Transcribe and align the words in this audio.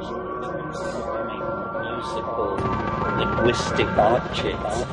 musical 0.00 0.16
linguistic 3.18 3.86
objects. 3.98 4.84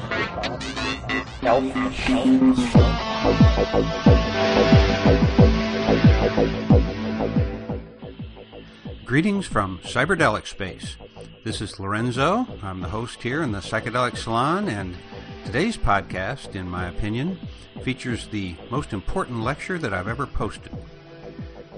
Greetings 9.05 9.45
from 9.45 9.79
Cyberdelic 9.79 10.45
Space. 10.45 10.97
This 11.45 11.61
is 11.61 11.79
Lorenzo. 11.79 12.45
I'm 12.61 12.81
the 12.81 12.89
host 12.89 13.23
here 13.23 13.41
in 13.41 13.53
the 13.53 13.59
Psychedelic 13.59 14.17
Salon, 14.17 14.67
and 14.67 14.97
today's 15.45 15.77
podcast, 15.77 16.53
in 16.55 16.67
my 16.69 16.89
opinion, 16.89 17.39
features 17.81 18.27
the 18.27 18.57
most 18.69 18.91
important 18.91 19.41
lecture 19.41 19.77
that 19.77 19.93
I've 19.93 20.09
ever 20.09 20.27
posted. 20.27 20.76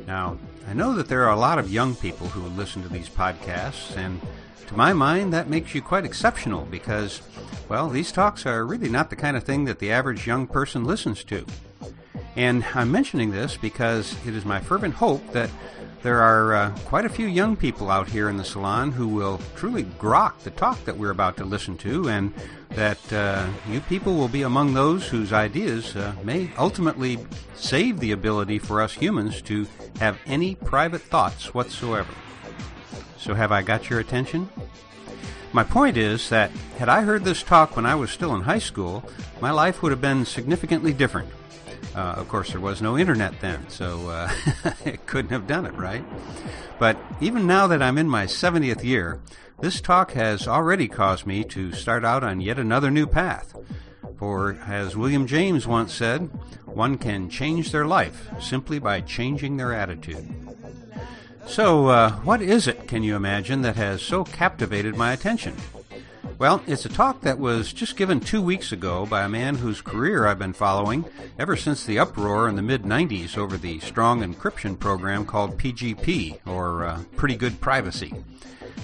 Now, 0.09 0.39
I 0.67 0.73
know 0.73 0.93
that 0.95 1.07
there 1.07 1.21
are 1.25 1.35
a 1.35 1.39
lot 1.39 1.59
of 1.59 1.71
young 1.71 1.93
people 1.93 2.25
who 2.29 2.41
listen 2.57 2.81
to 2.81 2.89
these 2.89 3.07
podcasts, 3.07 3.95
and 3.95 4.19
to 4.65 4.75
my 4.75 4.91
mind, 4.91 5.31
that 5.33 5.51
makes 5.51 5.75
you 5.75 5.83
quite 5.83 6.03
exceptional 6.03 6.65
because, 6.65 7.21
well, 7.69 7.89
these 7.89 8.11
talks 8.11 8.43
are 8.47 8.65
really 8.65 8.89
not 8.89 9.11
the 9.11 9.15
kind 9.15 9.37
of 9.37 9.43
thing 9.43 9.65
that 9.65 9.77
the 9.77 9.91
average 9.91 10.25
young 10.25 10.47
person 10.47 10.83
listens 10.83 11.23
to. 11.25 11.45
And 12.35 12.65
I'm 12.73 12.91
mentioning 12.91 13.29
this 13.29 13.55
because 13.55 14.15
it 14.25 14.33
is 14.33 14.45
my 14.45 14.59
fervent 14.59 14.95
hope 14.95 15.31
that 15.33 15.51
there 16.01 16.21
are 16.21 16.55
uh, 16.55 16.77
quite 16.85 17.05
a 17.05 17.09
few 17.09 17.27
young 17.27 17.55
people 17.55 17.91
out 17.91 18.07
here 18.07 18.29
in 18.29 18.37
the 18.37 18.43
salon 18.43 18.91
who 18.91 19.07
will 19.07 19.39
truly 19.55 19.83
grok 19.83 20.39
the 20.39 20.51
talk 20.51 20.83
that 20.85 20.97
we're 20.97 21.09
about 21.09 21.35
to 21.37 21.45
listen 21.45 21.77
to, 21.77 22.09
and 22.09 22.33
that 22.69 23.11
uh, 23.11 23.47
you 23.69 23.81
people 23.81 24.15
will 24.15 24.27
be 24.27 24.43
among 24.43 24.73
those 24.73 25.07
whose 25.07 25.33
ideas 25.33 25.95
uh, 25.95 26.13
may 26.23 26.49
ultimately 26.57 27.17
save 27.55 27.99
the 27.99 28.11
ability 28.11 28.59
for 28.59 28.81
us 28.81 28.93
humans 28.93 29.41
to 29.41 29.67
have 29.99 30.17
any 30.25 30.55
private 30.55 31.01
thoughts 31.01 31.53
whatsoever. 31.53 32.13
So, 33.17 33.33
have 33.33 33.51
I 33.51 33.61
got 33.61 33.89
your 33.89 33.99
attention? 33.99 34.49
My 35.51 35.63
point 35.63 35.97
is 35.97 36.29
that 36.29 36.51
had 36.77 36.89
I 36.89 37.01
heard 37.01 37.25
this 37.25 37.43
talk 37.43 37.75
when 37.75 37.85
I 37.85 37.95
was 37.95 38.11
still 38.11 38.35
in 38.35 38.41
high 38.41 38.59
school, 38.59 39.03
my 39.41 39.51
life 39.51 39.81
would 39.81 39.91
have 39.91 40.01
been 40.01 40.23
significantly 40.25 40.93
different. 40.93 41.29
Uh, 41.99 42.13
of 42.13 42.29
course, 42.29 42.51
there 42.51 42.61
was 42.61 42.81
no 42.81 42.97
internet 42.97 43.41
then, 43.41 43.67
so 43.67 44.07
uh, 44.07 44.31
it 44.85 45.05
couldn't 45.05 45.31
have 45.31 45.47
done 45.47 45.65
it, 45.65 45.73
right? 45.73 46.05
But 46.79 46.97
even 47.19 47.45
now 47.45 47.67
that 47.67 47.81
I'm 47.81 47.97
in 47.97 48.07
my 48.07 48.23
70th 48.23 48.85
year, 48.85 49.19
this 49.59 49.81
talk 49.81 50.11
has 50.11 50.47
already 50.47 50.87
caused 50.87 51.27
me 51.27 51.43
to 51.43 51.73
start 51.73 52.05
out 52.05 52.23
on 52.23 52.39
yet 52.39 52.57
another 52.57 52.89
new 52.89 53.05
path. 53.05 53.53
For, 54.17 54.57
as 54.65 54.95
William 54.95 55.27
James 55.27 55.67
once 55.67 55.93
said, 55.93 56.29
one 56.63 56.97
can 56.97 57.29
change 57.29 57.73
their 57.73 57.85
life 57.85 58.29
simply 58.39 58.79
by 58.79 59.01
changing 59.01 59.57
their 59.57 59.73
attitude. 59.73 60.25
So, 61.47 61.87
uh, 61.87 62.11
what 62.19 62.41
is 62.41 62.65
it, 62.65 62.87
can 62.87 63.03
you 63.03 63.17
imagine, 63.17 63.61
that 63.63 63.75
has 63.75 64.01
so 64.01 64.23
captivated 64.23 64.95
my 64.95 65.11
attention? 65.11 65.53
Well, 66.37 66.61
it's 66.67 66.85
a 66.85 66.89
talk 66.89 67.21
that 67.21 67.39
was 67.39 67.73
just 67.73 67.97
given 67.97 68.19
two 68.19 68.41
weeks 68.41 68.71
ago 68.71 69.05
by 69.05 69.23
a 69.23 69.29
man 69.29 69.55
whose 69.55 69.81
career 69.81 70.25
I've 70.25 70.39
been 70.39 70.53
following 70.53 71.05
ever 71.37 71.55
since 71.55 71.85
the 71.85 71.99
uproar 71.99 72.47
in 72.47 72.55
the 72.55 72.61
mid 72.61 72.83
90s 72.83 73.37
over 73.37 73.57
the 73.57 73.79
strong 73.79 74.21
encryption 74.21 74.79
program 74.79 75.25
called 75.25 75.57
PGP, 75.57 76.39
or 76.45 76.85
uh, 76.85 77.03
Pretty 77.15 77.35
Good 77.35 77.59
Privacy. 77.59 78.13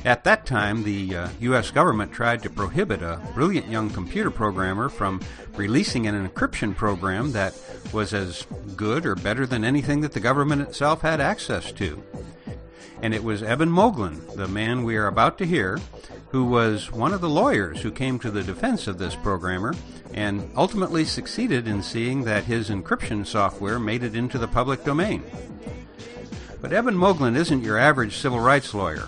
At 0.04 0.24
that 0.26 0.46
time, 0.46 0.84
the 0.84 1.16
uh, 1.16 1.30
U.S. 1.40 1.72
government 1.72 2.12
tried 2.12 2.44
to 2.44 2.50
prohibit 2.50 3.02
a 3.02 3.20
brilliant 3.34 3.68
young 3.70 3.90
computer 3.90 4.30
programmer 4.30 4.88
from 4.88 5.20
releasing 5.56 6.06
an 6.06 6.28
encryption 6.28 6.76
program 6.76 7.32
that 7.32 7.60
was 7.92 8.14
as 8.14 8.46
good 8.76 9.06
or 9.06 9.16
better 9.16 9.46
than 9.48 9.64
anything 9.64 10.02
that 10.02 10.12
the 10.12 10.20
government 10.20 10.62
itself 10.62 11.02
had 11.02 11.20
access 11.20 11.72
to. 11.72 12.04
And 13.02 13.14
it 13.14 13.24
was 13.24 13.42
Eben 13.42 13.70
Moglen, 13.70 14.36
the 14.36 14.48
man 14.48 14.84
we 14.84 14.96
are 14.96 15.08
about 15.08 15.38
to 15.40 15.46
hear, 15.46 15.80
who 16.30 16.46
was 16.46 16.92
one 16.92 17.14
of 17.14 17.22
the 17.22 17.30
lawyers 17.30 17.82
who 17.82 17.92
came 17.92 18.20
to 18.20 18.32
the 18.32 18.44
defense 18.44 18.88
of 18.88 18.98
this 18.98 19.16
programmer 19.16 19.74
and 20.14 20.50
ultimately 20.56 21.06
succeeded 21.06 21.68
in 21.68 21.82
seeing 21.82 22.24
that 22.24 22.44
his 22.44 22.70
encryption 22.70 23.26
software 23.26 23.80
made 23.80 24.04
it 24.04 24.16
into 24.16 24.38
the 24.38 24.48
public 24.48 24.84
domain. 24.84 25.24
But 26.62 26.74
Eben 26.74 26.96
Moglen 26.96 27.36
isn't 27.36 27.64
your 27.64 27.78
average 27.78 28.18
civil 28.18 28.40
rights 28.40 28.74
lawyer. 28.74 29.08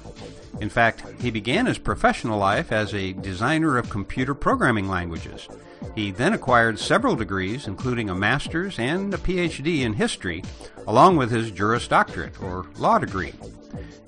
In 0.60 0.70
fact, 0.70 1.04
he 1.20 1.32
began 1.32 1.66
his 1.66 1.78
professional 1.78 2.40
life 2.40 2.72
as 2.72 2.94
a 2.94 3.14
designer 3.14 3.78
of 3.78 3.90
computer 3.90 4.34
programming 4.34 4.88
languages. 4.88 5.48
He 5.96 6.12
then 6.12 6.34
acquired 6.34 6.80
several 6.80 7.16
degrees, 7.16 7.68
including 7.68 8.10
a 8.10 8.16
master's 8.16 8.80
and 8.80 9.14
a 9.14 9.18
PhD 9.18 9.82
in 9.82 9.94
history, 9.94 10.44
along 10.88 11.18
with 11.18 11.32
his 11.32 11.52
Juris 11.52 11.88
Doctorate, 11.88 12.42
or 12.42 12.66
law 12.78 12.98
degree. 12.98 13.34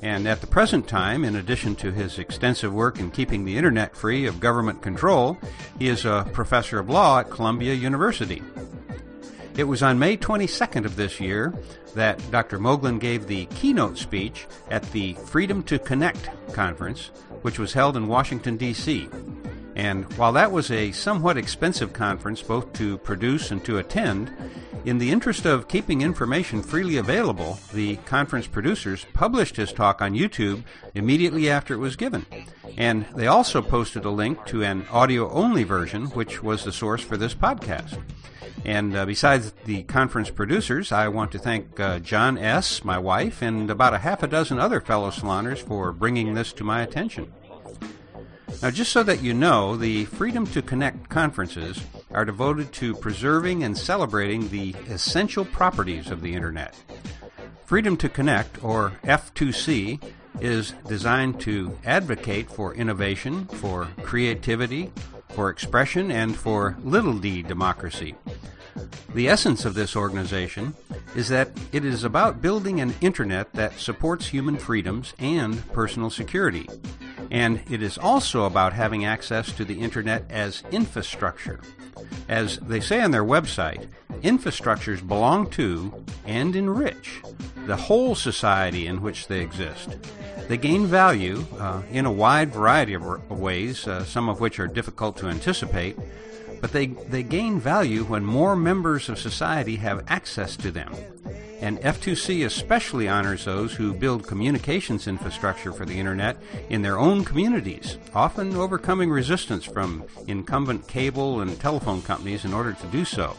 And 0.02 0.28
at 0.28 0.40
the 0.40 0.48
present 0.48 0.88
time, 0.88 1.26
in 1.26 1.36
addition 1.36 1.76
to 1.78 1.92
his 1.92 2.20
extensive 2.20 2.74
work 2.74 3.00
in 3.00 3.12
keeping 3.12 3.44
the 3.44 3.58
Internet 3.58 3.96
free 3.96 4.26
of 4.26 4.40
government 4.40 4.82
control, 4.82 5.38
he 5.78 5.90
is 5.90 6.06
a 6.06 6.28
professor 6.32 6.80
of 6.80 6.90
law 6.90 7.20
at 7.20 7.30
Columbia 7.30 7.74
University. 7.74 8.42
It 9.58 9.66
was 9.66 9.84
on 9.84 10.00
May 10.00 10.16
22nd 10.16 10.86
of 10.86 10.96
this 10.96 11.20
year 11.20 11.54
that 11.96 12.20
Dr. 12.32 12.60
Moglen 12.60 12.98
gave 12.98 13.28
the 13.28 13.46
keynote 13.48 13.98
speech 13.98 14.48
at 14.70 14.90
the 14.92 15.16
Freedom 15.16 15.64
to 15.64 15.78
Connect 15.78 16.30
conference, 16.54 17.08
which 17.42 17.60
was 17.60 17.74
held 17.74 17.98
in 17.98 18.08
Washington, 18.08 18.56
D.C. 18.56 19.10
And 19.80 20.04
while 20.18 20.34
that 20.34 20.52
was 20.52 20.72
a 20.72 20.92
somewhat 20.92 21.38
expensive 21.38 21.94
conference 21.94 22.42
both 22.42 22.74
to 22.74 22.98
produce 22.98 23.50
and 23.50 23.64
to 23.64 23.78
attend, 23.78 24.30
in 24.84 24.98
the 24.98 25.10
interest 25.10 25.46
of 25.46 25.70
keeping 25.70 26.02
information 26.02 26.62
freely 26.62 26.98
available, 26.98 27.58
the 27.74 27.96
conference 28.04 28.46
producers 28.46 29.06
published 29.14 29.56
his 29.56 29.72
talk 29.72 30.02
on 30.02 30.16
YouTube 30.16 30.64
immediately 30.96 31.50
after 31.50 31.74
it 31.74 31.78
was 31.78 31.96
given. 31.96 32.26
And 32.78 33.06
they 33.16 33.28
also 33.28 33.62
posted 33.62 34.04
a 34.04 34.10
link 34.10 34.46
to 34.48 34.64
an 34.64 34.86
audio 34.92 35.32
only 35.32 35.64
version, 35.64 36.08
which 36.08 36.44
was 36.44 36.66
the 36.66 36.74
source 36.74 37.02
for 37.02 37.16
this 37.16 37.34
podcast. 37.34 37.98
And 38.66 38.94
uh, 38.94 39.06
besides 39.06 39.54
the 39.64 39.84
conference 39.84 40.30
producers, 40.30 40.92
I 40.92 41.08
want 41.08 41.32
to 41.32 41.40
thank 41.40 41.80
uh, 41.80 42.00
John 42.00 42.38
S., 42.38 42.84
my 42.84 42.98
wife, 42.98 43.42
and 43.42 43.72
about 43.72 43.94
a 43.94 44.00
half 44.00 44.24
a 44.24 44.28
dozen 44.28 44.60
other 44.60 44.82
fellow 44.82 45.10
saloners 45.10 45.60
for 45.60 45.94
bringing 45.94 46.34
this 46.34 46.52
to 46.52 46.66
my 46.66 46.82
attention. 46.82 47.32
Now, 48.62 48.72
just 48.72 48.92
so 48.92 49.04
that 49.04 49.22
you 49.22 49.34
know, 49.34 49.78
the 49.78 50.06
Freedom 50.06 50.46
to 50.48 50.62
Connect 50.62 51.08
conferences 51.08 51.82
are 52.12 52.26
devoted 52.26 52.74
to 52.74 52.94
preserving 52.94 53.64
and 53.64 53.78
celebrating 53.78 54.50
the 54.50 54.76
essential 54.90 55.46
properties 55.46 56.12
of 56.12 56.22
the 56.22 56.34
Internet. 56.34 56.76
Freedom 57.66 57.96
to 57.98 58.10
Connect, 58.10 58.62
or 58.62 58.92
F2C, 59.04 60.02
is 60.42 60.74
designed 60.88 61.40
to 61.42 61.78
advocate 61.86 62.52
for 62.52 62.74
innovation, 62.74 63.46
for 63.46 63.88
creativity, 64.04 64.92
for 65.30 65.50
expression, 65.50 66.12
and 66.12 66.36
for 66.36 66.78
little 66.84 67.18
d 67.18 67.42
democracy. 67.42 68.16
The 69.14 69.30
essence 69.30 69.64
of 69.64 69.74
this 69.74 69.96
organization 69.96 70.74
is 71.16 71.30
that 71.30 71.52
it 71.72 71.86
is 71.86 72.04
about 72.04 72.42
building 72.42 72.82
an 72.82 72.94
Internet 73.00 73.54
that 73.54 73.80
supports 73.80 74.28
human 74.28 74.58
freedoms 74.58 75.14
and 75.18 75.66
personal 75.72 76.10
security 76.10 76.68
and 77.32 77.62
it 77.70 77.82
is 77.82 77.98
also 77.98 78.46
about 78.46 78.74
having 78.74 79.06
access 79.06 79.52
to 79.54 79.66
the 79.66 79.80
internet 79.80 80.24
as 80.30 80.64
infrastructure. 80.72 81.60
As 82.28 82.58
they 82.60 82.80
say 82.80 83.02
on 83.02 83.12
their 83.12 83.24
website, 83.24 83.88
infrastructures 84.22 85.06
belong 85.06 85.50
to 85.52 85.94
and 86.26 86.56
enrich 86.56 87.22
the 87.66 87.76
whole 87.76 88.16
society 88.16 88.88
in 88.88 89.02
which 89.02 89.28
they 89.28 89.42
exist. 89.42 89.98
They 90.48 90.58
gain 90.58 90.88
value 90.88 91.46
uh, 91.60 91.84
in 91.92 92.06
a 92.06 92.12
wide 92.12 92.52
variety 92.52 92.94
of 92.96 93.30
ways, 93.30 93.88
uh, 93.88 94.04
some 94.04 94.30
of 94.30 94.40
which 94.40 94.60
are 94.60 94.68
difficult 94.68 95.18
to 95.18 95.28
anticipate, 95.28 95.98
but 96.62 96.72
they, 96.72 96.88
they 96.88 97.24
gain 97.24 97.60
value 97.60 98.04
when 98.04 98.26
more 98.26 98.56
members 98.56 99.10
of 99.10 99.20
society 99.20 99.78
have 99.78 100.04
access 100.08 100.56
to 100.58 100.72
them 100.72 100.94
and 101.62 101.80
F2C 101.80 102.46
especially 102.46 103.08
honors 103.08 103.46
those 103.46 103.74
who 103.74 103.94
build 103.94 104.26
communications 104.26 105.08
infrastructure 105.08 105.74
for 105.74 105.86
the 105.86 106.00
Internet 106.00 106.38
in 106.70 106.82
their 106.82 106.98
own 106.98 107.26
communities, 107.26 107.98
often 108.14 108.56
overcoming 108.56 109.10
resistance 109.10 109.66
from 109.66 110.04
incumbent 110.28 110.88
cable 110.88 111.42
and 111.42 111.60
telephone 111.60 112.02
companies 112.02 112.46
in 112.46 112.54
order 112.54 112.74
to 112.74 112.88
do 112.88 113.04
so. 113.04 113.36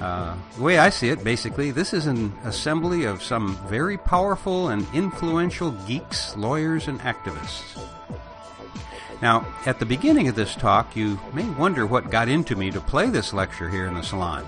Uh, 0.00 0.36
the 0.56 0.62
way 0.62 0.78
I 0.78 0.90
see 0.90 1.08
it, 1.08 1.22
basically, 1.24 1.70
this 1.70 1.92
is 1.92 2.06
an 2.06 2.32
assembly 2.44 3.04
of 3.04 3.22
some 3.22 3.56
very 3.68 3.96
powerful 3.96 4.68
and 4.68 4.86
influential 4.92 5.70
geeks, 5.86 6.36
lawyers, 6.36 6.88
and 6.88 7.00
activists. 7.00 7.80
Now, 9.22 9.46
at 9.66 9.78
the 9.78 9.86
beginning 9.86 10.26
of 10.26 10.34
this 10.34 10.56
talk, 10.56 10.96
you 10.96 11.18
may 11.32 11.48
wonder 11.50 11.86
what 11.86 12.10
got 12.10 12.28
into 12.28 12.56
me 12.56 12.72
to 12.72 12.80
play 12.80 13.08
this 13.08 13.32
lecture 13.32 13.70
here 13.70 13.86
in 13.86 13.94
the 13.94 14.02
salon. 14.02 14.44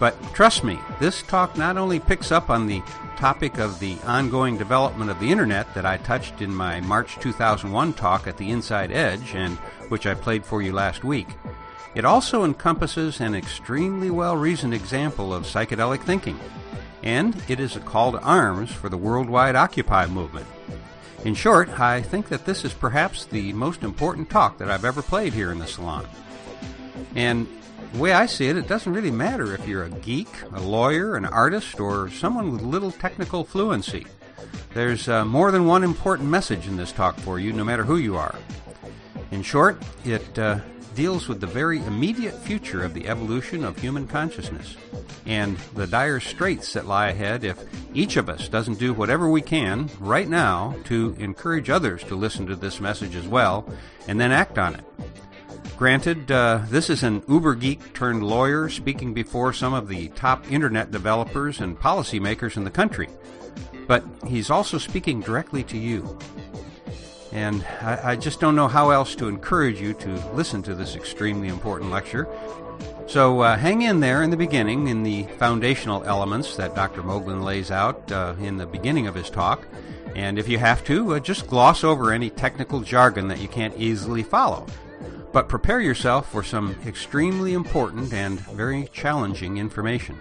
But 0.00 0.20
trust 0.34 0.64
me, 0.64 0.80
this 0.98 1.22
talk 1.22 1.56
not 1.56 1.76
only 1.76 2.00
picks 2.00 2.32
up 2.32 2.50
on 2.50 2.66
the 2.66 2.82
topic 3.16 3.58
of 3.58 3.78
the 3.78 3.98
ongoing 4.04 4.58
development 4.58 5.10
of 5.10 5.20
the 5.20 5.30
Internet 5.30 5.72
that 5.74 5.86
I 5.86 5.98
touched 5.98 6.42
in 6.42 6.52
my 6.52 6.80
March 6.80 7.18
2001 7.20 7.92
talk 7.92 8.26
at 8.26 8.36
the 8.36 8.50
Inside 8.50 8.90
Edge 8.90 9.34
and 9.34 9.56
which 9.90 10.06
I 10.06 10.14
played 10.14 10.44
for 10.44 10.60
you 10.60 10.72
last 10.72 11.04
week, 11.04 11.28
it 11.94 12.04
also 12.04 12.44
encompasses 12.44 13.20
an 13.20 13.34
extremely 13.34 14.10
well 14.10 14.36
reasoned 14.36 14.74
example 14.74 15.32
of 15.32 15.44
psychedelic 15.44 16.00
thinking. 16.00 16.40
And 17.02 17.40
it 17.48 17.60
is 17.60 17.76
a 17.76 17.80
call 17.80 18.10
to 18.12 18.20
arms 18.20 18.72
for 18.72 18.88
the 18.88 18.96
worldwide 18.96 19.54
Occupy 19.54 20.06
movement. 20.06 20.46
In 21.24 21.34
short, 21.34 21.78
I 21.78 22.00
think 22.00 22.28
that 22.30 22.46
this 22.46 22.64
is 22.64 22.72
perhaps 22.72 23.26
the 23.26 23.52
most 23.52 23.82
important 23.82 24.30
talk 24.30 24.56
that 24.58 24.70
I've 24.70 24.86
ever 24.86 25.02
played 25.02 25.34
here 25.34 25.52
in 25.52 25.58
the 25.58 25.66
salon. 25.66 26.08
And 27.14 27.46
the 27.92 27.98
way 27.98 28.12
I 28.12 28.24
see 28.24 28.48
it, 28.48 28.56
it 28.56 28.68
doesn't 28.68 28.92
really 28.92 29.10
matter 29.10 29.54
if 29.54 29.68
you're 29.68 29.84
a 29.84 29.90
geek, 29.90 30.28
a 30.54 30.60
lawyer, 30.60 31.16
an 31.16 31.26
artist, 31.26 31.78
or 31.78 32.08
someone 32.08 32.52
with 32.52 32.62
little 32.62 32.90
technical 32.90 33.44
fluency. 33.44 34.06
There's 34.72 35.08
uh, 35.08 35.26
more 35.26 35.50
than 35.50 35.66
one 35.66 35.84
important 35.84 36.30
message 36.30 36.66
in 36.66 36.76
this 36.76 36.92
talk 36.92 37.18
for 37.18 37.38
you, 37.38 37.52
no 37.52 37.64
matter 37.64 37.84
who 37.84 37.96
you 37.96 38.16
are. 38.16 38.34
In 39.30 39.42
short, 39.42 39.82
it 40.04 40.38
uh, 40.38 40.60
deals 41.00 41.28
with 41.28 41.40
the 41.40 41.46
very 41.46 41.78
immediate 41.86 42.34
future 42.34 42.84
of 42.84 42.92
the 42.92 43.08
evolution 43.08 43.64
of 43.64 43.78
human 43.78 44.06
consciousness 44.06 44.76
and 45.24 45.56
the 45.74 45.86
dire 45.86 46.20
straits 46.20 46.74
that 46.74 46.86
lie 46.86 47.08
ahead 47.08 47.42
if 47.42 47.58
each 47.94 48.18
of 48.18 48.28
us 48.28 48.50
doesn't 48.50 48.78
do 48.78 48.92
whatever 48.92 49.30
we 49.30 49.40
can 49.40 49.88
right 49.98 50.28
now 50.28 50.76
to 50.84 51.16
encourage 51.18 51.70
others 51.70 52.04
to 52.04 52.14
listen 52.14 52.46
to 52.46 52.54
this 52.54 52.82
message 52.82 53.16
as 53.16 53.26
well 53.26 53.66
and 54.08 54.20
then 54.20 54.30
act 54.30 54.58
on 54.58 54.74
it. 54.74 54.84
Granted, 55.78 56.30
uh, 56.30 56.60
this 56.68 56.90
is 56.90 57.02
an 57.02 57.22
uber 57.26 57.54
geek 57.54 57.94
turned 57.94 58.22
lawyer 58.22 58.68
speaking 58.68 59.14
before 59.14 59.54
some 59.54 59.72
of 59.72 59.88
the 59.88 60.08
top 60.08 60.52
internet 60.52 60.90
developers 60.90 61.60
and 61.60 61.80
policymakers 61.80 62.58
in 62.58 62.64
the 62.64 62.70
country 62.70 63.08
but 63.90 64.04
he's 64.24 64.50
also 64.50 64.78
speaking 64.78 65.20
directly 65.20 65.64
to 65.64 65.76
you. 65.76 66.16
And 67.32 67.64
I, 67.80 68.12
I, 68.12 68.16
just 68.16 68.40
don't 68.40 68.56
know 68.56 68.66
how 68.66 68.90
else 68.90 69.14
to 69.16 69.28
encourage 69.28 69.80
you 69.80 69.94
to 69.94 70.08
listen 70.34 70.62
to 70.64 70.74
this 70.74 70.96
extremely 70.96 71.48
important 71.48 71.90
lecture. 71.90 72.26
So 73.06 73.40
uh, 73.40 73.56
hang 73.56 73.82
in 73.82 74.00
there 74.00 74.22
in 74.22 74.30
the 74.30 74.36
beginning 74.36 74.88
in 74.88 75.02
the 75.02 75.24
foundational 75.38 76.04
elements 76.04 76.56
that 76.56 76.74
Dr. 76.74 77.02
Moglen 77.02 77.44
lays 77.44 77.70
out 77.70 78.10
uh, 78.10 78.34
in 78.40 78.56
the 78.56 78.66
beginning 78.66 79.06
of 79.06 79.14
his 79.14 79.30
talk. 79.30 79.66
And 80.14 80.38
if 80.38 80.48
you 80.48 80.58
have 80.58 80.84
to, 80.84 81.14
uh, 81.14 81.20
just 81.20 81.46
gloss 81.46 81.84
over 81.84 82.12
any 82.12 82.30
technical 82.30 82.80
jargon 82.80 83.28
that 83.28 83.40
you 83.40 83.48
can't 83.48 83.76
easily 83.76 84.22
follow. 84.22 84.66
But 85.32 85.48
prepare 85.48 85.80
yourself 85.80 86.30
for 86.30 86.42
some 86.42 86.76
extremely 86.84 87.52
important 87.52 88.12
and 88.12 88.40
very 88.40 88.88
challenging 88.92 89.58
information. 89.58 90.20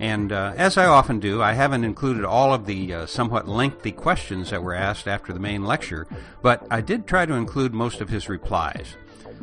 And 0.00 0.32
uh, 0.32 0.54
as 0.56 0.78
I 0.78 0.86
often 0.86 1.20
do, 1.20 1.42
I 1.42 1.52
haven't 1.52 1.84
included 1.84 2.24
all 2.24 2.54
of 2.54 2.64
the 2.64 2.94
uh, 2.94 3.06
somewhat 3.06 3.46
lengthy 3.46 3.92
questions 3.92 4.48
that 4.48 4.62
were 4.62 4.74
asked 4.74 5.06
after 5.06 5.34
the 5.34 5.38
main 5.38 5.66
lecture, 5.66 6.06
but 6.40 6.66
I 6.70 6.80
did 6.80 7.06
try 7.06 7.26
to 7.26 7.34
include 7.34 7.74
most 7.74 8.00
of 8.00 8.08
his 8.08 8.26
replies. 8.26 8.96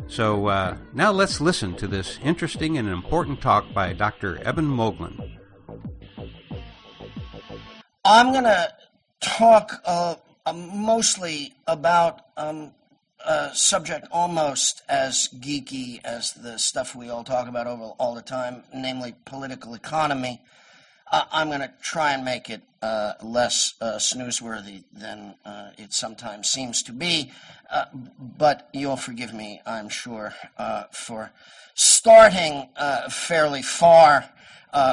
So 0.07 0.48
uh, 0.48 0.77
now 0.94 1.12
let's 1.12 1.39
listen 1.39 1.75
to 1.75 1.88
this 1.88 2.18
interesting 2.24 2.80
and 2.80 2.89
important 2.89 3.39
talk 3.39 3.71
by 3.71 3.94
Dr. 3.94 4.39
Eben 4.44 4.65
Moglen. 4.65 5.38
I'm 8.04 8.31
going 8.31 8.45
to 8.45 8.74
talk 9.21 9.80
uh, 9.86 10.15
mostly 10.56 11.54
about 11.68 12.21
um, 12.36 12.74
a 13.27 13.53
subject 13.53 14.07
almost 14.12 14.81
as 14.88 15.27
geeky 15.39 16.00
as 16.06 16.31
the 16.31 16.57
stuff 16.57 16.95
we 16.95 17.09
all 17.09 17.25
talk 17.25 17.47
about 17.47 17.68
over 17.68 17.83
all 18.00 18.15
the 18.15 18.21
time, 18.21 18.63
namely 18.74 19.13
political 19.25 19.74
economy. 19.74 20.41
Uh, 21.12 21.24
I'm 21.31 21.50
going 21.50 21.59
to 21.59 21.71
try 21.81 22.13
and 22.13 22.24
make 22.24 22.50
it 22.50 22.62
uh, 22.81 23.13
less 23.21 23.74
uh, 23.81 23.95
snoozeworthy 23.95 24.83
than 24.94 25.35
uh, 25.44 25.71
it 25.77 25.94
sometimes 25.94 26.50
seems 26.50 26.81
to 26.83 26.94
be, 26.94 27.31
uh, 27.69 27.85
but 28.38 28.69
you'll 28.74 28.97
forgive 28.97 29.33
me, 29.33 29.62
I'm 29.65 29.89
sure, 29.89 30.33
uh, 30.57 30.83
for 30.91 31.31
starting 31.73 32.69
fairly 33.09 33.62
far 33.62 34.30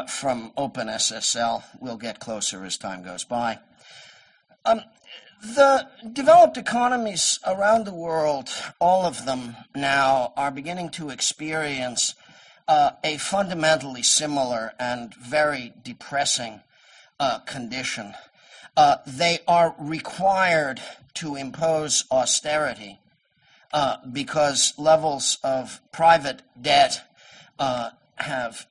from 0.08 0.52
OpenSSL. 0.56 1.62
We'll 1.80 1.96
get 1.96 2.18
closer 2.18 2.64
as 2.64 2.76
time 2.78 3.04
goes 3.04 3.24
by. 3.24 3.58
Um, 4.66 4.80
the 5.44 5.88
developed 6.12 6.56
economies 6.56 7.38
around 7.46 7.84
the 7.84 7.94
world, 7.94 8.48
all 8.80 9.04
of 9.04 9.26
them 9.26 9.56
now, 9.74 10.32
are 10.36 10.50
beginning 10.50 10.88
to 10.90 11.10
experience 11.10 12.14
uh, 12.66 12.92
a 13.04 13.18
fundamentally 13.18 14.02
similar 14.02 14.72
and 14.78 15.14
very 15.14 15.74
depressing 15.82 16.60
uh, 17.20 17.40
condition. 17.40 18.14
Uh, 18.76 18.96
they 19.06 19.38
are 19.46 19.74
required 19.78 20.80
to 21.14 21.36
impose 21.36 22.04
austerity 22.10 22.98
uh, 23.72 23.98
because 24.12 24.72
levels 24.78 25.38
of 25.44 25.80
private 25.92 26.42
debt 26.60 27.02
uh, 27.58 27.90
have 28.16 28.66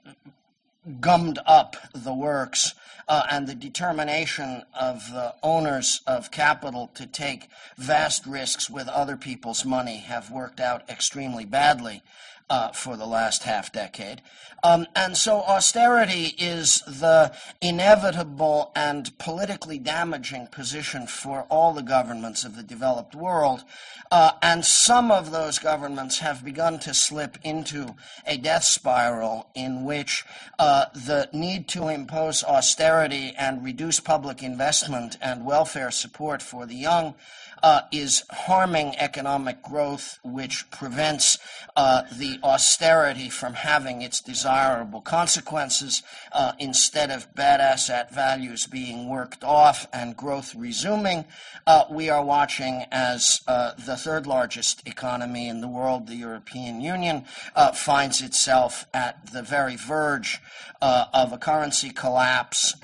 gummed 0.99 1.39
up 1.45 1.75
the 1.93 2.13
works 2.13 2.73
uh, 3.07 3.23
and 3.29 3.47
the 3.47 3.55
determination 3.55 4.63
of 4.73 5.09
the 5.11 5.33
owners 5.44 6.01
of 6.07 6.31
capital 6.31 6.91
to 6.95 7.05
take 7.05 7.50
vast 7.77 8.25
risks 8.25 8.69
with 8.69 8.88
other 8.88 9.17
people's 9.17 9.65
money 9.65 9.97
have 9.97 10.31
worked 10.31 10.59
out 10.59 10.89
extremely 10.89 11.45
badly 11.45 12.03
uh, 12.50 12.69
for 12.72 12.98
the 12.98 13.06
last 13.06 13.44
half 13.44 13.72
decade. 13.72 14.22
Um, 14.63 14.88
and 14.95 15.18
so 15.18 15.42
austerity 15.42 16.36
is 16.38 16.81
the 16.88 17.34
inevitable 17.62 18.72
and 18.75 19.18
politically 19.18 19.78
damaging 19.78 20.48
position 20.48 21.06
for 21.06 21.45
all 21.50 21.74
the 21.74 21.81
governments 21.81 22.45
of 22.45 22.56
the 22.56 22.63
developed 22.63 23.13
world. 23.13 23.66
Uh, 24.10 24.31
and 24.42 24.63
some 24.63 25.12
of 25.12 25.31
those 25.31 25.60
governments 25.60 26.19
have 26.19 26.45
begun 26.45 26.80
to 26.80 26.94
slip 26.94 27.38
into 27.44 27.95
a 28.25 28.38
death 28.38 28.63
spiral 28.63 29.50
in 29.54 29.84
which 29.84 30.24
uh, 30.60 30.86
the 30.94 31.28
need 31.34 31.68
to 31.68 31.90
impose 31.90 32.44
austerity 32.44 33.34
and 33.38 33.66
reduce 33.66 34.00
public 34.00 34.42
investment 34.42 35.18
and 35.22 35.45
welfare 35.45 35.92
support 35.92 36.42
for 36.42 36.66
the 36.66 36.75
young 36.75 37.16
uh, 37.63 37.81
is 37.92 38.24
harming 38.30 38.94
economic 38.98 39.63
growth, 39.63 40.19
which 40.24 40.69
prevents 40.69 41.40
uh, 41.78 42.04
the 42.12 42.32
austerity 42.41 43.30
from 43.30 43.53
having 43.53 44.01
its 44.01 44.21
desirable 44.21 45.01
consequences. 45.01 46.03
Uh, 46.31 46.53
instead 46.59 47.12
of 47.12 47.33
bad 47.35 47.59
asset 47.59 48.13
values 48.13 48.65
being 48.65 49.09
worked 49.09 49.44
off 49.44 49.88
and 49.94 50.18
growth 50.18 50.56
resuming, 50.56 51.25
uh, 51.68 51.83
we 51.89 52.09
are 52.09 52.24
watching 52.24 52.85
as 52.91 53.41
uh, 53.47 53.74
the 53.85 53.97
third 53.97 54.25
largest 54.25 54.88
economy 54.88 55.47
in 55.47 55.62
the 55.62 55.68
world, 55.68 56.07
the 56.07 56.15
European 56.15 56.81
Union, 56.81 57.25
uh, 57.56 57.71
finds 57.71 58.21
itself 58.21 58.85
at 58.94 59.31
the 59.31 59.41
very 59.41 59.75
verge 59.75 60.41
of 60.81 61.31
a 61.31 61.38
currency 61.38 61.89
collapse 61.89 62.75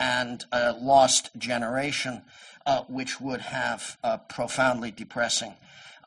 and 0.00 0.44
a 0.50 0.72
lost 0.72 1.30
generation 1.38 2.22
uh, 2.66 2.82
which 2.88 3.20
would 3.20 3.40
have 3.40 3.98
uh, 4.02 4.16
profoundly 4.16 4.90
depressing 4.90 5.54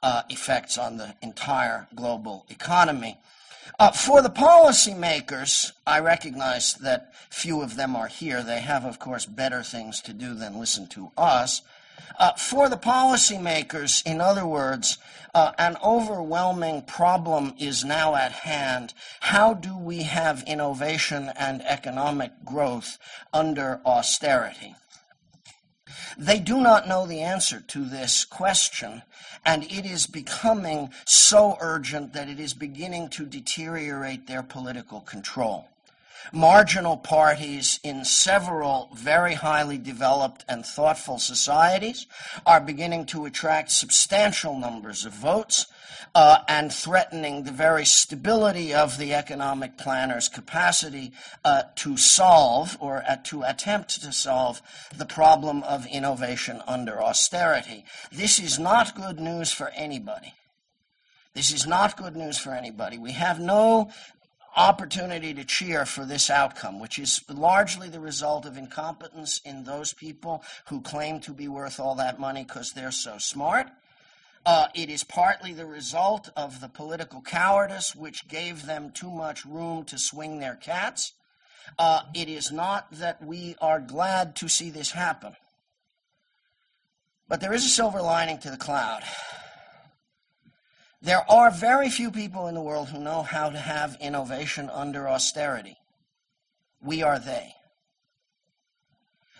uh, 0.04 0.24
effects 0.30 0.78
on 0.78 0.98
the 0.98 1.16
entire 1.22 1.88
global 1.96 2.46
economy. 2.50 3.18
Uh, 3.80 3.92
for 3.92 4.22
the 4.22 4.30
policymakers, 4.30 5.72
I 5.86 6.00
recognize 6.00 6.74
that 6.76 7.14
few 7.30 7.62
of 7.62 7.76
them 7.76 7.96
are 7.96 8.08
here. 8.08 8.42
They 8.42 8.62
have, 8.62 8.86
of 8.86 8.98
course, 8.98 9.26
better 9.26 9.62
things 9.62 10.02
to 10.02 10.14
do 10.14 10.34
than 10.34 10.60
listen 10.60 10.88
to 10.88 11.12
us. 11.18 11.62
Uh, 12.20 12.34
for 12.34 12.70
the 12.70 12.78
policymakers, 12.78 14.06
in 14.06 14.20
other 14.20 14.46
words, 14.48 14.98
uh, 15.36 15.52
an 15.60 15.78
overwhelming 15.84 16.82
problem 16.82 17.54
is 17.60 17.86
now 17.86 18.16
at 18.16 18.32
hand. 18.32 18.94
How 19.20 19.54
do 19.54 19.78
we 19.78 20.04
have 20.04 20.44
innovation 20.48 21.32
and 21.38 21.62
economic 21.62 22.32
growth 22.44 22.98
under 23.32 23.82
austerity? 23.86 24.74
They 26.18 26.40
do 26.40 26.60
not 26.62 26.88
know 26.88 27.06
the 27.06 27.22
answer 27.22 27.60
to 27.60 27.86
this 27.86 28.26
question, 28.26 29.04
and 29.46 29.64
it 29.64 29.86
is 29.86 30.08
becoming 30.08 30.90
so 31.06 31.58
urgent 31.60 32.14
that 32.14 32.30
it 32.30 32.40
is 32.40 32.54
beginning 32.54 33.10
to 33.10 33.26
deteriorate 33.26 34.28
their 34.28 34.44
political 34.44 35.02
control. 35.02 35.68
Marginal 36.34 36.98
parties 36.98 37.80
in 37.84 38.04
several 38.04 38.90
very 38.94 39.34
highly 39.34 39.78
developed 39.78 40.44
and 40.50 40.66
thoughtful 40.66 41.20
societies 41.20 42.06
are 42.46 42.60
beginning 42.60 43.06
to 43.06 43.26
attract 43.26 43.72
substantial 43.72 44.58
numbers 44.58 45.06
of 45.06 45.14
votes 45.14 45.68
uh, 46.16 46.40
and 46.48 46.72
threatening 46.72 47.44
the 47.44 47.52
very 47.52 47.86
stability 47.86 48.74
of 48.74 48.98
the 48.98 49.14
economic 49.14 49.78
planner's 49.78 50.28
capacity 50.28 51.12
uh, 51.44 51.64
to 51.76 51.98
solve 51.98 52.78
or 52.80 53.04
uh, 53.08 53.18
to 53.24 53.44
attempt 53.44 54.02
to 54.02 54.12
solve 54.12 54.62
the 54.96 55.06
problem 55.06 55.64
of 55.64 55.86
innovation 55.88 56.62
under 56.68 57.02
austerity. 57.02 57.86
This 58.12 58.40
is 58.40 58.60
not 58.60 58.96
good 58.96 59.20
news 59.20 59.52
for 59.52 59.70
anybody. 59.70 60.34
This 61.34 61.52
is 61.52 61.68
not 61.68 61.98
good 61.98 62.16
news 62.16 62.38
for 62.38 62.52
anybody. 62.52 62.98
We 62.98 63.12
have 63.12 63.40
no 63.40 63.92
opportunity 64.56 65.36
to 65.36 65.44
cheer 65.44 65.86
for 65.86 66.04
this 66.04 66.30
outcome, 66.30 66.80
which 66.80 66.98
is 66.98 67.24
largely 67.30 67.90
the 67.90 68.00
result 68.00 68.46
of 68.46 68.58
incompetence 68.58 69.40
in 69.46 69.64
those 69.64 69.94
people 69.94 70.44
who 70.66 70.82
claim 70.82 71.20
to 71.20 71.34
be 71.34 71.48
worth 71.48 71.80
all 71.80 71.94
that 71.96 72.20
money 72.20 72.44
because 72.44 72.72
they're 72.72 72.92
so 72.92 73.20
smart. 73.20 73.68
Uh, 74.48 74.70
it 74.74 74.90
is 74.90 75.04
partly 75.04 75.52
the 75.52 75.66
result 75.66 76.30
of 76.38 76.62
the 76.62 76.70
political 76.70 77.22
cowardice 77.22 77.94
which 77.94 78.30
gave 78.30 78.66
them 78.66 78.90
too 78.92 79.12
much 79.12 79.44
room 79.44 79.84
to 79.84 80.00
swing 80.00 80.40
their 80.40 80.56
cats. 80.56 81.12
Uh, 81.78 82.04
it 82.16 82.30
is 82.30 82.50
not 82.50 82.90
that 82.90 83.22
we 83.22 83.58
are 83.60 83.82
glad 83.82 84.38
to 84.38 84.48
see 84.48 84.70
this 84.70 84.92
happen. 84.92 85.36
But 87.28 87.42
there 87.42 87.52
is 87.52 87.66
a 87.66 87.70
silver 87.70 88.02
lining 88.02 88.38
to 88.38 88.50
the 88.50 88.56
cloud. 88.56 89.04
There 91.02 91.30
are 91.30 91.52
very 91.52 91.90
few 91.90 92.10
people 92.10 92.48
in 92.48 92.56
the 92.56 92.62
world 92.62 92.88
who 92.88 93.00
know 93.00 93.24
how 93.24 93.50
to 93.50 93.60
have 93.60 93.98
innovation 94.00 94.70
under 94.70 95.10
austerity. 95.10 95.76
We 96.82 97.04
are 97.04 97.20
they. 97.20 97.54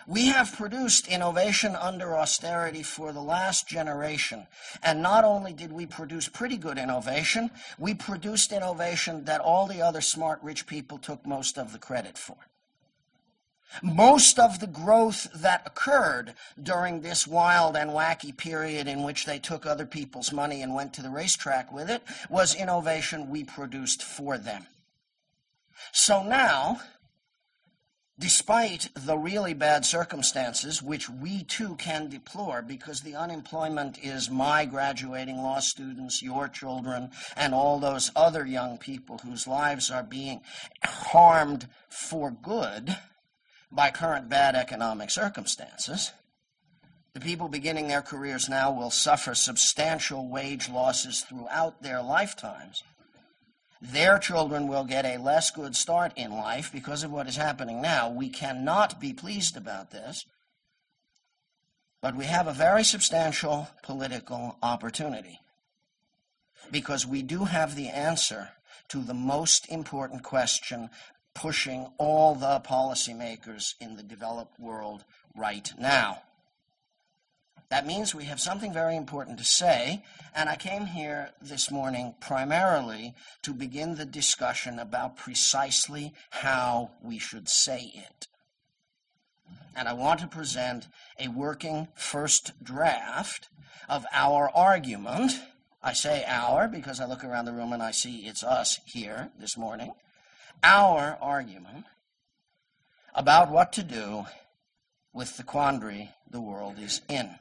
We 0.08 0.28
have 0.28 0.56
produced 0.56 1.10
innovation 1.10 1.76
under 1.76 2.16
austerity 2.16 2.82
for 2.82 3.12
the 3.12 3.22
last 3.22 3.68
generation. 3.68 4.48
And 4.82 5.02
not 5.02 5.26
only 5.26 5.52
did 5.52 5.74
we 5.74 5.86
produce 5.86 6.30
pretty 6.30 6.56
good 6.56 6.78
innovation, 6.78 7.52
we 7.78 7.94
produced 7.94 8.54
innovation 8.54 9.26
that 9.26 9.42
all 9.42 9.68
the 9.68 9.82
other 9.82 10.00
smart 10.00 10.40
rich 10.42 10.66
people 10.66 10.98
took 10.98 11.26
most 11.26 11.58
of 11.58 11.74
the 11.74 11.78
credit 11.78 12.18
for. 12.18 12.38
Most 13.84 14.40
of 14.40 14.62
the 14.62 14.68
growth 14.68 15.28
that 15.36 15.64
occurred 15.66 16.36
during 16.64 17.02
this 17.02 17.28
wild 17.28 17.76
and 17.76 17.90
wacky 17.90 18.36
period 18.36 18.88
in 18.88 19.04
which 19.04 19.26
they 19.26 19.40
took 19.40 19.66
other 19.66 19.86
people's 19.86 20.32
money 20.32 20.62
and 20.62 20.74
went 20.74 20.94
to 20.94 21.02
the 21.02 21.10
racetrack 21.10 21.70
with 21.74 21.90
it 21.90 22.02
was 22.30 22.56
innovation 22.56 23.30
we 23.30 23.44
produced 23.44 24.02
for 24.02 24.38
them. 24.38 24.68
So 25.92 26.24
now, 26.24 26.80
despite 28.20 28.90
the 28.96 29.18
really 29.18 29.54
bad 29.54 29.86
circumstances, 29.86 30.82
which 30.82 31.10
we 31.10 31.44
too 31.44 31.76
can 31.76 32.10
deplore 32.10 32.62
because 32.62 33.02
the 33.02 33.16
unemployment 33.16 34.04
is 34.04 34.30
my 34.30 34.66
graduating 34.66 35.38
law 35.38 35.60
students, 35.60 36.24
your 36.24 36.48
children, 36.48 37.12
and 37.36 37.54
all 37.54 37.80
those 37.80 38.12
other 38.16 38.46
young 38.46 38.78
people 38.78 39.20
whose 39.20 39.48
lives 39.48 39.92
are 39.92 40.04
being 40.04 40.42
harmed 40.84 41.68
for 41.90 42.32
good 42.32 42.98
by 43.72 43.92
current 43.92 44.30
bad 44.30 44.56
economic 44.56 45.12
circumstances. 45.12 46.12
The 47.14 47.20
people 47.20 47.50
beginning 47.50 47.88
their 47.88 48.02
careers 48.02 48.50
now 48.50 48.72
will 48.72 48.92
suffer 48.92 49.36
substantial 49.36 50.30
wage 50.30 50.70
losses 50.70 51.22
throughout 51.22 51.82
their 51.82 52.02
lifetimes 52.02 52.84
their 53.82 54.18
children 54.18 54.68
will 54.68 54.84
get 54.84 55.06
a 55.06 55.22
less 55.22 55.52
good 55.52 55.76
start 55.76 56.14
in 56.16 56.32
life 56.32 56.72
because 56.72 57.04
of 57.04 57.12
what 57.12 57.28
is 57.28 57.36
happening 57.36 57.82
now. 57.82 58.10
We 58.10 58.30
cannot 58.30 59.00
be 59.00 59.14
pleased 59.14 59.56
about 59.56 59.92
this, 59.92 60.26
but 62.02 62.16
we 62.16 62.26
have 62.26 62.48
a 62.48 62.54
very 62.54 62.84
substantial 62.84 63.68
political 63.84 64.58
opportunity 64.64 65.40
because 66.72 67.06
we 67.06 67.22
do 67.22 67.46
have 67.46 67.76
the 67.76 67.90
answer 67.90 68.50
to 68.90 69.00
the 69.00 69.14
most 69.14 69.70
important 69.70 70.24
question 70.24 70.90
pushing 71.36 71.88
all 71.98 72.34
the 72.34 72.60
policymakers 72.62 73.76
in 73.80 73.96
the 73.96 74.04
developed 74.04 74.60
world 74.60 75.04
right 75.36 75.72
now. 75.78 76.24
That 77.70 77.86
means 77.86 78.16
we 78.16 78.26
have 78.26 78.40
something 78.40 78.72
very 78.72 78.96
important 78.96 79.38
to 79.40 79.44
say, 79.44 80.04
and 80.34 80.48
I 80.48 80.56
came 80.56 80.86
here 80.86 81.32
this 81.42 81.70
morning 81.70 82.16
primarily 82.22 83.14
to 83.42 83.54
begin 83.54 83.96
the 83.96 84.06
discussion 84.06 84.80
about 84.80 85.18
precisely 85.18 86.14
how 86.30 86.92
we 87.04 87.20
should 87.20 87.50
say 87.50 87.92
it. 87.94 88.28
And 89.76 89.90
I 89.90 89.94
want 89.94 90.22
to 90.22 90.28
present 90.28 90.88
a 91.20 91.28
working 91.28 91.90
first 91.94 92.54
draft 92.64 93.50
of 93.90 94.06
our 94.14 94.50
argument. 94.56 95.34
I 95.84 95.92
say 95.92 96.24
our 96.26 96.70
because 96.70 97.02
I 97.02 97.06
look 97.06 97.26
around 97.26 97.46
the 97.46 97.54
room 97.54 97.74
and 97.74 97.84
I 97.84 97.92
see 97.92 98.28
it's 98.28 98.44
us 98.44 98.80
here 98.86 99.30
this 99.38 99.58
morning. 99.58 99.92
Our 100.64 101.18
argument 101.22 101.86
about 103.14 103.52
what 103.52 103.74
to 103.74 103.84
do 103.84 104.26
with 105.14 105.36
the 105.36 105.44
quandary 105.44 106.12
the 106.30 106.42
world 106.42 106.80
is 106.80 107.02
in. 107.10 107.36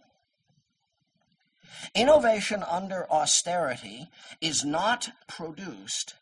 Innovation 1.94 2.62
under 2.62 3.10
austerity 3.10 4.08
is 4.40 4.64
not 4.64 5.10
produced 5.26 6.14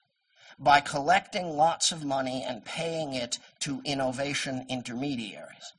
by 0.58 0.80
collecting 0.80 1.56
lots 1.56 1.92
of 1.92 2.04
money 2.04 2.44
and 2.46 2.64
paying 2.64 3.14
it 3.14 3.38
to 3.60 3.82
innovation 3.84 4.66
intermediaries. 4.68 5.72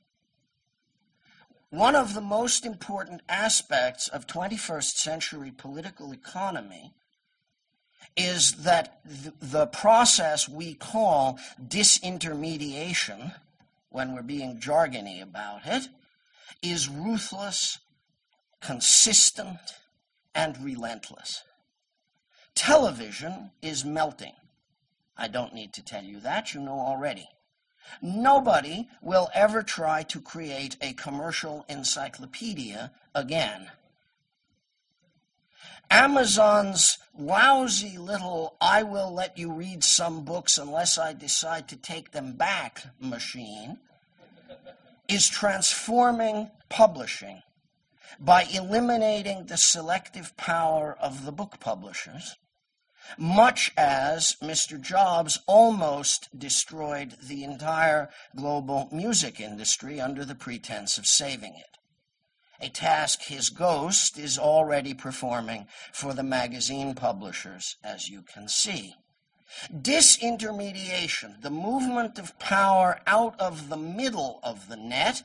One 1.70 1.96
of 1.96 2.14
the 2.14 2.20
most 2.20 2.64
important 2.64 3.22
aspects 3.28 4.08
of 4.08 4.26
21st 4.26 4.96
century 4.96 5.50
political 5.50 6.12
economy 6.12 6.92
is 8.16 8.52
that 8.52 9.00
the 9.04 9.66
process 9.66 10.48
we 10.48 10.74
call 10.74 11.38
disintermediation, 11.62 13.34
when 13.90 14.14
we're 14.14 14.22
being 14.22 14.58
jargony 14.58 15.22
about 15.22 15.62
it, 15.66 15.88
is 16.62 16.88
ruthless 16.88 17.78
consistent, 18.60 19.58
and 20.34 20.62
relentless. 20.62 21.42
Television 22.54 23.50
is 23.62 23.84
melting. 23.84 24.34
I 25.16 25.28
don't 25.28 25.54
need 25.54 25.72
to 25.74 25.84
tell 25.84 26.04
you 26.04 26.20
that, 26.20 26.52
you 26.52 26.60
know 26.60 26.78
already. 26.78 27.28
Nobody 28.02 28.88
will 29.00 29.30
ever 29.34 29.62
try 29.62 30.02
to 30.04 30.20
create 30.20 30.76
a 30.80 30.92
commercial 30.92 31.64
encyclopedia 31.68 32.92
again. 33.14 33.70
Amazon's 35.90 36.98
lousy 37.16 37.96
little 37.96 38.56
I 38.60 38.82
will 38.82 39.14
let 39.14 39.38
you 39.38 39.52
read 39.52 39.84
some 39.84 40.24
books 40.24 40.58
unless 40.58 40.98
I 40.98 41.12
decide 41.12 41.68
to 41.68 41.76
take 41.76 42.10
them 42.10 42.32
back 42.32 42.82
machine 43.00 43.78
is 45.08 45.28
transforming 45.28 46.50
publishing 46.68 47.40
by 48.18 48.44
eliminating 48.44 49.46
the 49.46 49.56
selective 49.56 50.36
power 50.36 50.96
of 51.00 51.24
the 51.24 51.32
book 51.32 51.58
publishers, 51.60 52.36
much 53.16 53.72
as 53.76 54.36
Mr. 54.42 54.80
Jobs 54.80 55.38
almost 55.46 56.28
destroyed 56.36 57.14
the 57.22 57.44
entire 57.44 58.10
global 58.34 58.88
music 58.90 59.40
industry 59.40 60.00
under 60.00 60.24
the 60.24 60.34
pretense 60.34 60.98
of 60.98 61.06
saving 61.06 61.54
it. 61.54 61.78
A 62.60 62.68
task 62.68 63.22
his 63.22 63.50
ghost 63.50 64.18
is 64.18 64.38
already 64.38 64.94
performing 64.94 65.66
for 65.92 66.14
the 66.14 66.22
magazine 66.22 66.94
publishers, 66.94 67.76
as 67.84 68.08
you 68.08 68.22
can 68.22 68.48
see. 68.48 68.96
Disintermediation, 69.72 71.42
the 71.42 71.50
movement 71.50 72.18
of 72.18 72.38
power 72.38 73.00
out 73.06 73.38
of 73.38 73.68
the 73.68 73.76
middle 73.76 74.40
of 74.42 74.68
the 74.68 74.76
net, 74.76 75.22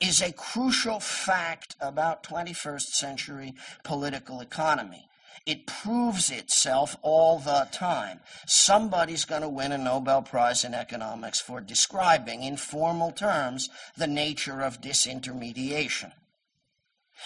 is 0.00 0.20
a 0.20 0.32
crucial 0.32 1.00
fact 1.00 1.76
about 1.80 2.22
21st 2.22 2.92
century 2.92 3.54
political 3.82 4.40
economy. 4.40 5.08
It 5.44 5.66
proves 5.66 6.30
itself 6.30 6.96
all 7.02 7.38
the 7.38 7.66
time. 7.72 8.20
Somebody's 8.46 9.24
going 9.24 9.42
to 9.42 9.48
win 9.48 9.72
a 9.72 9.78
Nobel 9.78 10.22
Prize 10.22 10.64
in 10.64 10.72
economics 10.72 11.40
for 11.40 11.60
describing, 11.60 12.44
in 12.44 12.56
formal 12.56 13.10
terms, 13.10 13.68
the 13.96 14.06
nature 14.06 14.60
of 14.60 14.80
disintermediation. 14.80 16.12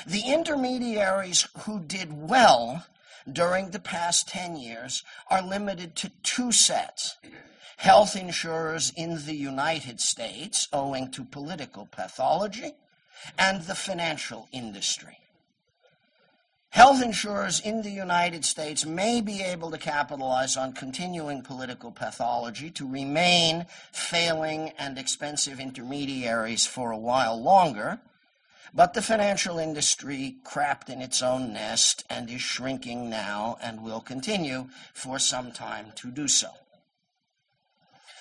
The 0.06 0.22
intermediaries 0.26 1.46
who 1.60 1.80
did 1.80 2.12
well 2.12 2.86
during 3.30 3.70
the 3.70 3.80
past 3.80 4.28
10 4.28 4.56
years 4.56 5.02
are 5.30 5.42
limited 5.42 5.96
to 5.96 6.12
two 6.22 6.52
sets 6.52 7.16
health 7.76 8.16
insurers 8.16 8.92
in 8.96 9.24
the 9.26 9.34
United 9.34 10.00
States 10.00 10.68
owing 10.72 11.10
to 11.12 11.24
political 11.24 11.86
pathology, 11.86 12.72
and 13.38 13.62
the 13.62 13.74
financial 13.74 14.48
industry. 14.52 15.18
Health 16.70 17.02
insurers 17.02 17.60
in 17.60 17.82
the 17.82 17.90
United 17.90 18.44
States 18.44 18.84
may 18.84 19.20
be 19.20 19.40
able 19.40 19.70
to 19.70 19.78
capitalize 19.78 20.56
on 20.56 20.74
continuing 20.74 21.42
political 21.42 21.90
pathology 21.90 22.70
to 22.70 22.86
remain 22.86 23.66
failing 23.92 24.72
and 24.78 24.98
expensive 24.98 25.58
intermediaries 25.58 26.66
for 26.66 26.90
a 26.90 26.98
while 26.98 27.40
longer, 27.40 27.98
but 28.74 28.92
the 28.92 29.00
financial 29.00 29.58
industry 29.58 30.36
crapped 30.44 30.90
in 30.90 31.00
its 31.00 31.22
own 31.22 31.54
nest 31.54 32.04
and 32.10 32.28
is 32.28 32.42
shrinking 32.42 33.08
now 33.08 33.56
and 33.62 33.82
will 33.82 34.00
continue 34.00 34.68
for 34.92 35.18
some 35.18 35.52
time 35.52 35.92
to 35.94 36.10
do 36.10 36.28
so. 36.28 36.50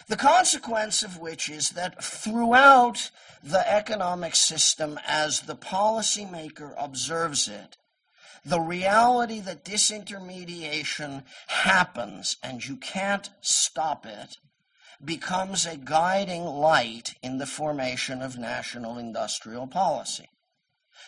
The 0.07 0.15
consequence 0.15 1.01
of 1.01 1.17
which 1.17 1.49
is 1.49 1.71
that 1.71 2.03
throughout 2.03 3.09
the 3.43 3.67
economic 3.71 4.35
system, 4.35 4.99
as 5.05 5.41
the 5.41 5.55
policymaker 5.55 6.73
observes 6.77 7.47
it, 7.47 7.77
the 8.45 8.59
reality 8.59 9.39
that 9.39 9.65
disintermediation 9.65 11.23
happens 11.47 12.37
and 12.43 12.63
you 12.63 12.77
can't 12.77 13.31
stop 13.41 14.05
it 14.05 14.37
becomes 15.03 15.65
a 15.65 15.75
guiding 15.75 16.45
light 16.45 17.15
in 17.23 17.39
the 17.39 17.47
formation 17.47 18.21
of 18.21 18.37
national 18.37 18.99
industrial 18.99 19.65
policy. 19.65 20.29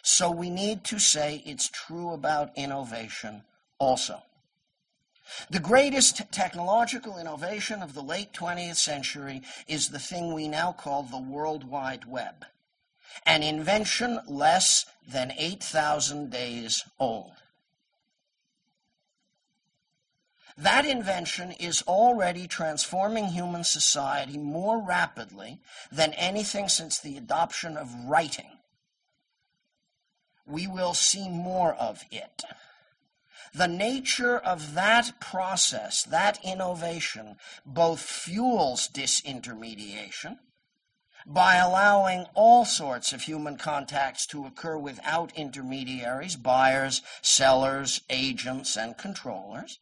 So 0.02 0.32
we 0.32 0.50
need 0.50 0.84
to 0.86 1.00
say 1.00 1.44
it's 1.46 1.70
true 1.70 2.12
about 2.12 2.58
innovation 2.58 3.44
also. 3.80 4.24
The 5.50 5.60
greatest 5.60 6.32
technological 6.32 7.18
innovation 7.18 7.82
of 7.82 7.94
the 7.94 8.04
late 8.04 8.34
20th 8.34 8.78
century 8.78 9.42
is 9.68 9.90
the 9.90 10.00
thing 10.00 10.34
we 10.34 10.48
now 10.48 10.72
call 10.72 11.04
the 11.04 11.18
World 11.20 11.64
Wide 11.64 12.06
Web. 12.06 12.46
an 13.26 13.44
invention 13.44 14.20
less 14.28 14.86
than 15.08 15.34
8,000 15.38 16.30
days 16.30 16.84
old. 17.00 17.34
That 20.58 20.86
invention 20.86 21.52
is 21.52 21.84
already 21.84 22.48
transforming 22.48 23.26
human 23.28 23.64
society 23.64 24.38
more 24.38 24.82
rapidly 24.82 25.60
than 25.92 26.14
anything 26.14 26.68
since 26.68 27.00
the 27.00 27.16
adoption 27.16 27.78
of 27.78 27.94
writing. 28.06 28.50
We 30.48 30.66
will 30.66 30.96
see 30.96 31.30
more 31.30 31.74
of 31.76 32.04
it. 32.10 32.44
The 33.54 33.68
nature 33.68 34.38
of 34.38 34.74
that 34.76 35.20
process, 35.20 36.04
that 36.04 36.40
innovation, 36.44 37.38
both 37.66 38.02
fuels 38.02 38.88
disintermediation 38.88 40.40
by 41.26 41.56
allowing 41.56 42.26
all 42.36 42.64
sorts 42.64 43.12
of 43.12 43.24
human 43.24 43.58
contacts 43.58 44.26
to 44.26 44.46
occur 44.46 44.78
without 44.78 45.34
intermediaries, 45.36 46.38
buyers, 46.38 47.02
sellers, 47.22 48.02
agents, 48.10 48.78
and 48.78 48.98
controllers, 48.98 49.80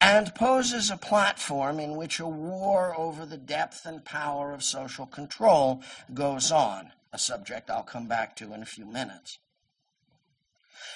and 0.00 0.34
poses 0.34 0.90
a 0.90 0.96
platform 0.96 1.80
in 1.80 1.96
which 1.96 2.20
a 2.20 2.26
war 2.26 2.94
over 2.98 3.24
the 3.24 3.38
depth 3.38 3.86
and 3.86 4.04
power 4.04 4.52
of 4.52 4.62
social 4.62 5.06
control 5.06 5.82
goes 6.12 6.52
on, 6.52 6.92
a 7.12 7.18
subject 7.18 7.70
I'll 7.70 7.82
come 7.82 8.06
back 8.06 8.36
to 8.36 8.52
in 8.52 8.62
a 8.62 8.66
few 8.66 8.84
minutes. 8.84 9.38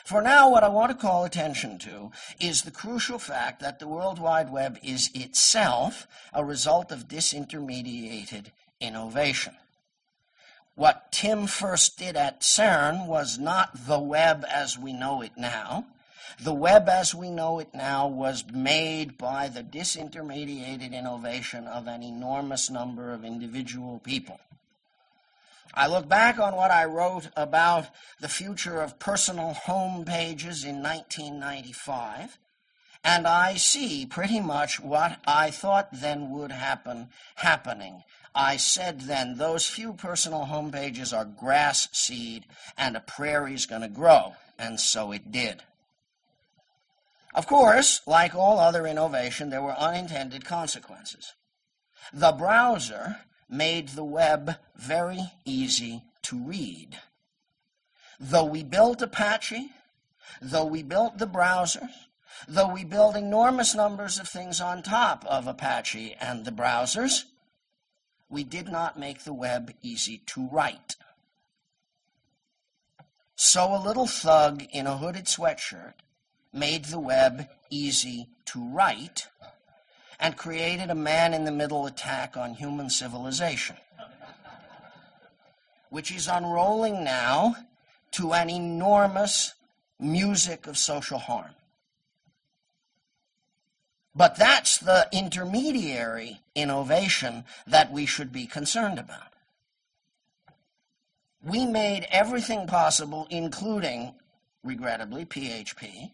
For 0.06 0.22
now, 0.22 0.50
what 0.50 0.62
I 0.62 0.68
want 0.68 0.92
to 0.92 0.96
call 0.96 1.25
attention 1.25 1.78
to 1.78 2.12
is 2.38 2.62
the 2.62 2.70
crucial 2.70 3.18
fact 3.18 3.58
that 3.58 3.80
the 3.80 3.88
World 3.88 4.20
Wide 4.20 4.52
Web 4.52 4.78
is 4.80 5.10
itself 5.14 6.06
a 6.32 6.44
result 6.44 6.92
of 6.92 7.08
disintermediated 7.08 8.52
innovation. 8.80 9.56
What 10.76 11.10
Tim 11.10 11.48
first 11.48 11.98
did 11.98 12.14
at 12.14 12.42
CERN 12.42 13.08
was 13.08 13.36
not 13.36 13.86
the 13.88 13.98
web 13.98 14.44
as 14.48 14.78
we 14.78 14.92
know 14.92 15.22
it 15.22 15.32
now. 15.36 15.86
The 16.38 16.54
web 16.54 16.88
as 16.88 17.12
we 17.12 17.28
know 17.28 17.58
it 17.58 17.75
now 17.75 18.06
was 18.06 18.44
made 18.52 19.18
by 19.18 19.48
the 19.48 19.64
disintermediated 19.64 20.92
innovation 20.92 21.66
of 21.66 21.88
an 21.88 22.04
enormous 22.04 22.70
number 22.70 23.12
of 23.12 23.25
individual 23.25 23.98
people. 23.98 24.38
I 25.76 25.88
look 25.88 26.09
back 26.09 26.38
on 26.38 26.56
what 26.56 26.71
I 26.71 26.87
wrote 26.87 27.28
about 27.37 27.88
the 28.18 28.28
future 28.28 28.80
of 28.80 28.99
personal 28.99 29.52
home 29.52 30.06
pages 30.06 30.64
in 30.64 30.83
1995, 30.83 32.38
and 33.04 33.26
I 33.26 33.56
see 33.56 34.06
pretty 34.06 34.40
much 34.40 34.80
what 34.80 35.18
I 35.26 35.50
thought 35.50 35.88
then 35.92 36.30
would 36.30 36.50
happen 36.50 37.11
happening. 37.35 38.04
I 38.35 38.56
said 38.56 39.02
then, 39.02 39.37
those 39.37 39.66
few 39.66 39.92
personal 39.92 40.47
home 40.47 40.73
pages 40.73 41.12
are 41.12 41.26
grass 41.26 41.88
seed, 41.92 42.47
and 42.78 42.97
a 42.97 43.00
prairie's 43.00 43.66
going 43.66 43.83
to 43.83 43.88
grow, 43.88 44.35
and 44.59 44.80
so 44.80 45.12
it 45.12 45.30
did. 45.30 45.62
Of 47.35 47.47
course, 47.47 48.00
like 48.06 48.35
all 48.35 48.59
other 48.59 48.87
innovation, 48.87 49.50
there 49.50 49.62
were 49.62 49.78
unintended 49.78 50.47
consequences. 50.47 51.35
The 52.14 52.33
browser 52.33 53.16
made 53.48 53.88
the 53.90 54.04
web 54.04 54.56
very 54.76 55.32
easy 55.44 56.02
to 56.22 56.38
read. 56.38 56.98
Though 58.18 58.44
we 58.44 58.62
built 58.62 59.02
Apache, 59.02 59.70
though 60.40 60.64
we 60.64 60.82
built 60.82 61.18
the 61.18 61.26
browsers, 61.26 61.90
though 62.48 62.72
we 62.72 62.84
built 62.84 63.16
enormous 63.16 63.74
numbers 63.74 64.18
of 64.18 64.28
things 64.28 64.60
on 64.60 64.82
top 64.82 65.24
of 65.26 65.46
Apache 65.46 66.16
and 66.20 66.44
the 66.44 66.50
browsers, 66.50 67.24
we 68.28 68.42
did 68.42 68.68
not 68.68 68.98
make 68.98 69.24
the 69.24 69.32
web 69.32 69.72
easy 69.82 70.18
to 70.26 70.48
write. 70.48 70.96
So 73.36 73.74
a 73.74 73.82
little 73.82 74.06
thug 74.06 74.64
in 74.72 74.86
a 74.86 74.96
hooded 74.96 75.26
sweatshirt 75.26 75.94
made 76.52 76.86
the 76.86 76.99
web 76.99 77.49
easy 77.71 78.28
to 78.47 78.64
write 78.64 79.28
and 80.18 80.36
created 80.36 80.90
a 80.90 80.94
man 80.94 81.34
in 81.34 81.44
the 81.44 81.52
middle 81.52 81.86
attack 81.86 82.36
on 82.36 82.54
human 82.54 82.90
civilization, 82.90 83.76
which 85.90 86.10
is 86.10 86.28
unrolling 86.28 87.04
now 87.04 87.54
to 88.12 88.32
an 88.32 88.48
enormous 88.48 89.54
music 89.98 90.66
of 90.66 90.76
social 90.78 91.18
harm. 91.18 91.50
But 94.14 94.36
that's 94.36 94.78
the 94.78 95.08
intermediary 95.12 96.40
innovation 96.54 97.44
that 97.66 97.92
we 97.92 98.06
should 98.06 98.32
be 98.32 98.46
concerned 98.46 98.98
about. 98.98 99.34
We 101.42 101.66
made 101.66 102.06
everything 102.10 102.66
possible, 102.66 103.26
including, 103.28 104.14
regrettably, 104.64 105.26
PHP, 105.26 106.12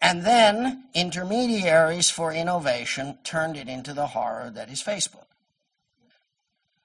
and 0.00 0.24
then 0.24 0.84
intermediaries 0.94 2.10
for 2.10 2.32
innovation 2.32 3.18
turned 3.24 3.56
it 3.56 3.68
into 3.68 3.92
the 3.92 4.08
horror 4.08 4.50
that 4.50 4.70
is 4.70 4.82
Facebook. 4.82 5.26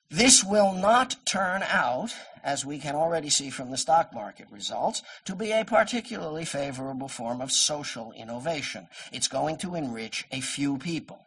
This 0.09 0.43
will 0.43 0.73
not 0.73 1.15
turn 1.25 1.63
out, 1.63 2.13
as 2.43 2.65
we 2.65 2.77
can 2.77 2.95
already 2.95 3.29
see 3.29 3.49
from 3.49 3.71
the 3.71 3.77
stock 3.77 4.13
market 4.13 4.47
results, 4.51 5.01
to 5.25 5.35
be 5.35 5.51
a 5.51 5.65
particularly 5.65 6.45
favorable 6.45 7.07
form 7.07 7.41
of 7.41 7.51
social 7.51 8.11
innovation. 8.11 8.87
It's 9.11 9.27
going 9.27 9.57
to 9.57 9.75
enrich 9.75 10.25
a 10.31 10.41
few 10.41 10.77
people. 10.77 11.19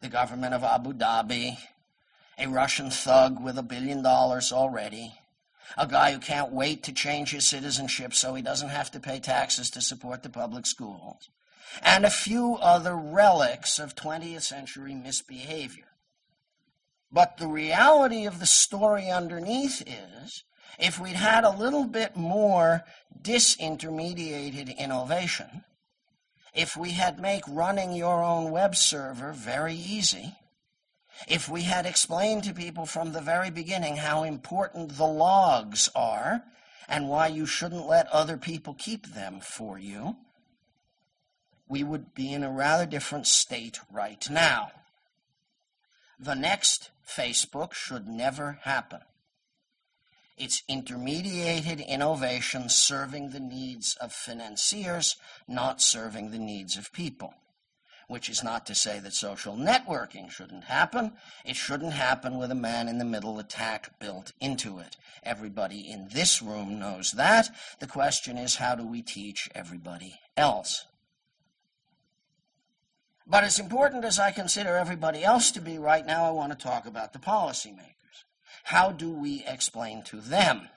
The 0.00 0.10
government 0.10 0.52
of 0.52 0.62
Abu 0.62 0.92
Dhabi, 0.92 1.56
a 2.38 2.46
Russian 2.46 2.90
thug 2.90 3.42
with 3.42 3.56
a 3.56 3.62
billion 3.62 4.02
dollars 4.02 4.52
already, 4.52 5.14
a 5.76 5.86
guy 5.86 6.12
who 6.12 6.18
can't 6.18 6.52
wait 6.52 6.82
to 6.84 6.92
change 6.92 7.30
his 7.30 7.46
citizenship 7.46 8.14
so 8.14 8.34
he 8.34 8.42
doesn't 8.42 8.68
have 8.68 8.90
to 8.92 9.00
pay 9.00 9.20
taxes 9.20 9.70
to 9.70 9.80
support 9.80 10.22
the 10.22 10.28
public 10.28 10.66
schools, 10.66 11.30
and 11.82 12.04
a 12.04 12.10
few 12.10 12.56
other 12.56 12.96
relics 12.96 13.78
of 13.78 13.94
20th 13.94 14.42
century 14.42 14.94
misbehavior. 14.94 15.88
But 17.10 17.36
the 17.38 17.46
reality 17.46 18.26
of 18.26 18.40
the 18.40 18.46
story 18.46 19.10
underneath 19.10 19.82
is 19.82 20.44
if 20.78 20.98
we'd 20.98 21.16
had 21.16 21.44
a 21.44 21.56
little 21.56 21.84
bit 21.84 22.16
more 22.16 22.82
disintermediated 23.22 24.76
innovation, 24.76 25.64
if 26.52 26.76
we 26.76 26.90
had 26.90 27.20
make 27.20 27.42
running 27.48 27.92
your 27.92 28.22
own 28.22 28.50
web 28.50 28.76
server 28.76 29.32
very 29.32 29.74
easy, 29.74 30.36
if 31.28 31.48
we 31.48 31.62
had 31.62 31.86
explained 31.86 32.44
to 32.44 32.52
people 32.52 32.86
from 32.86 33.12
the 33.12 33.20
very 33.20 33.50
beginning 33.50 33.96
how 33.96 34.22
important 34.24 34.96
the 34.96 35.06
logs 35.06 35.88
are 35.94 36.42
and 36.88 37.08
why 37.08 37.28
you 37.28 37.46
shouldn't 37.46 37.86
let 37.86 38.06
other 38.08 38.36
people 38.36 38.74
keep 38.74 39.06
them 39.06 39.40
for 39.40 39.78
you, 39.78 40.16
we 41.68 41.82
would 41.82 42.14
be 42.14 42.32
in 42.32 42.42
a 42.42 42.50
rather 42.50 42.86
different 42.86 43.26
state 43.26 43.80
right 43.90 44.28
now. 44.30 44.70
The 46.18 46.34
next 46.34 46.90
Facebook 47.06 47.72
should 47.72 48.06
never 48.06 48.58
happen. 48.62 49.00
It's 50.36 50.62
intermediated 50.68 51.86
innovation 51.86 52.68
serving 52.68 53.30
the 53.30 53.40
needs 53.40 53.96
of 54.00 54.12
financiers, 54.12 55.16
not 55.46 55.80
serving 55.80 56.30
the 56.30 56.38
needs 56.38 56.76
of 56.76 56.92
people 56.92 57.34
which 58.08 58.28
is 58.28 58.42
not 58.42 58.66
to 58.66 58.74
say 58.74 58.98
that 59.00 59.14
social 59.14 59.56
networking 59.56 60.30
shouldn't 60.30 60.64
happen. 60.64 61.12
It 61.44 61.56
shouldn't 61.56 61.92
happen 61.92 62.38
with 62.38 62.50
a 62.50 62.56
man 62.56 62.88
in 62.88 62.98
the 62.98 63.04
middle 63.04 63.38
attack 63.38 63.98
built 63.98 64.32
into 64.40 64.78
it. 64.78 64.96
Everybody 65.22 65.90
in 65.90 66.08
this 66.12 66.42
room 66.42 66.78
knows 66.78 67.12
that. 67.12 67.48
The 67.80 67.86
question 67.86 68.36
is, 68.36 68.56
how 68.56 68.74
do 68.74 68.86
we 68.86 69.02
teach 69.02 69.48
everybody 69.54 70.20
else? 70.36 70.86
But 73.26 73.44
as 73.44 73.58
important 73.58 74.04
as 74.04 74.18
I 74.18 74.30
consider 74.32 74.76
everybody 74.76 75.24
else 75.24 75.50
to 75.52 75.60
be 75.60 75.78
right 75.78 76.04
now, 76.04 76.24
I 76.24 76.30
want 76.30 76.52
to 76.52 76.58
talk 76.62 76.86
about 76.86 77.12
the 77.12 77.18
policymakers. 77.18 77.94
How 78.64 78.92
do 78.92 79.10
we 79.10 79.42
explain 79.46 80.02
to 80.04 80.20
them? 80.20 80.68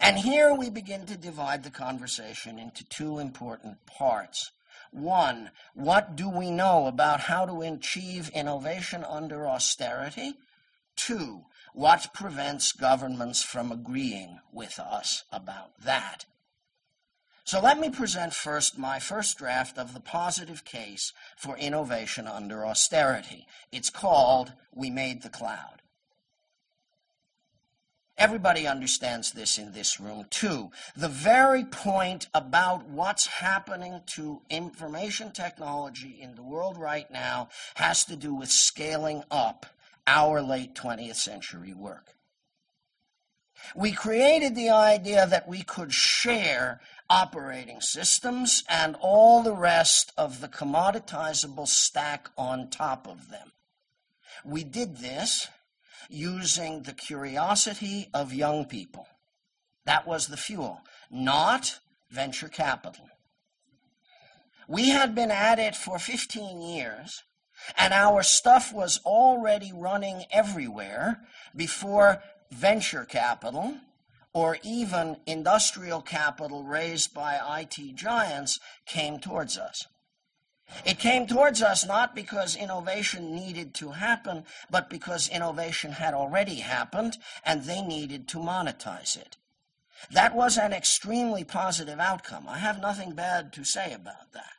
And 0.00 0.18
here 0.18 0.54
we 0.54 0.70
begin 0.70 1.06
to 1.06 1.16
divide 1.16 1.62
the 1.62 1.70
conversation 1.70 2.58
into 2.58 2.84
two 2.84 3.18
important 3.18 3.84
parts. 3.86 4.50
One, 4.92 5.50
what 5.74 6.16
do 6.16 6.28
we 6.28 6.50
know 6.50 6.86
about 6.86 7.20
how 7.20 7.46
to 7.46 7.62
achieve 7.62 8.28
innovation 8.28 9.02
under 9.04 9.48
austerity? 9.48 10.34
Two, 10.96 11.46
what 11.72 12.12
prevents 12.12 12.72
governments 12.72 13.42
from 13.42 13.72
agreeing 13.72 14.38
with 14.52 14.78
us 14.78 15.24
about 15.32 15.72
that? 15.82 16.26
So 17.44 17.60
let 17.60 17.78
me 17.78 17.90
present 17.90 18.34
first 18.34 18.78
my 18.78 19.00
first 19.00 19.38
draft 19.38 19.78
of 19.78 19.94
the 19.94 20.00
positive 20.00 20.64
case 20.64 21.12
for 21.36 21.56
innovation 21.56 22.28
under 22.28 22.64
austerity. 22.64 23.46
It's 23.72 23.90
called 23.90 24.52
We 24.72 24.90
Made 24.90 25.22
the 25.22 25.28
Cloud. 25.28 25.81
Everybody 28.18 28.66
understands 28.66 29.32
this 29.32 29.58
in 29.58 29.72
this 29.72 29.98
room, 29.98 30.26
too. 30.30 30.70
The 30.94 31.08
very 31.08 31.64
point 31.64 32.28
about 32.34 32.86
what's 32.88 33.26
happening 33.26 34.02
to 34.08 34.42
information 34.50 35.32
technology 35.32 36.18
in 36.20 36.34
the 36.34 36.42
world 36.42 36.76
right 36.76 37.10
now 37.10 37.48
has 37.74 38.04
to 38.04 38.16
do 38.16 38.34
with 38.34 38.50
scaling 38.50 39.24
up 39.30 39.66
our 40.06 40.42
late 40.42 40.74
20th 40.74 41.16
century 41.16 41.72
work. 41.72 42.14
We 43.74 43.92
created 43.92 44.54
the 44.54 44.70
idea 44.70 45.26
that 45.26 45.48
we 45.48 45.62
could 45.62 45.92
share 45.92 46.80
operating 47.08 47.80
systems 47.80 48.64
and 48.68 48.96
all 49.00 49.42
the 49.42 49.54
rest 49.54 50.12
of 50.16 50.40
the 50.40 50.48
commoditizable 50.48 51.68
stack 51.68 52.28
on 52.36 52.70
top 52.70 53.06
of 53.06 53.30
them. 53.30 53.52
We 54.44 54.64
did 54.64 54.98
this 54.98 55.48
using 56.08 56.82
the 56.82 56.92
curiosity 56.92 58.08
of 58.14 58.32
young 58.32 58.64
people. 58.64 59.06
That 59.84 60.06
was 60.06 60.28
the 60.28 60.36
fuel, 60.36 60.80
not 61.10 61.78
venture 62.10 62.48
capital. 62.48 63.08
We 64.68 64.90
had 64.90 65.14
been 65.14 65.30
at 65.30 65.58
it 65.58 65.74
for 65.74 65.98
15 65.98 66.60
years, 66.60 67.22
and 67.76 67.92
our 67.92 68.22
stuff 68.22 68.72
was 68.72 69.00
already 69.04 69.72
running 69.74 70.24
everywhere 70.30 71.20
before 71.54 72.22
venture 72.50 73.04
capital 73.04 73.76
or 74.32 74.58
even 74.62 75.16
industrial 75.26 76.00
capital 76.00 76.64
raised 76.64 77.12
by 77.12 77.38
IT 77.60 77.94
giants 77.94 78.58
came 78.86 79.18
towards 79.18 79.58
us. 79.58 79.86
It 80.84 80.98
came 80.98 81.26
towards 81.26 81.62
us 81.62 81.84
not 81.86 82.14
because 82.14 82.56
innovation 82.56 83.34
needed 83.34 83.74
to 83.74 83.90
happen, 83.90 84.44
but 84.70 84.88
because 84.88 85.28
innovation 85.28 85.92
had 85.92 86.14
already 86.14 86.56
happened 86.56 87.18
and 87.44 87.64
they 87.64 87.82
needed 87.82 88.28
to 88.28 88.38
monetize 88.38 89.16
it. 89.16 89.36
That 90.10 90.34
was 90.34 90.58
an 90.58 90.72
extremely 90.72 91.44
positive 91.44 92.00
outcome. 92.00 92.48
I 92.48 92.58
have 92.58 92.80
nothing 92.80 93.12
bad 93.12 93.52
to 93.54 93.64
say 93.64 93.92
about 93.92 94.32
that. 94.32 94.52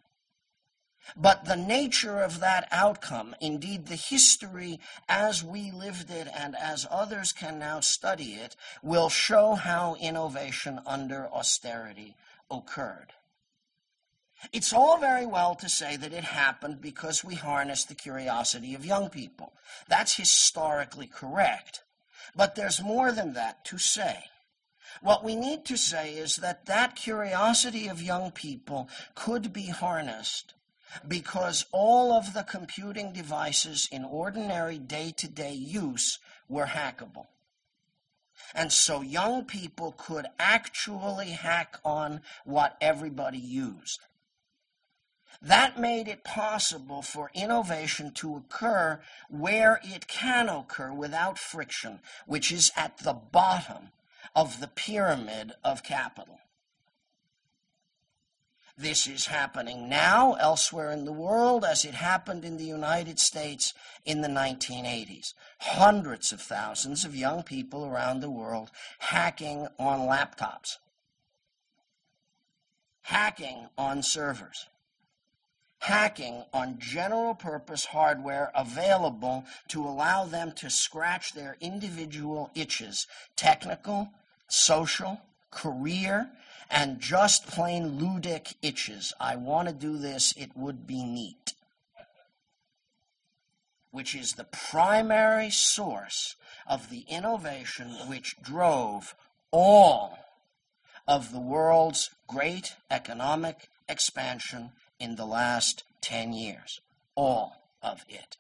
But 1.17 1.45
the 1.45 1.57
nature 1.57 2.21
of 2.21 2.39
that 2.39 2.67
outcome, 2.71 3.35
indeed 3.41 3.87
the 3.87 3.95
history 3.95 4.79
as 5.09 5.43
we 5.43 5.69
lived 5.71 6.09
it 6.09 6.27
and 6.33 6.55
as 6.55 6.87
others 6.89 7.33
can 7.33 7.59
now 7.59 7.81
study 7.81 8.35
it, 8.35 8.55
will 8.81 9.09
show 9.09 9.55
how 9.55 9.95
innovation 9.95 10.79
under 10.85 11.27
austerity 11.27 12.15
occurred. 12.49 13.13
It's 14.51 14.73
all 14.73 14.97
very 14.97 15.25
well 15.25 15.56
to 15.56 15.69
say 15.69 15.95
that 15.97 16.13
it 16.13 16.23
happened 16.23 16.82
because 16.82 17.23
we 17.23 17.36
harnessed 17.36 17.89
the 17.89 17.95
curiosity 17.95 18.75
of 18.75 18.86
young 18.86 19.10
people. 19.10 19.53
That's 19.88 20.15
historically 20.17 21.08
correct. 21.08 21.84
But 22.36 22.56
there's 22.56 22.82
more 22.82 23.12
than 23.12 23.34
that 23.34 23.63
to 23.65 23.77
say. 23.77 24.25
What 25.01 25.23
we 25.23 25.36
need 25.36 25.65
to 25.65 25.77
say 25.77 26.13
is 26.13 26.38
that 26.38 26.65
that 26.65 26.95
curiosity 26.95 27.88
of 27.88 28.01
young 28.01 28.32
people 28.32 28.89
could 29.15 29.51
be 29.53 29.67
harnessed 29.67 30.53
because 31.08 31.65
all 31.71 32.12
of 32.12 32.34
the 32.34 32.43
computing 32.43 33.12
devices 33.13 33.88
in 33.91 34.03
ordinary 34.03 34.77
day 34.77 35.12
to 35.17 35.27
day 35.27 35.53
use 35.53 36.19
were 36.47 36.67
hackable. 36.67 37.27
And 38.53 38.71
so 38.71 39.01
young 39.01 39.45
people 39.45 39.93
could 39.97 40.27
actually 40.38 41.32
hack 41.32 41.79
on 41.84 42.21
what 42.45 42.77
everybody 42.79 43.39
used. 43.39 43.99
That 45.43 45.77
made 45.77 46.08
it 46.08 46.23
possible 46.23 47.01
for 47.01 47.29
innovation 47.34 48.12
to 48.13 48.38
occur 48.38 49.01
where 49.29 49.82
it 49.84 50.08
can 50.08 50.47
occur 50.47 50.93
without 50.93 51.38
friction, 51.38 51.99
which 52.25 52.49
is 52.49 52.71
at 52.77 52.99
the 52.99 53.13
bottom 53.13 53.89
of 54.34 54.62
the 54.62 54.69
pyramid 54.69 55.51
of 55.62 55.84
capital. 55.84 56.39
This 58.77 59.06
is 59.06 59.27
happening 59.27 59.89
now 59.89 60.34
elsewhere 60.36 60.91
in 60.91 61.03
the 61.03 61.12
world 61.12 61.65
as 61.65 61.84
it 61.84 61.93
happened 61.93 62.45
in 62.45 62.56
the 62.56 62.63
United 62.63 63.19
States 63.19 63.73
in 64.06 64.21
the 64.21 64.29
1980s. 64.29 65.34
Hundreds 65.60 66.32
of 66.32 66.41
thousands 66.41 67.03
of 67.03 67.15
young 67.15 67.43
people 67.43 67.86
around 67.86 68.21
the 68.21 68.32
world 68.32 68.71
hacking 68.99 69.67
on 69.77 70.08
laptops, 70.08 70.77
hacking 73.03 73.67
on 73.77 74.01
servers, 74.01 74.67
hacking 75.83 76.41
on 76.53 76.79
general 76.79 77.35
purpose 77.35 77.83
hardware 77.83 78.49
available 78.55 79.43
to 79.67 79.83
allow 79.83 80.23
them 80.23 80.49
to 80.53 80.69
scratch 80.69 81.33
their 81.33 81.57
individual 81.59 82.49
itches 82.55 83.05
technical, 83.35 84.07
social, 84.47 85.19
career, 85.51 86.29
and 86.71 87.01
just 87.01 87.47
plain 87.47 87.99
ludic 87.99 88.55
itches. 88.61 89.11
I 89.19 89.35
want 89.35 89.67
to 89.67 89.73
do 89.73 89.97
this, 89.97 90.33
it 90.37 90.51
would 90.55 90.87
be 90.87 91.03
neat. 91.03 91.53
Which 93.91 94.15
is 94.15 94.31
the 94.31 94.45
primary 94.45 95.49
source 95.49 96.37
of 96.65 96.89
the 96.89 97.03
innovation 97.09 97.89
which 98.07 98.41
drove 98.41 99.15
all 99.51 100.17
of 101.05 101.33
the 101.33 101.41
world's 101.41 102.09
great 102.25 102.77
economic 102.89 103.67
expansion 103.89 104.71
in 105.03 105.15
the 105.15 105.25
last 105.25 105.83
10 106.01 106.31
years. 106.31 106.79
All 107.15 107.69
of 107.81 108.05
it. 108.07 108.37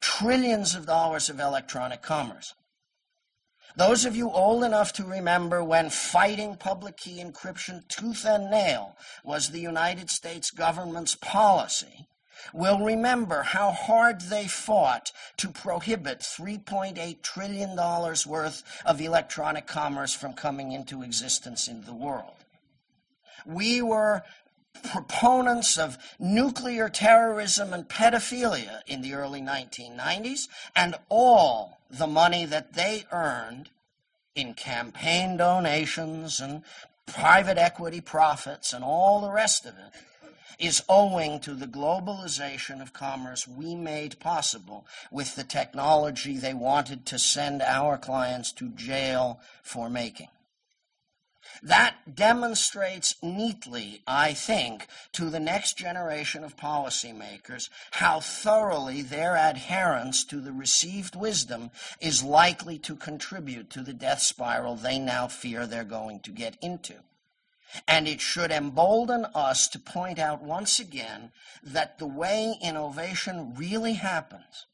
Trillions 0.00 0.74
of 0.74 0.86
dollars 0.86 1.30
of 1.30 1.38
electronic 1.38 2.02
commerce. 2.02 2.54
Those 3.76 4.04
of 4.04 4.16
you 4.16 4.30
old 4.30 4.64
enough 4.64 4.92
to 4.94 5.04
remember 5.04 5.62
when 5.62 5.90
fighting 5.90 6.56
public 6.56 6.96
key 6.96 7.22
encryption 7.22 7.86
tooth 7.88 8.26
and 8.26 8.50
nail 8.50 8.96
was 9.24 9.48
the 9.48 9.60
United 9.60 10.10
States 10.10 10.50
government's 10.50 11.14
policy 11.14 12.06
will 12.52 12.84
remember 12.84 13.42
how 13.42 13.70
hard 13.70 14.20
they 14.22 14.46
fought 14.46 15.12
to 15.38 15.48
prohibit 15.48 16.20
$3.8 16.20 17.22
trillion 17.22 17.76
worth 17.76 18.62
of 18.84 19.00
electronic 19.00 19.66
commerce 19.66 20.12
from 20.14 20.34
coming 20.34 20.72
into 20.72 21.02
existence 21.02 21.68
in 21.68 21.84
the 21.84 21.94
world. 21.94 22.34
We 23.46 23.82
were 23.82 24.22
proponents 24.82 25.78
of 25.78 25.98
nuclear 26.18 26.88
terrorism 26.88 27.72
and 27.72 27.88
pedophilia 27.88 28.80
in 28.86 29.02
the 29.02 29.14
early 29.14 29.40
1990s, 29.40 30.48
and 30.74 30.94
all 31.08 31.78
the 31.90 32.06
money 32.06 32.44
that 32.44 32.74
they 32.74 33.04
earned 33.12 33.70
in 34.34 34.54
campaign 34.54 35.36
donations 35.36 36.40
and 36.40 36.62
private 37.06 37.58
equity 37.58 38.00
profits 38.00 38.72
and 38.72 38.82
all 38.82 39.20
the 39.20 39.30
rest 39.30 39.66
of 39.66 39.74
it 39.74 39.92
is 40.58 40.82
owing 40.88 41.40
to 41.40 41.54
the 41.54 41.66
globalization 41.66 42.80
of 42.80 42.92
commerce 42.92 43.46
we 43.46 43.74
made 43.74 44.18
possible 44.20 44.86
with 45.10 45.34
the 45.34 45.44
technology 45.44 46.36
they 46.36 46.54
wanted 46.54 47.04
to 47.06 47.18
send 47.18 47.60
our 47.62 47.98
clients 47.98 48.52
to 48.52 48.68
jail 48.70 49.40
for 49.62 49.90
making. 49.90 50.28
That 51.62 52.14
demonstrates 52.14 53.14
neatly, 53.22 54.02
I 54.06 54.34
think, 54.34 54.86
to 55.12 55.30
the 55.30 55.40
next 55.40 55.76
generation 55.76 56.44
of 56.44 56.56
policymakers 56.56 57.68
how 57.92 58.20
thoroughly 58.20 59.02
their 59.02 59.36
adherence 59.36 60.24
to 60.24 60.40
the 60.40 60.52
received 60.52 61.16
wisdom 61.16 61.70
is 62.00 62.22
likely 62.22 62.78
to 62.80 62.96
contribute 62.96 63.70
to 63.70 63.82
the 63.82 63.92
death 63.92 64.20
spiral 64.20 64.76
they 64.76 64.98
now 64.98 65.28
fear 65.28 65.66
they're 65.66 65.84
going 65.84 66.20
to 66.20 66.30
get 66.30 66.56
into. 66.60 66.94
And 67.88 68.06
it 68.06 68.20
should 68.20 68.50
embolden 68.50 69.26
us 69.34 69.66
to 69.68 69.78
point 69.78 70.18
out 70.18 70.42
once 70.42 70.78
again 70.78 71.32
that 71.62 71.98
the 71.98 72.06
way 72.06 72.54
innovation 72.62 73.54
really 73.54 73.94
happens 73.94 74.66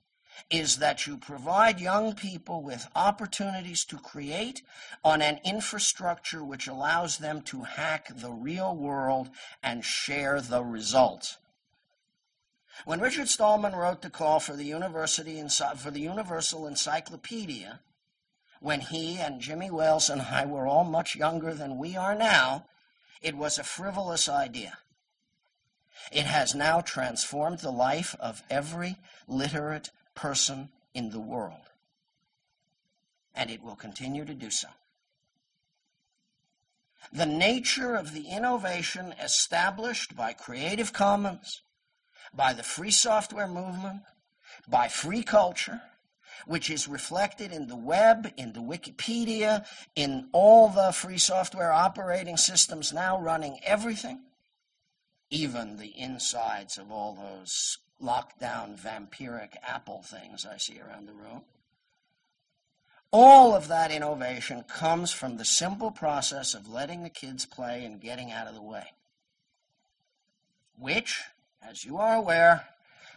is 0.48 0.78
that 0.78 1.06
you 1.06 1.16
provide 1.16 1.80
young 1.80 2.14
people 2.14 2.62
with 2.62 2.88
opportunities 2.94 3.84
to 3.84 3.96
create 3.98 4.62
on 5.04 5.20
an 5.22 5.40
infrastructure 5.44 6.42
which 6.42 6.66
allows 6.66 7.18
them 7.18 7.42
to 7.42 7.62
hack 7.62 8.08
the 8.14 8.30
real 8.30 8.74
world 8.74 9.30
and 9.62 9.84
share 9.84 10.40
the 10.40 10.62
results. 10.62 11.38
When 12.84 13.00
Richard 13.00 13.28
Stallman 13.28 13.74
wrote 13.74 14.02
the 14.02 14.10
call 14.10 14.40
for 14.40 14.56
the 14.56 14.64
university 14.64 15.42
for 15.76 15.90
the 15.90 16.00
Universal 16.00 16.66
Encyclopedia, 16.66 17.80
when 18.60 18.80
he 18.80 19.18
and 19.18 19.40
Jimmy 19.40 19.70
Wales 19.70 20.08
and 20.08 20.22
I 20.22 20.46
were 20.46 20.66
all 20.66 20.84
much 20.84 21.16
younger 21.16 21.52
than 21.54 21.78
we 21.78 21.96
are 21.96 22.14
now, 22.14 22.66
it 23.20 23.36
was 23.36 23.58
a 23.58 23.64
frivolous 23.64 24.28
idea. 24.28 24.78
It 26.10 26.24
has 26.24 26.54
now 26.54 26.80
transformed 26.80 27.58
the 27.58 27.70
life 27.70 28.16
of 28.18 28.42
every 28.48 28.96
literate 29.28 29.90
person 30.14 30.70
in 30.94 31.10
the 31.10 31.20
world. 31.20 31.70
And 33.34 33.50
it 33.50 33.62
will 33.62 33.76
continue 33.76 34.24
to 34.24 34.34
do 34.34 34.50
so. 34.50 34.68
The 37.12 37.26
nature 37.26 37.94
of 37.94 38.12
the 38.12 38.28
innovation 38.28 39.14
established 39.22 40.16
by 40.16 40.32
Creative 40.32 40.92
Commons, 40.92 41.62
by 42.34 42.52
the 42.52 42.62
free 42.62 42.90
software 42.90 43.48
movement, 43.48 44.02
by 44.68 44.88
free 44.88 45.22
culture, 45.22 45.80
which 46.46 46.70
is 46.70 46.88
reflected 46.88 47.52
in 47.52 47.66
the 47.66 47.76
web, 47.76 48.32
in 48.36 48.52
the 48.52 48.60
Wikipedia, 48.60 49.64
in 49.96 50.28
all 50.32 50.68
the 50.68 50.92
free 50.92 51.18
software 51.18 51.72
operating 51.72 52.36
systems 52.36 52.92
now 52.92 53.20
running 53.20 53.58
everything, 53.64 54.20
even 55.30 55.76
the 55.76 55.98
insides 55.98 56.78
of 56.78 56.90
all 56.90 57.14
those 57.14 57.78
lockdown 58.02 58.78
vampiric 58.78 59.56
apple 59.66 60.02
things 60.02 60.46
I 60.46 60.56
see 60.56 60.80
around 60.80 61.06
the 61.06 61.12
room, 61.12 61.42
All 63.12 63.56
of 63.56 63.66
that 63.68 63.90
innovation 63.90 64.62
comes 64.68 65.10
from 65.10 65.36
the 65.36 65.44
simple 65.44 65.90
process 65.90 66.54
of 66.54 66.68
letting 66.68 67.02
the 67.02 67.10
kids 67.10 67.44
play 67.44 67.84
and 67.84 68.00
getting 68.00 68.30
out 68.30 68.46
of 68.46 68.54
the 68.54 68.62
way. 68.62 68.92
Which, 70.78 71.22
as 71.60 71.84
you 71.84 71.98
are 71.98 72.14
aware, 72.14 72.68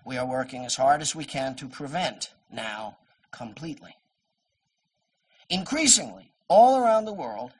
we 0.03 0.17
are 0.17 0.25
working 0.25 0.65
as 0.65 0.75
hard 0.75 1.01
as 1.01 1.15
we 1.15 1.25
can 1.25 1.55
to 1.57 1.67
prevent 1.67 2.31
now 2.51 2.97
completely. 3.31 3.95
Increasingly, 5.49 6.31
all 6.47 6.77
around 6.77 7.05
the 7.05 7.13
world, 7.13 7.51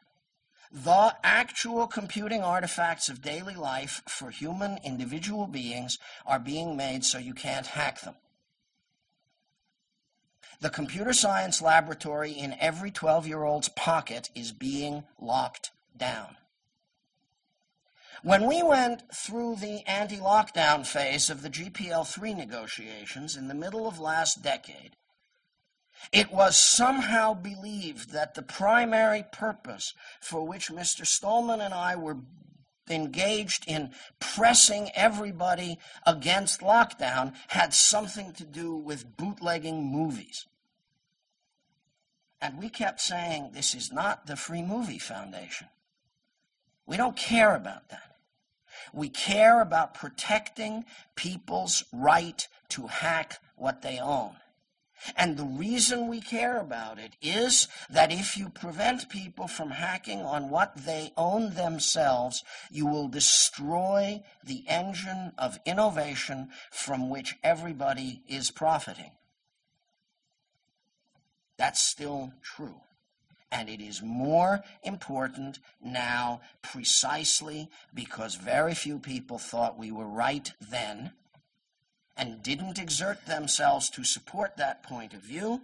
the 0.73 1.15
actual 1.23 1.86
computing 1.86 2.41
artifacts 2.41 3.07
of 3.07 3.21
daily 3.21 3.53
life 3.53 4.01
for 4.07 4.31
human 4.31 4.79
individual 4.83 5.45
beings 5.45 5.99
are 6.25 6.39
being 6.39 6.75
made 6.75 7.05
so 7.05 7.19
you 7.19 7.36
can't 7.36 7.67
hack 7.67 8.01
them. 8.01 8.15
The 10.62 10.71
computer 10.71 11.13
science 11.13 11.62
laboratory 11.62 12.31
in 12.31 12.55
every 12.59 12.89
12 12.89 13.27
year 13.27 13.43
old's 13.43 13.69
pocket 13.69 14.31
is 14.33 14.51
being 14.51 15.03
locked 15.21 15.69
down. 15.95 16.38
When 18.23 18.47
we 18.47 18.63
went 18.63 19.03
through 19.13 19.57
the 19.57 19.83
anti 19.86 20.17
lockdown 20.17 20.88
phase 20.88 21.29
of 21.29 21.43
the 21.43 21.49
GPL 21.49 22.07
3 22.07 22.33
negotiations 22.33 23.36
in 23.36 23.47
the 23.47 23.53
middle 23.53 23.86
of 23.88 23.99
last 23.99 24.41
decade, 24.41 24.95
it 26.12 26.32
was 26.32 26.58
somehow 26.58 27.34
believed 27.34 28.12
that 28.12 28.36
the 28.36 28.42
primary 28.42 29.24
purpose 29.32 29.94
for 30.20 30.46
which 30.46 30.70
Mr. 30.70 31.06
Stallman 31.06 31.62
and 31.62 31.74
I 31.74 31.96
were 31.96 32.18
engaged 32.89 33.63
in 33.68 33.92
pressing 34.20 34.89
everybody 34.94 35.80
against 36.06 36.62
lockdown 36.62 37.34
had 37.48 37.74
something 37.74 38.34
to 38.34 38.44
do 38.44 38.76
with 38.76 39.16
bootlegging 39.18 39.86
movies. 39.86 40.46
And 42.42 42.58
we 42.58 42.68
kept 42.68 43.00
saying, 43.00 43.52
this 43.54 43.74
is 43.74 43.92
not 43.92 44.28
the 44.28 44.36
Free 44.36 44.62
Movie 44.62 45.00
Foundation. 45.00 45.68
We 46.86 46.98
don't 46.98 47.16
care 47.16 47.56
about 47.56 47.88
that. 47.89 48.18
We 48.92 49.08
care 49.08 49.62
about 49.62 49.94
protecting 49.94 50.84
people's 51.16 51.86
right 51.94 52.46
to 52.70 52.88
hack 52.88 53.39
what 53.56 53.82
they 53.82 54.00
own. 54.00 54.36
And 55.16 55.38
the 55.38 55.44
reason 55.46 56.08
we 56.08 56.22
care 56.22 56.60
about 56.60 57.00
it 57.00 57.16
is 57.22 57.68
that 57.89 58.12
if 58.12 58.38
you 58.38 58.50
prevent 58.50 59.10
people 59.10 59.48
from 59.48 59.72
hacking 59.72 60.22
on 60.22 60.50
what 60.50 60.76
they 60.86 61.12
own 61.18 61.54
themselves, 61.54 62.44
you 62.72 62.86
will 62.86 63.08
destroy 63.08 64.24
the 64.44 64.63
engine 64.68 65.32
of 65.38 65.60
innovation 65.66 66.50
from 66.72 67.10
which 67.10 67.36
everybody 67.44 68.22
is 68.28 68.52
profiting. 68.52 69.12
That's 71.58 71.82
still 71.82 72.34
true. 72.42 72.82
And 73.52 73.70
it 73.70 73.82
is 73.82 74.02
more 74.02 74.63
important 74.82 75.60
now 75.80 76.42
precisely 76.63 77.70
because 77.94 78.34
very 78.36 78.74
few 78.74 78.98
people 78.98 79.38
thought 79.38 79.78
we 79.78 79.92
were 79.92 80.08
right 80.08 80.52
then 80.60 81.12
and 82.15 82.43
didn't 82.43 82.80
exert 82.80 83.26
themselves 83.26 83.89
to 83.91 84.04
support 84.04 84.58
that 84.58 84.84
point 84.84 85.13
of 85.13 85.21
view. 85.21 85.62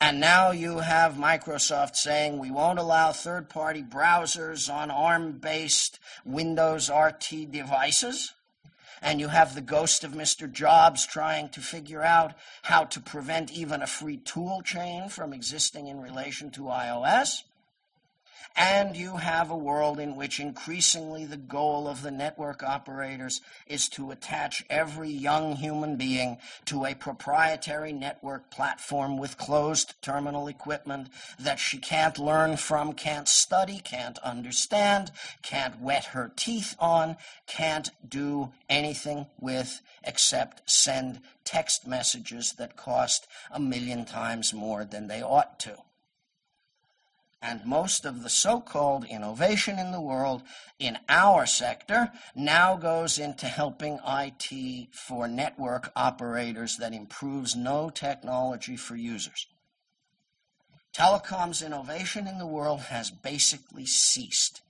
And 0.00 0.20
now 0.20 0.52
you 0.52 0.78
have 0.78 1.14
Microsoft 1.14 1.96
saying 1.96 2.38
we 2.38 2.52
won't 2.52 2.78
allow 2.78 3.12
third 3.12 3.48
party 3.48 3.82
browsers 3.82 4.72
on 4.72 4.90
ARM 4.90 5.32
based 5.32 5.98
Windows 6.24 6.88
RT 6.88 7.50
devices. 7.50 8.32
And 9.02 9.20
you 9.20 9.28
have 9.28 9.54
the 9.54 9.60
ghost 9.60 10.04
of 10.04 10.12
Mr. 10.12 10.50
Jobs 10.50 11.06
trying 11.06 11.48
to 11.50 11.60
figure 11.60 12.02
out 12.02 12.34
how 12.62 12.84
to 12.84 13.00
prevent 13.00 13.52
even 13.52 13.82
a 13.82 13.86
free 13.86 14.18
tool 14.18 14.62
chain 14.62 15.08
from 15.08 15.32
existing 15.32 15.86
in 15.88 16.00
relation 16.00 16.50
to 16.52 16.62
iOS. 16.62 17.42
And 18.60 18.96
you 18.96 19.18
have 19.18 19.52
a 19.52 19.56
world 19.56 20.00
in 20.00 20.16
which 20.16 20.40
increasingly 20.40 21.24
the 21.24 21.36
goal 21.36 21.86
of 21.86 22.02
the 22.02 22.10
network 22.10 22.64
operators 22.64 23.40
is 23.68 23.88
to 23.90 24.10
attach 24.10 24.64
every 24.68 25.10
young 25.10 25.54
human 25.54 25.94
being 25.94 26.38
to 26.64 26.84
a 26.84 26.96
proprietary 26.96 27.92
network 27.92 28.50
platform 28.50 29.16
with 29.16 29.38
closed 29.38 29.94
terminal 30.02 30.48
equipment 30.48 31.08
that 31.38 31.60
she 31.60 31.78
can't 31.78 32.18
learn 32.18 32.56
from, 32.56 32.94
can't 32.94 33.28
study, 33.28 33.78
can't 33.78 34.18
understand, 34.24 35.12
can't 35.42 35.80
wet 35.80 36.06
her 36.06 36.32
teeth 36.34 36.74
on, 36.80 37.16
can't 37.46 37.90
do 38.08 38.52
anything 38.68 39.26
with 39.38 39.80
except 40.02 40.68
send 40.68 41.20
text 41.44 41.86
messages 41.86 42.54
that 42.54 42.76
cost 42.76 43.28
a 43.52 43.60
million 43.60 44.04
times 44.04 44.52
more 44.52 44.84
than 44.84 45.06
they 45.06 45.22
ought 45.22 45.60
to. 45.60 45.76
And 47.40 47.64
most 47.64 48.04
of 48.04 48.22
the 48.24 48.30
so 48.30 48.60
called 48.60 49.04
innovation 49.04 49.78
in 49.78 49.92
the 49.92 50.00
world 50.00 50.42
in 50.78 50.98
our 51.08 51.46
sector 51.46 52.10
now 52.34 52.76
goes 52.76 53.18
into 53.18 53.46
helping 53.46 54.00
IT 54.06 54.88
for 54.92 55.28
network 55.28 55.92
operators 55.94 56.76
that 56.78 56.92
improves 56.92 57.54
no 57.54 57.90
technology 57.90 58.76
for 58.76 58.96
users. 58.96 59.46
Telecom's 60.92 61.62
innovation 61.62 62.26
in 62.26 62.38
the 62.38 62.46
world 62.46 62.80
has 62.80 63.12
basically 63.12 63.86
ceased. 63.86 64.62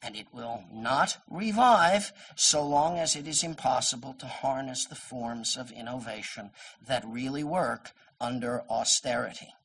And 0.00 0.14
it 0.14 0.28
will 0.32 0.62
not 0.72 1.16
revive 1.28 2.12
so 2.36 2.64
long 2.64 2.98
as 2.98 3.16
it 3.16 3.26
is 3.26 3.42
impossible 3.42 4.14
to 4.20 4.26
harness 4.26 4.84
the 4.84 4.94
forms 4.94 5.56
of 5.56 5.72
innovation 5.72 6.52
that 6.86 7.04
really 7.04 7.42
work 7.42 7.90
under 8.20 8.62
austerity. 8.70 9.55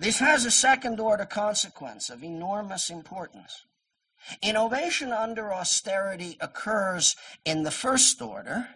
This 0.00 0.18
has 0.20 0.46
a 0.46 0.50
second 0.50 0.98
order 0.98 1.26
consequence 1.26 2.08
of 2.08 2.24
enormous 2.24 2.88
importance. 2.88 3.66
Innovation 4.40 5.12
under 5.12 5.52
austerity 5.52 6.38
occurs 6.40 7.16
in 7.44 7.64
the 7.64 7.70
first 7.70 8.22
order 8.22 8.66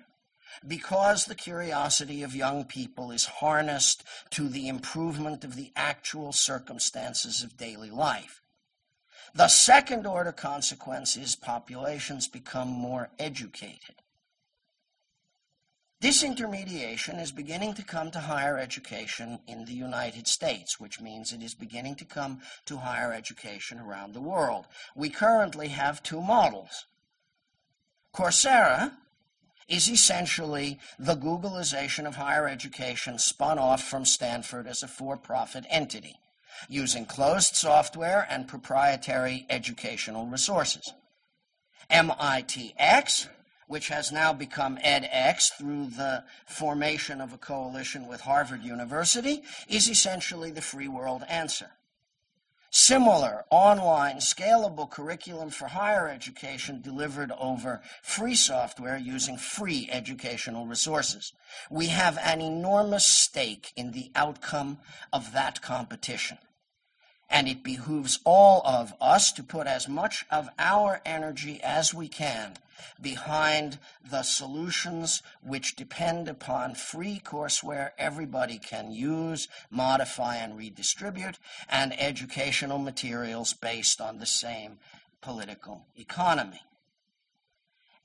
because 0.69 1.25
the 1.25 1.35
curiosity 1.35 2.23
of 2.23 2.35
young 2.35 2.67
people 2.67 3.11
is 3.11 3.25
harnessed 3.25 4.05
to 4.33 4.51
the 4.51 4.69
improvement 4.69 5.45
of 5.45 5.57
the 5.57 5.73
actual 5.75 6.31
circumstances 6.31 7.43
of 7.43 7.57
daily 7.57 7.91
life. 7.91 8.43
The 9.35 9.49
second 9.49 10.07
order 10.07 10.33
consequence 10.33 11.17
is 11.17 11.37
populations 11.37 12.29
become 12.29 12.69
more 12.69 13.09
educated. 13.19 13.97
Disintermediation 16.05 17.19
is 17.19 17.33
beginning 17.33 17.73
to 17.73 17.83
come 17.83 18.11
to 18.11 18.21
higher 18.21 18.59
education 18.59 19.39
in 19.47 19.65
the 19.65 19.73
United 19.73 20.29
States, 20.29 20.79
which 20.79 21.01
means 21.01 21.33
it 21.33 21.43
is 21.43 21.55
beginning 21.55 21.95
to 21.95 22.05
come 22.05 22.43
to 22.67 22.77
higher 22.77 23.11
education 23.11 23.79
around 23.79 24.13
the 24.13 24.21
world. 24.21 24.67
We 24.95 25.09
currently 25.09 25.69
have 25.69 26.03
two 26.03 26.21
models. 26.21 26.85
Coursera 28.15 28.93
is 29.67 29.89
essentially 29.89 30.79
the 30.99 31.17
Googleization 31.17 32.07
of 32.07 32.17
higher 32.17 32.47
education 32.47 33.19
spun 33.19 33.59
off 33.59 33.83
from 33.83 34.05
Stanford 34.05 34.67
as 34.67 34.83
a 34.83 34.89
for 34.89 35.17
profit 35.17 35.65
entity, 35.71 36.17
using 36.69 37.07
closed 37.07 37.57
software 37.57 38.27
and 38.29 38.47
proprietary 38.47 39.47
educational 39.49 40.27
resources. 40.27 40.93
MITx 41.91 43.29
which 43.75 43.89
has 43.89 44.13
now 44.13 44.33
become 44.33 44.77
edX 44.85 45.53
through 45.59 45.87
the 45.87 46.23
formation 46.47 47.21
of 47.21 47.33
a 47.33 47.37
coalition 47.37 48.07
with 48.07 48.21
Harvard 48.21 48.63
University, 48.63 49.43
is 49.69 49.89
essentially 49.89 50.53
the 50.53 50.61
free 50.61 50.87
world 50.87 51.25
answer. 51.29 51.73
Similar 52.71 53.45
online 53.51 54.19
scalable 54.19 54.89
curriculum 54.89 55.51
for 55.51 55.67
higher 55.67 56.09
education 56.09 56.83
delivered 56.83 57.33
over 57.37 57.83
free 58.01 58.37
software 58.37 58.97
using 58.97 59.37
free 59.37 59.89
educational 59.91 60.67
resources. 60.67 61.33
We 61.69 61.89
have 61.89 62.17
an 62.19 62.41
enormous 62.41 63.05
stake 63.05 63.73
in 63.75 63.91
the 63.91 64.13
outcome 64.15 64.79
of 65.13 65.33
that 65.33 65.63
competition. 65.63 66.39
And 67.31 67.49
it 67.49 67.65
behooves 67.65 68.21
all 68.25 68.63
of 68.65 68.95
us 69.01 69.33
to 69.33 69.43
put 69.43 69.67
as 69.67 69.89
much 69.89 70.25
of 70.31 70.49
our 70.59 71.01
energy 71.05 71.61
as 71.63 71.93
we 71.93 72.09
can 72.09 72.55
behind 73.01 73.79
the 74.09 74.23
solutions 74.23 75.23
which 75.43 75.77
depend 75.77 76.29
upon 76.29 76.75
free 76.75 77.21
courseware 77.25 77.91
everybody 77.99 78.59
can 78.59 78.91
use, 78.91 79.49
modify, 79.71 80.37
and 80.37 80.57
redistribute, 80.57 81.39
and 81.69 81.99
educational 82.01 82.79
materials 82.79 83.53
based 83.53 84.01
on 84.01 84.19
the 84.19 84.27
same 84.27 84.79
political 85.21 85.87
economy. 85.97 86.63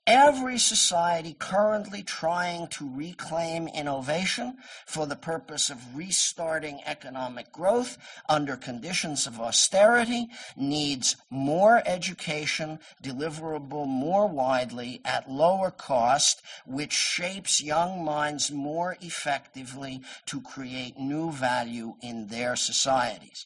Every 0.09 0.57
society 0.57 1.35
currently 1.37 2.01
trying 2.01 2.67
to 2.67 2.89
reclaim 2.95 3.67
innovation 3.67 4.57
for 4.87 5.05
the 5.05 5.15
purpose 5.15 5.69
of 5.69 5.95
restarting 5.95 6.81
economic 6.87 7.51
growth 7.51 7.95
under 8.27 8.55
conditions 8.55 9.27
of 9.27 9.39
austerity 9.39 10.27
needs 10.57 11.15
more 11.29 11.83
education 11.85 12.79
deliverable 13.03 13.85
more 13.85 14.27
widely 14.27 14.99
at 15.05 15.29
lower 15.29 15.69
cost, 15.69 16.41
which 16.65 16.91
shapes 16.91 17.61
young 17.61 18.03
minds 18.03 18.51
more 18.51 18.97
effectively 19.01 20.01
to 20.25 20.41
create 20.41 20.97
new 20.97 21.31
value 21.31 21.93
in 22.01 22.25
their 22.29 22.55
societies. 22.55 23.45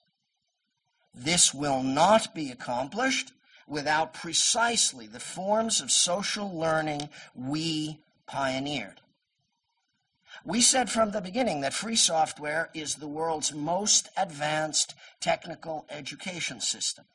This 1.13 1.53
will 1.53 1.83
not 1.83 2.33
be 2.33 2.51
accomplished 2.51 3.33
without 3.67 4.13
precisely 4.13 5.07
the 5.07 5.19
forms 5.19 5.81
of 5.81 5.91
social 5.91 6.51
learning 6.57 7.09
we 7.35 7.99
pioneered. 8.27 9.01
We 10.45 10.61
said 10.61 10.89
from 10.89 11.11
the 11.11 11.21
beginning 11.21 11.61
that 11.61 11.73
free 11.73 11.95
software 11.95 12.69
is 12.73 12.95
the 12.95 13.07
world's 13.07 13.53
most 13.53 14.09
advanced 14.17 14.93
technical 15.21 15.85
education 15.89 16.59
system. 16.59 17.05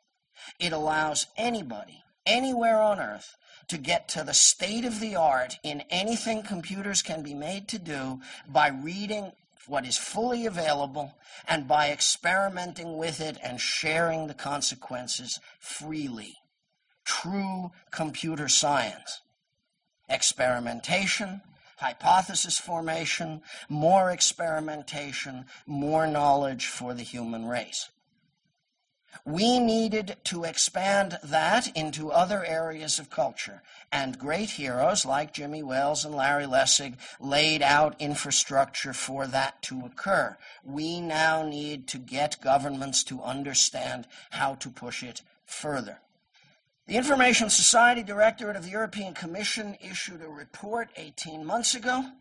It 0.59 0.73
allows 0.73 1.27
anybody, 1.37 2.03
anywhere 2.25 2.81
on 2.81 3.01
earth, 3.01 3.37
to 3.69 3.77
get 3.77 4.09
to 4.09 4.25
the 4.25 4.33
state 4.33 4.85
of 4.85 5.01
the 5.01 5.15
art 5.17 5.59
in 5.63 5.83
anything 5.91 6.43
computers 6.43 7.03
can 7.03 7.23
be 7.23 7.35
made 7.35 7.69
to 7.69 7.79
do 7.79 8.21
by 8.49 8.69
reading 8.69 9.33
what 9.69 9.87
is 9.87 9.97
fully 9.97 10.47
available 10.47 11.15
and 11.47 11.69
by 11.69 11.91
experimenting 11.91 12.97
with 12.97 13.21
it 13.21 13.39
and 13.43 13.61
sharing 13.61 14.27
the 14.27 14.35
consequences 14.35 15.39
freely. 15.61 16.35
True 17.05 17.71
computer 17.91 18.49
science. 18.49 19.21
Experimentation, 20.09 21.43
hypothesis 21.77 22.59
formation, 22.59 23.43
more 23.69 24.11
experimentation, 24.11 25.45
more 25.67 26.07
knowledge 26.07 26.67
for 26.67 26.95
the 26.95 27.03
human 27.03 27.47
race. 27.47 27.89
We 29.25 29.59
needed 29.59 30.17
to 30.25 30.45
expand 30.45 31.19
that 31.23 31.75
into 31.77 32.11
other 32.11 32.45
areas 32.45 32.99
of 32.99 33.11
culture, 33.11 33.63
and 33.93 34.19
great 34.19 34.51
heroes 34.51 35.05
like 35.05 35.33
Jimmy 35.33 35.63
Wales 35.63 36.05
and 36.05 36.15
Larry 36.15 36.47
Lessig 36.47 36.95
laid 37.21 37.63
out 37.63 38.01
infrastructure 38.01 38.93
for 38.93 39.27
that 39.27 39.61
to 39.63 39.85
occur. 39.85 40.37
We 40.65 41.01
now 41.01 41.43
need 41.43 41.89
to 41.89 41.99
get 41.99 42.41
governments 42.41 43.03
to 43.05 43.23
understand 43.23 44.07
how 44.31 44.55
to 44.57 44.71
push 44.71 45.03
it 45.03 45.23
further. 45.45 46.01
The 46.87 46.97
Information 46.97 47.51
Society 47.51 48.03
Directorate 48.03 48.57
of 48.57 48.65
the 48.65 48.71
European 48.71 49.13
Commission 49.13 49.77
issued 49.81 50.23
a 50.23 50.29
report 50.29 50.89
18 50.97 51.45
months 51.45 51.75
ago 51.75 52.13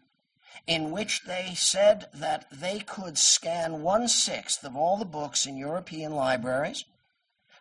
in 0.66 0.92
which 0.92 1.24
they 1.24 1.54
said 1.56 2.08
that 2.14 2.48
they 2.52 2.80
could 2.80 3.18
scan 3.18 3.82
one 3.82 4.08
sixth 4.08 4.64
of 4.64 4.76
all 4.76 4.98
the 4.98 5.06
books 5.06 5.46
in 5.46 5.58
European 5.58 6.14
libraries 6.16 6.86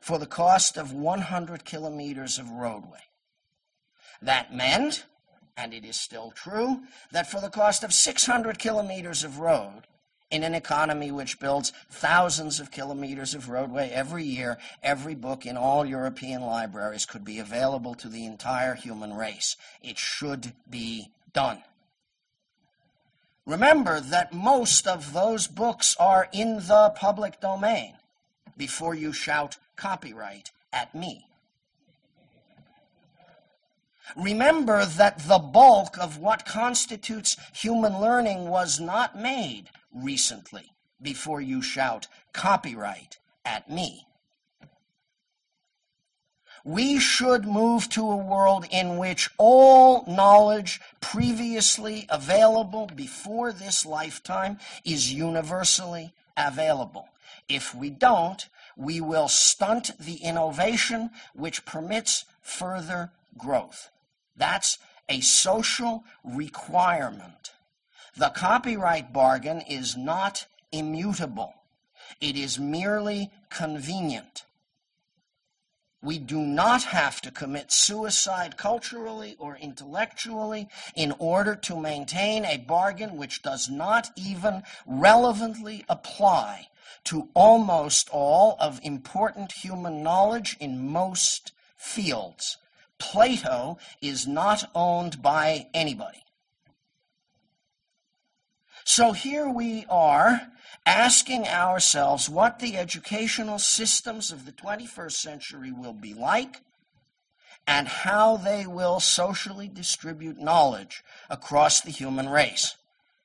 for 0.01 0.19
the 0.19 0.27
cost 0.27 0.77
of 0.77 0.93
100 0.93 1.65
kilometers 1.65 2.39
of 2.39 2.49
roadway. 2.51 3.01
That 4.23 4.55
meant, 4.55 5.05
and 5.57 5.75
it 5.75 5.85
is 5.85 5.97
still 5.97 6.31
true, 6.31 6.83
that 7.13 7.31
for 7.31 7.41
the 7.41 7.51
cost 7.51 7.83
of 7.83 7.93
600 7.93 8.59
kilometers 8.59 9.25
of 9.25 9.41
road, 9.41 9.83
in 10.31 10.43
an 10.43 10.55
economy 10.55 11.13
which 11.13 11.39
builds 11.39 11.73
thousands 11.91 12.59
of 12.59 12.71
kilometers 12.71 13.35
of 13.35 13.49
roadway 13.49 13.91
every 13.91 14.25
year, 14.25 14.59
every 14.83 15.15
book 15.15 15.47
in 15.47 15.57
all 15.57 15.85
European 15.85 16.43
libraries 16.43 17.07
could 17.07 17.25
be 17.25 17.39
available 17.39 17.95
to 17.95 18.09
the 18.09 18.27
entire 18.27 18.75
human 18.75 19.15
race. 19.15 19.57
It 19.83 19.99
should 19.99 20.53
be 20.69 21.11
done. 21.33 21.63
Remember 23.47 24.01
that 24.01 24.33
most 24.33 24.89
of 24.89 25.13
those 25.13 25.47
books 25.47 25.97
are 26.01 26.29
in 26.33 26.57
the 26.57 26.93
public 26.97 27.41
domain 27.41 27.95
before 28.57 28.95
you 28.95 29.13
shout 29.13 29.57
copyright 29.77 30.51
at 30.73 30.95
me. 30.95 31.27
Remember 34.17 34.85
that 34.85 35.21
the 35.21 35.39
bulk 35.39 35.97
of 35.99 36.19
what 36.19 36.45
constitutes 36.45 37.37
human 37.53 38.01
learning 38.01 38.49
was 38.49 38.81
not 38.81 39.19
made 39.19 39.71
recently 39.93 40.73
before 41.01 41.41
you 41.41 41.63
shout 41.63 42.09
copyright 42.33 43.19
at 43.45 43.71
me. 43.71 44.06
We 46.67 46.99
should 46.99 47.47
move 47.47 47.89
to 47.91 48.11
a 48.11 48.17
world 48.17 48.67
in 48.73 48.97
which 48.97 49.31
all 49.39 50.05
knowledge 50.09 50.81
previously 51.01 52.07
available 52.09 52.91
before 52.93 53.53
this 53.53 53.87
lifetime 53.87 54.59
is 54.85 55.13
universally 55.13 56.13
available. 56.37 57.07
If 57.49 57.73
we 57.73 57.91
don't, 57.91 58.49
we 58.77 59.01
will 59.01 59.29
stunt 59.29 59.93
the 60.01 60.17
innovation 60.17 61.11
which 61.35 61.65
permits 61.65 62.25
further 62.43 63.13
growth. 63.39 63.91
That's 64.37 64.79
a 65.09 65.21
social 65.21 66.03
requirement. 66.25 67.53
The 68.17 68.31
copyright 68.31 69.13
bargain 69.13 69.61
is 69.61 69.97
not 69.97 70.47
immutable. 70.73 71.55
It 72.21 72.37
is 72.37 72.59
merely 72.59 73.31
convenient. 73.51 74.46
We 76.07 76.21
do 76.21 76.41
not 76.41 76.85
have 76.85 77.21
to 77.23 77.33
commit 77.33 77.73
suicide 77.73 78.57
culturally 78.57 79.35
or 79.41 79.57
intellectually 79.57 80.69
in 80.95 81.13
order 81.19 81.57
to 81.57 81.81
maintain 81.81 82.45
a 82.45 82.59
bargain 82.59 83.17
which 83.17 83.43
does 83.43 83.69
not 83.69 84.11
even 84.15 84.63
relevantly 84.87 85.85
apply 85.89 86.69
to 87.07 87.29
almost 87.35 88.09
all 88.13 88.57
of 88.61 88.79
important 88.85 89.51
human 89.51 90.05
knowledge 90.05 90.57
in 90.61 90.89
most 90.89 91.51
fields. 91.77 92.57
Plato 92.99 93.77
is 94.01 94.29
not 94.29 94.71
owned 94.77 95.21
by 95.21 95.67
anybody. 95.75 96.23
So 98.89 99.11
here 99.11 99.49
we 99.49 99.85
are 99.91 100.43
asking 100.87 101.49
ourselves 101.49 102.31
what 102.31 102.61
the 102.61 102.77
educational 102.77 103.59
systems 103.59 104.31
of 104.31 104.47
the 104.47 104.53
21st 104.53 105.13
century 105.13 105.73
will 105.73 105.93
be 105.93 106.15
like 106.15 106.61
and 107.67 107.89
how 107.89 108.37
they 108.37 108.65
will 108.65 109.01
socially 109.01 109.67
distribute 109.67 110.39
knowledge 110.39 111.03
across 111.29 111.81
the 111.81 111.91
human 111.91 112.29
race. 112.29 112.77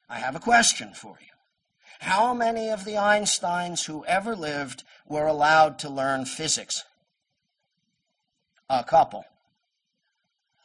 I 0.09 0.17
have 0.17 0.35
a 0.35 0.39
question 0.39 0.95
for 0.95 1.17
you. 1.21 1.27
How 1.99 2.33
many 2.33 2.69
of 2.69 2.83
the 2.83 2.95
Einsteins 2.95 3.85
who 3.85 4.03
ever 4.05 4.35
lived 4.35 4.83
were 5.07 5.27
allowed 5.27 5.77
to 5.79 5.89
learn 5.89 6.25
physics? 6.25 6.83
A 8.67 8.83
couple. 8.83 9.25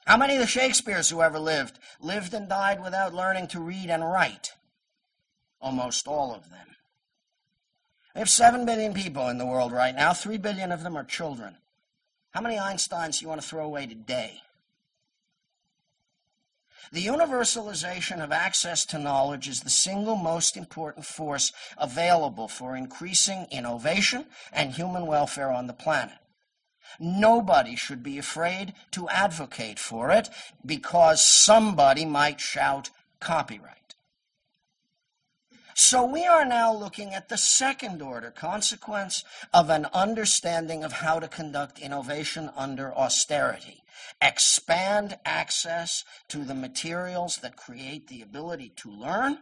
How 0.07 0.17
many 0.17 0.37
of 0.37 0.41
the 0.41 0.47
Shakespeares 0.47 1.11
who 1.11 1.21
ever 1.21 1.39
lived 1.39 1.79
lived 2.01 2.33
and 2.33 2.49
died 2.49 2.83
without 2.83 3.13
learning 3.13 3.49
to 3.49 3.61
read 3.61 3.91
and 3.91 4.03
write? 4.03 4.56
Almost 5.67 6.07
all 6.07 6.33
of 6.33 6.49
them. 6.49 6.77
We 8.15 8.21
have 8.21 8.31
7 8.31 8.65
billion 8.65 8.95
people 8.95 9.29
in 9.31 9.37
the 9.37 9.45
world 9.45 9.73
right 9.73 9.97
now. 9.97 10.13
3 10.13 10.39
billion 10.39 10.71
of 10.71 10.85
them 10.85 10.97
are 10.97 11.03
children. 11.03 11.57
How 12.31 12.41
many 12.41 12.55
Einsteins 12.55 13.19
do 13.19 13.25
you 13.25 13.29
want 13.29 13.41
to 13.41 13.47
throw 13.49 13.65
away 13.65 13.87
today? 13.87 14.43
The 16.93 17.05
universalization 17.05 18.23
of 18.23 18.31
access 18.31 18.85
to 18.87 18.99
knowledge 19.01 19.49
is 19.49 19.63
the 19.63 19.71
single 19.71 20.15
most 20.15 20.57
important 20.57 21.05
force 21.05 21.53
available 21.77 22.47
for 22.47 22.77
increasing 22.77 23.49
innovation 23.51 24.27
and 24.53 24.71
human 24.71 25.05
welfare 25.05 25.51
on 25.51 25.67
the 25.67 25.73
planet. 25.73 26.19
Nobody 27.01 27.75
should 27.75 28.05
be 28.05 28.19
afraid 28.19 28.73
to 28.93 29.09
advocate 29.09 29.81
for 29.81 30.13
it 30.13 30.29
because 30.65 31.27
somebody 31.27 32.05
might 32.05 32.41
shout 32.41 32.91
copyright. 33.19 33.86
So 35.79 36.07
we 36.07 36.25
are 36.25 36.47
now 36.47 36.73
looking 36.73 37.13
at 37.13 37.29
the 37.29 37.37
second 37.37 38.01
order 38.01 38.31
consequence 38.31 39.23
of 39.53 39.69
an 39.69 39.85
understanding 39.93 40.83
of 40.83 40.91
how 40.91 41.21
to 41.21 41.29
conduct 41.29 41.79
innovation 41.79 42.51
under 42.57 42.95
austerity. 42.95 43.83
Expand 44.23 45.19
access 45.27 46.03
to 46.29 46.47
the 46.47 46.55
materials 46.55 47.37
that 47.43 47.57
create 47.57 48.09
the 48.09 48.23
ability 48.23 48.73
to 48.77 48.91
learn 48.91 49.41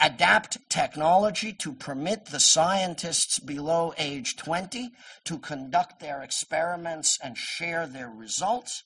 adapt 0.00 0.56
technology 0.70 1.52
to 1.52 1.74
permit 1.74 2.24
the 2.24 2.40
scientists 2.40 3.38
below 3.38 3.92
age 3.98 4.36
20 4.36 4.92
to 5.24 5.38
conduct 5.38 6.00
their 6.00 6.22
experiments 6.22 7.18
and 7.22 7.36
share 7.36 7.86
their 7.86 8.08
results, 8.08 8.82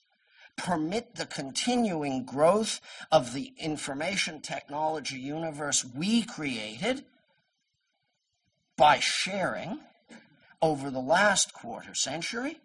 permit 0.59 1.15
the 1.15 1.25
continuing 1.25 2.25
growth 2.25 2.81
of 3.11 3.33
the 3.33 3.53
information 3.57 4.41
technology 4.41 5.17
universe 5.17 5.85
we 5.95 6.23
created 6.23 7.05
by 8.75 8.99
sharing 8.99 9.79
over 10.61 10.91
the 10.91 10.99
last 10.99 11.53
quarter 11.53 11.95
century, 11.95 12.59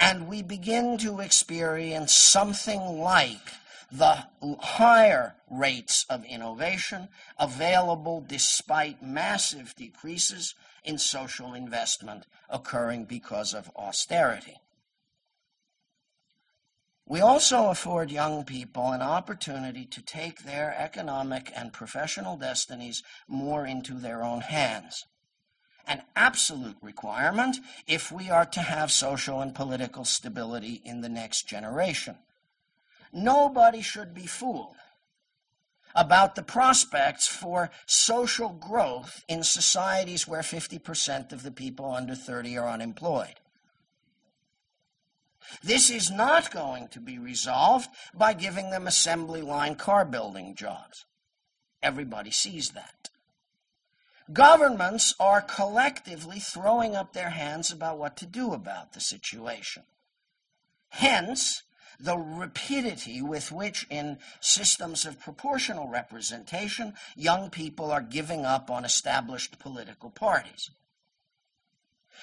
and 0.00 0.26
we 0.28 0.42
begin 0.42 0.96
to 0.98 1.20
experience 1.20 2.14
something 2.14 2.80
like 2.80 3.52
the 3.92 4.24
higher 4.60 5.34
rates 5.50 6.06
of 6.08 6.24
innovation 6.24 7.08
available 7.38 8.24
despite 8.26 9.02
massive 9.02 9.74
decreases 9.76 10.54
in 10.84 10.96
social 10.98 11.52
investment 11.52 12.24
occurring 12.48 13.04
because 13.04 13.52
of 13.52 13.70
austerity. 13.76 14.56
We 17.06 17.20
also 17.20 17.68
afford 17.68 18.10
young 18.10 18.44
people 18.44 18.92
an 18.92 19.02
opportunity 19.02 19.84
to 19.86 20.02
take 20.02 20.42
their 20.42 20.74
economic 20.76 21.52
and 21.54 21.72
professional 21.72 22.36
destinies 22.36 23.02
more 23.28 23.66
into 23.66 23.94
their 23.94 24.22
own 24.22 24.40
hands. 24.40 25.04
An 25.86 26.02
absolute 26.16 26.78
requirement 26.80 27.58
if 27.86 28.10
we 28.10 28.30
are 28.30 28.46
to 28.46 28.60
have 28.60 28.90
social 28.90 29.42
and 29.42 29.54
political 29.54 30.06
stability 30.06 30.80
in 30.82 31.02
the 31.02 31.10
next 31.10 31.46
generation. 31.46 32.16
Nobody 33.12 33.82
should 33.82 34.14
be 34.14 34.26
fooled 34.26 34.76
about 35.94 36.34
the 36.34 36.42
prospects 36.42 37.26
for 37.26 37.70
social 37.86 38.48
growth 38.48 39.24
in 39.28 39.44
societies 39.44 40.26
where 40.26 40.40
50% 40.40 41.32
of 41.32 41.42
the 41.42 41.52
people 41.52 41.94
under 41.94 42.14
30 42.14 42.56
are 42.58 42.68
unemployed. 42.68 43.34
This 45.62 45.90
is 45.90 46.10
not 46.10 46.50
going 46.50 46.88
to 46.88 47.00
be 47.00 47.18
resolved 47.18 47.88
by 48.14 48.32
giving 48.32 48.70
them 48.70 48.86
assembly 48.86 49.42
line 49.42 49.76
car 49.76 50.04
building 50.04 50.54
jobs. 50.54 51.04
Everybody 51.82 52.30
sees 52.30 52.70
that. 52.70 53.10
Governments 54.32 55.14
are 55.20 55.42
collectively 55.42 56.40
throwing 56.40 56.96
up 56.96 57.12
their 57.12 57.30
hands 57.30 57.70
about 57.70 57.98
what 57.98 58.16
to 58.18 58.26
do 58.26 58.54
about 58.54 58.92
the 58.94 59.00
situation. 59.00 59.82
Hence, 60.88 61.62
the 62.00 62.16
rapidity 62.16 63.20
with 63.20 63.52
which, 63.52 63.86
in 63.90 64.18
systems 64.40 65.04
of 65.04 65.20
proportional 65.20 65.88
representation, 65.88 66.94
young 67.16 67.50
people 67.50 67.90
are 67.90 68.00
giving 68.00 68.44
up 68.44 68.70
on 68.70 68.84
established 68.84 69.58
political 69.58 70.10
parties. 70.10 70.70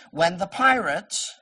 When 0.10 0.38
the 0.38 0.48
pirates 0.48 1.36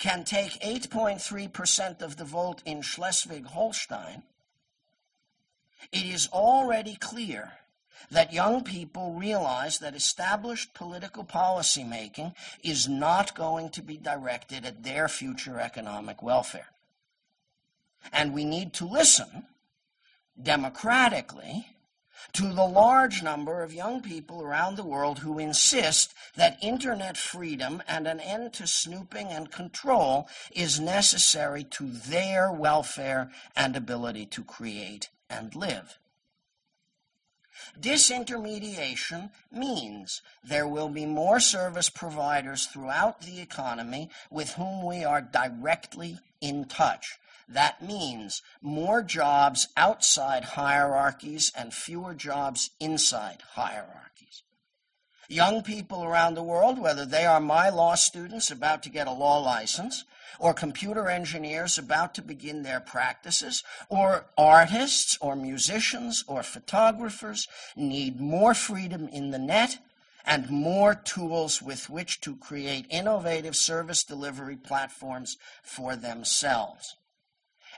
can 0.00 0.24
take 0.24 0.52
8.3% 0.60 2.02
of 2.02 2.16
the 2.16 2.24
vote 2.24 2.62
in 2.64 2.82
Schleswig 2.82 3.44
Holstein, 3.44 4.22
it 5.92 6.04
is 6.04 6.28
already 6.32 6.96
clear 6.96 7.52
that 8.10 8.32
young 8.32 8.64
people 8.64 9.12
realize 9.12 9.78
that 9.78 9.94
established 9.94 10.74
political 10.74 11.22
policy 11.22 11.84
making 11.84 12.34
is 12.64 12.88
not 12.88 13.34
going 13.34 13.68
to 13.70 13.82
be 13.82 13.98
directed 13.98 14.64
at 14.64 14.82
their 14.82 15.06
future 15.06 15.60
economic 15.60 16.22
welfare. 16.22 16.68
And 18.12 18.32
we 18.32 18.44
need 18.44 18.72
to 18.74 18.86
listen 18.86 19.44
democratically 20.42 21.66
to 22.32 22.52
the 22.52 22.66
large 22.66 23.22
number 23.22 23.62
of 23.62 23.72
young 23.72 24.00
people 24.00 24.42
around 24.42 24.76
the 24.76 24.84
world 24.84 25.20
who 25.20 25.38
insist 25.38 26.14
that 26.36 26.58
internet 26.62 27.16
freedom 27.16 27.82
and 27.88 28.06
an 28.06 28.20
end 28.20 28.52
to 28.54 28.66
snooping 28.66 29.28
and 29.28 29.50
control 29.50 30.28
is 30.52 30.80
necessary 30.80 31.64
to 31.64 31.90
their 31.90 32.52
welfare 32.52 33.30
and 33.56 33.76
ability 33.76 34.26
to 34.26 34.44
create 34.44 35.08
and 35.28 35.54
live. 35.54 35.98
Disintermediation 37.78 39.30
means 39.52 40.22
there 40.42 40.66
will 40.66 40.88
be 40.88 41.06
more 41.06 41.40
service 41.40 41.90
providers 41.90 42.66
throughout 42.66 43.20
the 43.20 43.40
economy 43.40 44.10
with 44.30 44.54
whom 44.54 44.84
we 44.84 45.04
are 45.04 45.20
directly 45.20 46.18
in 46.40 46.64
touch 46.64 47.18
that 47.50 47.82
means 47.82 48.42
more 48.62 49.02
jobs 49.02 49.66
outside 49.76 50.44
hierarchies 50.44 51.50
and 51.56 51.74
fewer 51.74 52.14
jobs 52.14 52.70
inside 52.78 53.42
hierarchies. 53.54 54.44
Young 55.28 55.62
people 55.62 56.04
around 56.04 56.34
the 56.34 56.44
world, 56.44 56.78
whether 56.78 57.04
they 57.04 57.24
are 57.24 57.40
my 57.40 57.68
law 57.68 57.96
students 57.96 58.50
about 58.52 58.84
to 58.84 58.88
get 58.88 59.08
a 59.08 59.12
law 59.12 59.38
license, 59.38 60.04
or 60.38 60.54
computer 60.54 61.08
engineers 61.08 61.76
about 61.76 62.14
to 62.14 62.22
begin 62.22 62.62
their 62.62 62.80
practices, 62.80 63.64
or 63.88 64.26
artists, 64.38 65.18
or 65.20 65.34
musicians, 65.34 66.24
or 66.28 66.44
photographers, 66.44 67.48
need 67.74 68.20
more 68.20 68.54
freedom 68.54 69.08
in 69.08 69.32
the 69.32 69.38
net 69.38 69.78
and 70.24 70.50
more 70.50 70.94
tools 70.94 71.60
with 71.60 71.90
which 71.90 72.20
to 72.20 72.36
create 72.36 72.86
innovative 72.90 73.56
service 73.56 74.04
delivery 74.04 74.56
platforms 74.56 75.36
for 75.62 75.96
themselves 75.96 76.96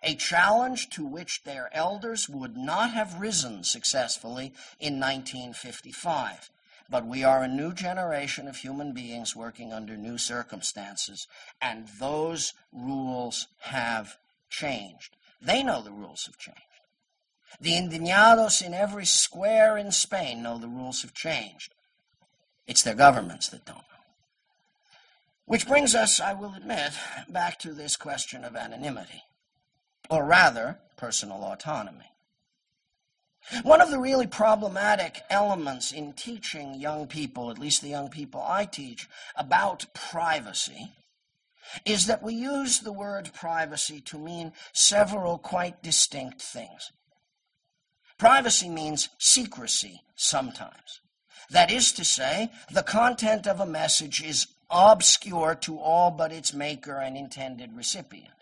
a 0.03 0.15
challenge 0.15 0.91
to 0.91 1.07
which 1.07 1.45
their 1.45 1.71
elders 1.73 2.29
would 2.29 2.57
not 2.57 2.93
have 2.93 3.21
risen 3.21 3.63
successfully 3.63 4.53
in 4.81 4.99
1955. 4.99 6.51
But 6.91 7.07
we 7.07 7.25
are 7.25 7.43
a 7.43 7.49
new 7.49 7.73
generation 7.73 8.49
of 8.49 8.57
human 8.57 8.93
beings 8.93 9.37
working 9.37 9.73
under 9.73 9.97
new 9.97 10.19
circumstances, 10.19 11.27
and 11.61 11.89
those 11.99 12.53
rules 12.73 13.47
have 13.61 14.19
changed. 14.51 15.17
They 15.41 15.63
know 15.63 15.83
the 15.83 15.93
rules 15.93 16.27
have 16.27 16.37
changed. 16.37 16.61
The 17.61 17.73
indignados 17.73 18.65
in 18.65 18.75
every 18.75 19.07
square 19.07 19.77
in 19.77 19.93
Spain 19.93 20.43
know 20.43 20.59
the 20.59 20.69
rules 20.69 21.03
have 21.03 21.15
changed. 21.15 21.75
It's 22.67 22.83
their 22.83 22.95
governments 22.95 23.49
that 23.49 23.65
don't 23.65 23.77
know. 23.77 23.83
Which 25.45 25.67
brings 25.67 25.95
us, 25.95 26.21
I 26.21 26.35
will 26.35 26.55
admit, 26.55 26.93
back 27.29 27.59
to 27.61 27.73
this 27.73 27.97
question 27.97 28.45
of 28.45 28.57
anonymity 28.57 29.23
or 30.11 30.25
rather, 30.25 30.79
personal 30.97 31.45
autonomy. 31.45 32.13
One 33.65 33.81
of 33.81 33.91
the 33.91 33.99
really 33.99 34.27
problematic 34.27 35.23
elements 35.29 35.93
in 35.93 36.13
teaching 36.13 36.75
young 36.75 37.07
people, 37.07 37.51
at 37.51 37.59
least 37.59 37.83
the 37.83 37.89
young 37.89 38.09
people 38.09 38.41
I 38.41 38.67
teach, 38.67 39.09
about 39.37 39.87
privacy 39.95 40.93
is 41.85 42.07
that 42.07 42.23
we 42.23 42.35
use 42.35 42.81
the 42.81 42.93
word 42.93 43.31
privacy 43.35 44.01
to 44.03 44.19
mean 44.19 44.53
several 44.73 45.39
quite 45.39 45.83
distinct 45.83 46.41
things. 46.41 46.93
Privacy 48.19 48.69
means 48.69 49.09
secrecy 49.19 50.03
sometimes. 50.15 51.01
That 51.51 51.71
is 51.71 51.93
to 51.93 52.05
say, 52.05 52.51
the 52.71 52.83
content 52.83 53.47
of 53.47 53.61
a 53.61 53.67
message 53.67 54.23
is 54.23 54.47
obscure 54.71 55.55
to 55.57 55.79
all 55.79 56.11
but 56.11 56.33
its 56.33 56.55
maker 56.55 56.99
and 56.99 57.17
intended 57.17 57.75
recipient. 57.75 58.33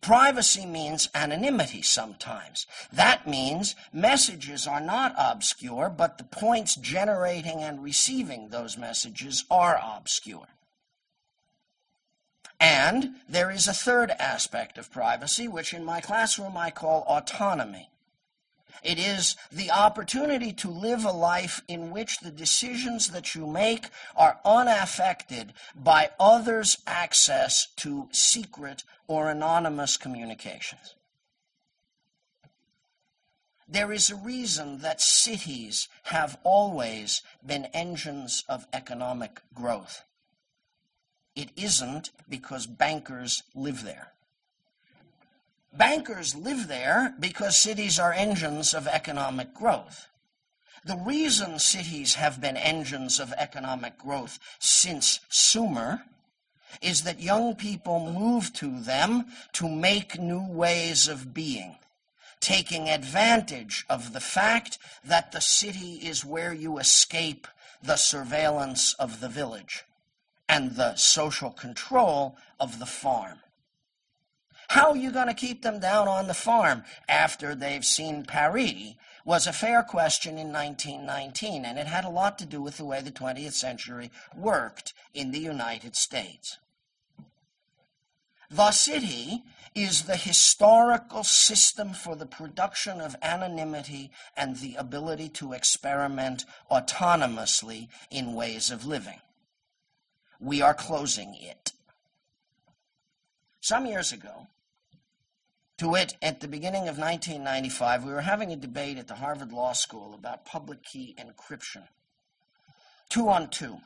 Privacy 0.00 0.66
means 0.66 1.08
anonymity 1.14 1.82
sometimes. 1.82 2.66
That 2.92 3.26
means 3.26 3.74
messages 3.92 4.66
are 4.66 4.80
not 4.80 5.14
obscure, 5.16 5.88
but 5.88 6.18
the 6.18 6.24
points 6.24 6.76
generating 6.76 7.62
and 7.62 7.82
receiving 7.82 8.48
those 8.48 8.76
messages 8.76 9.44
are 9.50 9.80
obscure. 9.82 10.48
And 12.60 13.16
there 13.28 13.50
is 13.50 13.68
a 13.68 13.74
third 13.74 14.10
aspect 14.12 14.78
of 14.78 14.90
privacy, 14.90 15.48
which 15.48 15.74
in 15.74 15.84
my 15.84 16.00
classroom 16.00 16.56
I 16.56 16.70
call 16.70 17.04
autonomy. 17.08 17.90
It 18.82 18.98
is 18.98 19.36
the 19.50 19.70
opportunity 19.70 20.52
to 20.54 20.70
live 20.70 21.04
a 21.04 21.12
life 21.12 21.62
in 21.68 21.90
which 21.90 22.18
the 22.18 22.30
decisions 22.30 23.08
that 23.08 23.34
you 23.34 23.46
make 23.46 23.86
are 24.16 24.40
unaffected 24.44 25.52
by 25.74 26.10
others' 26.18 26.78
access 26.86 27.68
to 27.76 28.08
secret 28.12 28.84
or 29.06 29.30
anonymous 29.30 29.96
communications. 29.96 30.94
There 33.68 33.92
is 33.92 34.10
a 34.10 34.16
reason 34.16 34.78
that 34.78 35.00
cities 35.00 35.88
have 36.04 36.38
always 36.42 37.22
been 37.44 37.66
engines 37.66 38.44
of 38.48 38.66
economic 38.72 39.40
growth. 39.54 40.04
It 41.34 41.50
isn't 41.56 42.10
because 42.28 42.66
bankers 42.66 43.42
live 43.54 43.82
there. 43.82 44.13
Bankers 45.76 46.34
live 46.36 46.68
there 46.68 47.14
because 47.18 47.56
cities 47.56 47.98
are 47.98 48.12
engines 48.12 48.74
of 48.74 48.86
economic 48.86 49.52
growth. 49.52 50.08
The 50.84 50.96
reason 50.96 51.58
cities 51.58 52.14
have 52.14 52.40
been 52.40 52.56
engines 52.56 53.18
of 53.18 53.32
economic 53.32 53.98
growth 53.98 54.38
since 54.58 55.20
Sumer 55.28 56.02
is 56.82 57.02
that 57.02 57.20
young 57.20 57.56
people 57.56 58.12
move 58.12 58.52
to 58.54 58.80
them 58.80 59.26
to 59.54 59.68
make 59.68 60.18
new 60.18 60.46
ways 60.46 61.08
of 61.08 61.32
being, 61.32 61.76
taking 62.40 62.88
advantage 62.88 63.84
of 63.88 64.12
the 64.12 64.20
fact 64.20 64.78
that 65.04 65.32
the 65.32 65.40
city 65.40 65.94
is 65.94 66.24
where 66.24 66.52
you 66.52 66.78
escape 66.78 67.48
the 67.82 67.96
surveillance 67.96 68.94
of 68.94 69.20
the 69.20 69.28
village 69.28 69.84
and 70.48 70.76
the 70.76 70.94
social 70.96 71.50
control 71.50 72.36
of 72.60 72.78
the 72.78 72.86
farm. 72.86 73.40
How 74.74 74.90
are 74.90 74.96
you 74.96 75.12
going 75.12 75.28
to 75.28 75.34
keep 75.34 75.62
them 75.62 75.78
down 75.78 76.08
on 76.08 76.26
the 76.26 76.34
farm 76.34 76.82
after 77.08 77.54
they've 77.54 77.84
seen 77.84 78.24
Paris 78.24 78.94
was 79.24 79.46
a 79.46 79.52
fair 79.52 79.84
question 79.84 80.36
in 80.36 80.52
1919, 80.52 81.64
and 81.64 81.78
it 81.78 81.86
had 81.86 82.04
a 82.04 82.08
lot 82.08 82.40
to 82.40 82.44
do 82.44 82.60
with 82.60 82.78
the 82.78 82.84
way 82.84 83.00
the 83.00 83.12
20th 83.12 83.52
century 83.52 84.10
worked 84.36 84.92
in 85.14 85.30
the 85.30 85.38
United 85.38 85.94
States. 85.94 86.58
The 88.50 88.72
city 88.72 89.44
is 89.76 90.02
the 90.02 90.16
historical 90.16 91.22
system 91.22 91.92
for 91.92 92.16
the 92.16 92.26
production 92.26 93.00
of 93.00 93.14
anonymity 93.22 94.10
and 94.36 94.56
the 94.56 94.74
ability 94.74 95.28
to 95.34 95.52
experiment 95.52 96.46
autonomously 96.68 97.90
in 98.10 98.34
ways 98.34 98.72
of 98.72 98.84
living. 98.84 99.20
We 100.40 100.62
are 100.62 100.74
closing 100.74 101.36
it. 101.36 101.70
Some 103.60 103.86
years 103.86 104.10
ago, 104.10 104.48
to 105.78 105.88
wit, 105.88 106.14
at 106.22 106.40
the 106.40 106.48
beginning 106.48 106.88
of 106.88 106.98
1995, 106.98 108.04
we 108.04 108.12
were 108.12 108.20
having 108.20 108.52
a 108.52 108.56
debate 108.56 108.98
at 108.98 109.08
the 109.08 109.16
Harvard 109.16 109.52
Law 109.52 109.72
School 109.72 110.14
about 110.14 110.44
public 110.44 110.84
key 110.84 111.16
encryption. 111.18 111.84
Two 113.08 113.28
on 113.28 113.50
two. 113.50 113.78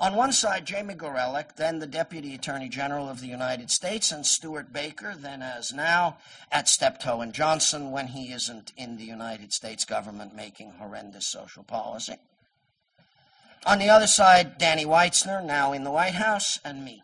On 0.00 0.16
one 0.16 0.32
side, 0.32 0.66
Jamie 0.66 0.94
Gorelick, 0.94 1.56
then 1.56 1.78
the 1.78 1.86
Deputy 1.86 2.34
Attorney 2.34 2.68
General 2.68 3.08
of 3.08 3.20
the 3.20 3.26
United 3.26 3.70
States, 3.70 4.10
and 4.10 4.26
Stewart 4.26 4.72
Baker, 4.72 5.14
then 5.14 5.42
as 5.42 5.72
now, 5.72 6.16
at 6.50 6.68
Steptoe 6.68 7.20
and 7.20 7.34
Johnson 7.34 7.90
when 7.90 8.08
he 8.08 8.32
isn't 8.32 8.72
in 8.76 8.96
the 8.96 9.04
United 9.04 9.52
States 9.52 9.84
government 9.84 10.34
making 10.34 10.72
horrendous 10.72 11.28
social 11.28 11.62
policy. 11.62 12.16
On 13.64 13.78
the 13.78 13.90
other 13.90 14.06
side, 14.06 14.58
Danny 14.58 14.84
Weitzner, 14.84 15.44
now 15.44 15.72
in 15.72 15.84
the 15.84 15.90
White 15.90 16.14
House, 16.14 16.58
and 16.64 16.84
me. 16.84 17.02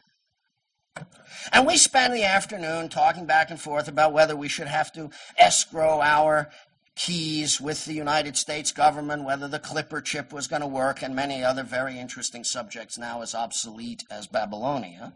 And 1.53 1.67
we 1.67 1.77
spend 1.77 2.15
the 2.15 2.25
afternoon 2.25 2.89
talking 2.89 3.27
back 3.27 3.51
and 3.51 3.61
forth 3.61 3.89
about 3.89 4.13
whether 4.13 4.37
we 4.37 4.49
should 4.49 4.67
have 4.67 4.93
to 4.93 5.11
escrow 5.37 6.01
our 6.01 6.51
keys 6.95 7.61
with 7.61 7.85
the 7.85 7.95
United 7.95 8.37
States 8.37 8.73
government, 8.73 9.25
whether 9.25 9.47
the 9.47 9.61
Clipper 9.61 10.01
chip 10.01 10.33
was 10.33 10.49
going 10.49 10.63
to 10.63 10.69
work, 10.69 11.01
and 11.03 11.15
many 11.15 11.45
other 11.45 11.63
very 11.63 11.99
interesting 11.99 12.43
subjects 12.43 12.99
now 12.99 13.23
as 13.23 13.35
obsolete 13.35 14.05
as 14.11 14.27
Babylonia. 14.27 15.13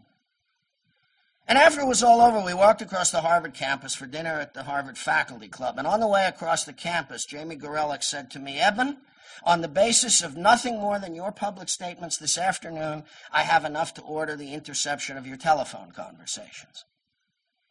And 1.48 1.58
after 1.58 1.80
it 1.80 1.88
was 1.88 2.02
all 2.02 2.20
over, 2.20 2.40
we 2.40 2.54
walked 2.54 2.82
across 2.82 3.10
the 3.10 3.20
Harvard 3.20 3.52
campus 3.52 3.94
for 3.94 4.06
dinner 4.06 4.40
at 4.40 4.54
the 4.54 4.62
Harvard 4.62 4.96
Faculty 4.96 5.48
Club. 5.48 5.76
And 5.76 5.86
on 5.86 5.98
the 5.98 6.06
way 6.06 6.26
across 6.26 6.64
the 6.64 6.72
campus, 6.72 7.26
Jamie 7.26 7.56
Gorelick 7.56 8.04
said 8.04 8.30
to 8.30 8.38
me, 8.38 8.60
Eben, 8.60 8.98
on 9.44 9.60
the 9.60 9.68
basis 9.68 10.22
of 10.22 10.36
nothing 10.36 10.80
more 10.80 10.98
than 10.98 11.14
your 11.14 11.32
public 11.32 11.68
statements 11.68 12.16
this 12.16 12.38
afternoon, 12.38 13.04
I 13.32 13.42
have 13.42 13.64
enough 13.64 13.94
to 13.94 14.02
order 14.02 14.36
the 14.36 14.54
interception 14.54 15.16
of 15.16 15.26
your 15.26 15.36
telephone 15.36 15.92
conversations. 15.92 16.84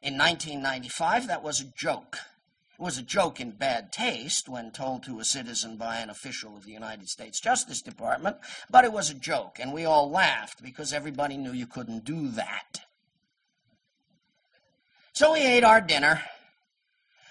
In 0.02 0.18
1995, 0.18 1.28
that 1.28 1.44
was 1.44 1.62
a 1.62 1.72
joke. 1.78 2.18
It 2.74 2.82
was 2.82 2.98
a 2.98 3.04
joke 3.04 3.40
in 3.40 3.52
bad 3.52 3.92
taste 3.92 4.50
when 4.50 4.72
told 4.72 5.04
to 5.04 5.20
a 5.20 5.24
citizen 5.24 5.78
by 5.78 5.98
an 5.98 6.10
official 6.10 6.58
of 6.58 6.66
the 6.66 6.72
United 6.72 7.10
States 7.10 7.40
Justice 7.40 7.82
Department, 7.84 8.38
but 8.70 8.84
it 8.84 8.92
was 8.92 9.12
a 9.12 9.14
joke, 9.14 9.60
and 9.60 9.72
we 9.72 9.86
all 9.86 10.10
laughed 10.10 10.64
because 10.64 10.92
everybody 10.92 11.38
knew 11.38 11.52
you 11.52 11.68
couldn't 11.68 12.06
do 12.06 12.30
that. 12.30 12.82
So 15.14 15.34
we 15.34 15.42
ate 15.42 15.64
our 15.64 15.82
dinner, 15.82 16.24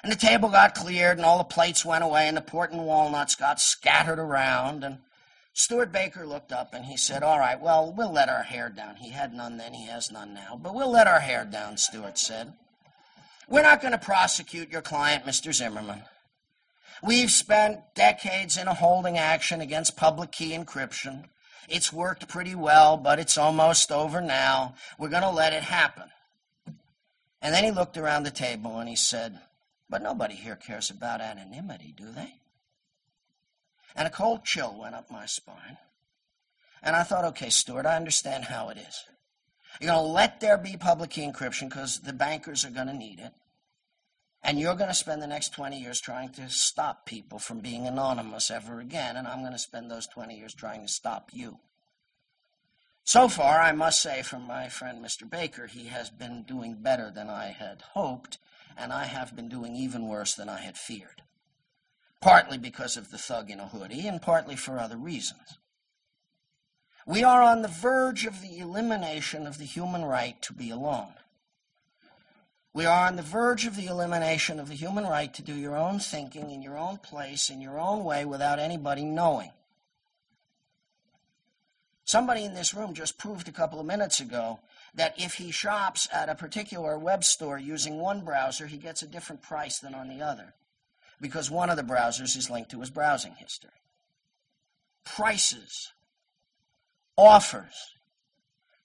and 0.02 0.10
the 0.10 0.16
table 0.16 0.48
got 0.48 0.74
cleared, 0.74 1.18
and 1.18 1.26
all 1.26 1.38
the 1.38 1.44
plates 1.44 1.84
went 1.84 2.04
away, 2.04 2.26
and 2.26 2.36
the 2.36 2.42
port 2.42 2.72
and 2.72 2.84
walnuts 2.84 3.34
got 3.34 3.60
scattered 3.60 4.18
around, 4.18 4.84
and 4.84 4.98
Stewart 5.52 5.92
Baker 5.92 6.26
looked 6.26 6.52
up 6.52 6.72
and 6.72 6.86
he 6.86 6.96
said, 6.96 7.22
All 7.22 7.38
right, 7.38 7.60
well, 7.60 7.92
we'll 7.96 8.12
let 8.12 8.28
our 8.28 8.42
hair 8.42 8.68
down. 8.68 8.96
He 8.96 9.10
had 9.10 9.34
none 9.34 9.56
then, 9.56 9.74
he 9.74 9.86
has 9.86 10.10
none 10.10 10.32
now, 10.32 10.58
but 10.60 10.74
we'll 10.74 10.90
let 10.90 11.06
our 11.06 11.20
hair 11.20 11.44
down, 11.44 11.76
Stewart 11.76 12.16
said. 12.16 12.54
We're 13.48 13.62
not 13.62 13.82
going 13.82 13.92
to 13.92 13.98
prosecute 13.98 14.70
your 14.70 14.80
client, 14.80 15.24
Mr. 15.24 15.52
Zimmermann. 15.52 16.04
We've 17.02 17.30
spent 17.30 17.80
decades 17.94 18.56
in 18.56 18.68
a 18.68 18.74
holding 18.74 19.18
action 19.18 19.60
against 19.60 19.96
public 19.96 20.30
key 20.30 20.56
encryption. 20.56 21.24
It's 21.68 21.92
worked 21.92 22.28
pretty 22.28 22.54
well, 22.54 22.96
but 22.96 23.18
it's 23.18 23.38
almost 23.38 23.90
over 23.90 24.20
now. 24.20 24.74
We're 24.98 25.08
going 25.08 25.22
to 25.22 25.30
let 25.30 25.52
it 25.52 25.62
happen. 25.62 26.10
And 27.42 27.54
then 27.54 27.64
he 27.64 27.70
looked 27.70 27.96
around 27.96 28.22
the 28.22 28.30
table 28.30 28.78
and 28.78 28.88
he 28.88 28.96
said, 28.96 29.40
But 29.90 30.02
nobody 30.02 30.34
here 30.34 30.56
cares 30.56 30.88
about 30.88 31.20
anonymity, 31.20 31.92
do 31.94 32.12
they? 32.12 32.36
And 33.96 34.06
a 34.06 34.10
cold 34.10 34.44
chill 34.44 34.78
went 34.78 34.94
up 34.94 35.10
my 35.10 35.26
spine. 35.26 35.78
And 36.82 36.94
I 36.94 37.02
thought, 37.02 37.24
okay, 37.26 37.50
Stewart, 37.50 37.86
I 37.86 37.96
understand 37.96 38.44
how 38.44 38.68
it 38.68 38.78
is. 38.78 39.04
You're 39.80 39.92
going 39.92 40.06
to 40.06 40.12
let 40.12 40.40
there 40.40 40.56
be 40.56 40.76
public 40.76 41.10
key 41.10 41.22
encryption 41.22 41.68
because 41.68 42.00
the 42.00 42.12
bankers 42.12 42.64
are 42.64 42.70
going 42.70 42.86
to 42.86 42.94
need 42.94 43.18
it. 43.18 43.32
And 44.42 44.58
you're 44.58 44.76
going 44.76 44.88
to 44.88 44.94
spend 44.94 45.20
the 45.20 45.26
next 45.26 45.52
20 45.52 45.78
years 45.78 46.00
trying 46.00 46.30
to 46.30 46.48
stop 46.48 47.04
people 47.04 47.38
from 47.38 47.60
being 47.60 47.86
anonymous 47.86 48.50
ever 48.50 48.80
again. 48.80 49.16
And 49.16 49.28
I'm 49.28 49.40
going 49.40 49.52
to 49.52 49.58
spend 49.58 49.90
those 49.90 50.06
20 50.06 50.38
years 50.38 50.54
trying 50.54 50.82
to 50.82 50.88
stop 50.88 51.30
you. 51.32 51.58
So 53.04 53.28
far, 53.28 53.60
I 53.60 53.72
must 53.72 54.00
say, 54.00 54.22
from 54.22 54.46
my 54.46 54.68
friend 54.68 55.04
Mr. 55.04 55.28
Baker, 55.28 55.66
he 55.66 55.86
has 55.86 56.10
been 56.10 56.44
doing 56.44 56.76
better 56.80 57.10
than 57.10 57.28
I 57.28 57.46
had 57.46 57.82
hoped, 57.92 58.38
and 58.80 58.92
I 58.92 59.04
have 59.04 59.36
been 59.36 59.48
doing 59.48 59.76
even 59.76 60.08
worse 60.08 60.34
than 60.34 60.48
I 60.48 60.60
had 60.60 60.76
feared. 60.76 61.22
Partly 62.20 62.58
because 62.58 62.96
of 62.96 63.10
the 63.10 63.18
thug 63.18 63.50
in 63.50 63.60
a 63.60 63.68
hoodie, 63.68 64.06
and 64.06 64.20
partly 64.20 64.56
for 64.56 64.78
other 64.78 64.96
reasons. 64.96 65.58
We 67.06 67.24
are 67.24 67.42
on 67.42 67.62
the 67.62 67.68
verge 67.68 68.26
of 68.26 68.42
the 68.42 68.58
elimination 68.58 69.46
of 69.46 69.58
the 69.58 69.64
human 69.64 70.04
right 70.04 70.40
to 70.42 70.52
be 70.52 70.70
alone. 70.70 71.14
We 72.72 72.86
are 72.86 73.08
on 73.08 73.16
the 73.16 73.22
verge 73.22 73.66
of 73.66 73.74
the 73.74 73.86
elimination 73.86 74.60
of 74.60 74.68
the 74.68 74.74
human 74.74 75.04
right 75.04 75.32
to 75.34 75.42
do 75.42 75.54
your 75.54 75.76
own 75.76 75.98
thinking 75.98 76.50
in 76.50 76.62
your 76.62 76.78
own 76.78 76.98
place, 76.98 77.50
in 77.50 77.60
your 77.60 77.78
own 77.78 78.04
way, 78.04 78.24
without 78.24 78.58
anybody 78.58 79.04
knowing. 79.04 79.50
Somebody 82.04 82.44
in 82.44 82.54
this 82.54 82.74
room 82.74 82.94
just 82.94 83.18
proved 83.18 83.48
a 83.48 83.52
couple 83.52 83.80
of 83.80 83.86
minutes 83.86 84.20
ago 84.20 84.60
that 84.94 85.14
if 85.18 85.34
he 85.34 85.50
shops 85.50 86.08
at 86.12 86.28
a 86.28 86.34
particular 86.34 86.98
web 86.98 87.24
store 87.24 87.58
using 87.58 87.98
one 87.98 88.22
browser, 88.24 88.66
he 88.66 88.76
gets 88.76 89.02
a 89.02 89.06
different 89.06 89.42
price 89.42 89.78
than 89.78 89.94
on 89.94 90.08
the 90.08 90.22
other 90.22 90.54
because 91.20 91.50
one 91.50 91.70
of 91.70 91.76
the 91.76 91.82
browsers 91.82 92.36
is 92.36 92.50
linked 92.50 92.70
to 92.70 92.80
his 92.80 92.90
browsing 92.90 93.34
history. 93.34 93.70
Prices 95.04 95.92
offers, 97.16 97.94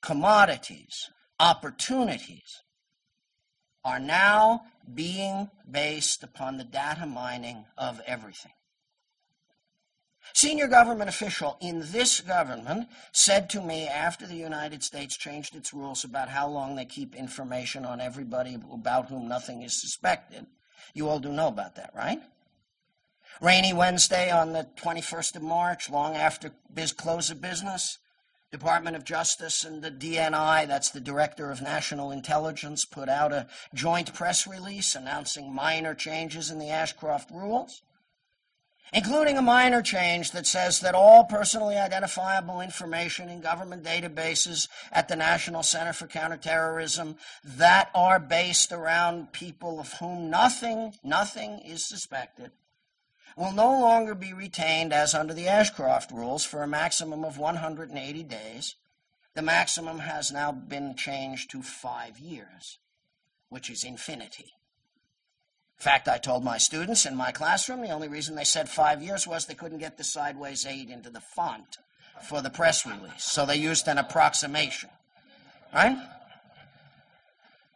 commodities, 0.01 1.10
opportunities 1.39 2.62
are 3.84 3.99
now 3.99 4.64
being 4.93 5.49
based 5.70 6.24
upon 6.24 6.58
the 6.58 6.64
data 6.64 7.06
mining 7.06 7.66
of 7.78 8.01
everything. 8.06 8.51
Senior 10.34 10.67
government 10.67 11.09
official 11.09 11.57
in 11.61 11.84
this 11.91 12.19
government 12.21 12.88
said 13.11 13.49
to 13.51 13.61
me 13.61 13.88
after 13.88 14.28
the 14.28 14.36
United 14.36 14.84
States 14.84 15.15
changed 15.15 15.55
its 15.55 15.73
rules 15.73 16.03
about 16.03 16.30
how 16.30 16.47
long 16.47 16.76
they 16.76 16.86
keep 16.86 17.15
information 17.15 17.86
on 17.86 18.01
everybody 18.01 18.57
about 18.71 19.09
whom 19.09 19.28
nothing 19.28 19.61
is 19.61 19.80
suspected. 19.80 20.45
You 20.93 21.09
all 21.09 21.19
do 21.19 21.32
know 21.32 21.47
about 21.47 21.76
that, 21.76 21.91
right? 21.95 22.21
Rainy 23.41 23.73
Wednesday 23.73 24.32
on 24.32 24.53
the 24.53 24.67
21st 24.78 25.36
of 25.38 25.41
March, 25.41 25.89
long 25.89 26.15
after 26.15 26.51
biz 26.73 26.93
close 26.93 27.30
of 27.30 27.41
business, 27.41 27.97
Department 28.51 28.95
of 28.95 29.03
Justice 29.03 29.65
and 29.65 29.82
the 29.82 29.91
DNI, 29.91 30.65
that's 30.67 30.89
the 30.89 31.01
Director 31.01 31.51
of 31.51 31.61
National 31.61 32.11
Intelligence, 32.11 32.86
put 32.86 33.09
out 33.09 33.34
a 33.34 33.47
joint 33.73 34.13
press 34.13 34.47
release 34.47 34.95
announcing 34.95 35.53
minor 35.53 35.93
changes 35.93 36.49
in 36.49 36.59
the 36.59 36.69
Ashcroft 36.69 37.30
rules, 37.32 37.82
including 38.93 39.38
a 39.38 39.41
minor 39.41 39.81
change 39.81 40.31
that 40.31 40.47
says 40.47 40.79
that 40.79 40.95
all 40.95 41.25
personally 41.25 41.77
identifiable 41.77 42.61
information 42.61 43.29
in 43.29 43.41
government 43.41 43.83
databases 43.83 44.67
at 44.91 45.07
the 45.07 45.15
National 45.15 45.63
Center 45.63 45.93
for 45.93 46.07
Counterterrorism 46.07 47.15
that 47.43 47.89
are 47.93 48.19
based 48.19 48.71
around 48.71 49.31
people 49.31 49.79
of 49.79 49.93
whom 49.93 50.29
nothing, 50.29 50.93
nothing 51.03 51.59
is 51.59 51.86
suspected 51.86 52.51
will 53.36 53.51
no 53.51 53.79
longer 53.81 54.15
be 54.15 54.33
retained 54.33 54.93
as 54.93 55.13
under 55.13 55.33
the 55.33 55.47
Ashcroft 55.47 56.11
rules 56.11 56.43
for 56.43 56.63
a 56.63 56.67
maximum 56.67 57.25
of 57.25 57.38
180 57.38 58.23
days. 58.23 58.75
The 59.33 59.41
maximum 59.41 59.99
has 59.99 60.31
now 60.31 60.51
been 60.51 60.95
changed 60.95 61.51
to 61.51 61.61
five 61.61 62.17
years, 62.17 62.79
which 63.49 63.69
is 63.69 63.83
infinity. 63.83 64.53
Fact, 65.86 66.07
I 66.07 66.17
told 66.17 66.43
my 66.43 66.57
students 66.57 67.05
in 67.05 67.15
my 67.15 67.31
classroom 67.31 67.81
the 67.81 67.91
only 67.91 68.07
reason 68.07 68.33
they 68.33 68.43
said 68.43 68.67
five 68.67 69.03
years 69.03 69.27
was 69.27 69.45
they 69.45 69.53
couldn't 69.53 69.77
get 69.77 69.97
the 69.97 70.03
sideways 70.03 70.65
eight 70.65 70.89
into 70.89 71.11
the 71.11 71.19
font 71.19 71.77
for 72.23 72.41
the 72.41 72.49
press 72.49 72.88
release. 72.88 73.23
So 73.23 73.45
they 73.45 73.57
used 73.57 73.88
an 73.88 73.99
approximation. 73.99 74.89
Right? 75.71 75.95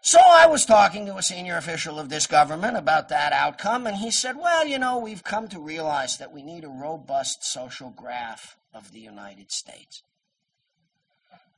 So 0.02 0.18
I 0.20 0.48
was 0.48 0.66
talking 0.66 1.06
to 1.06 1.18
a 1.18 1.22
senior 1.22 1.56
official 1.58 2.00
of 2.00 2.10
this 2.10 2.26
government 2.26 2.78
about 2.78 3.10
that 3.10 3.32
outcome, 3.32 3.86
and 3.86 3.98
he 3.98 4.10
said, 4.10 4.38
Well, 4.38 4.66
you 4.66 4.80
know, 4.80 4.98
we've 4.98 5.24
come 5.24 5.48
to 5.50 5.60
realize 5.60 6.18
that 6.18 6.34
we 6.34 6.42
need 6.42 6.64
a 6.64 6.68
robust 6.68 7.44
social 7.46 7.92
graph 7.92 8.58
of 8.74 8.92
the 8.92 9.02
United 9.02 9.52
States. 9.52 10.02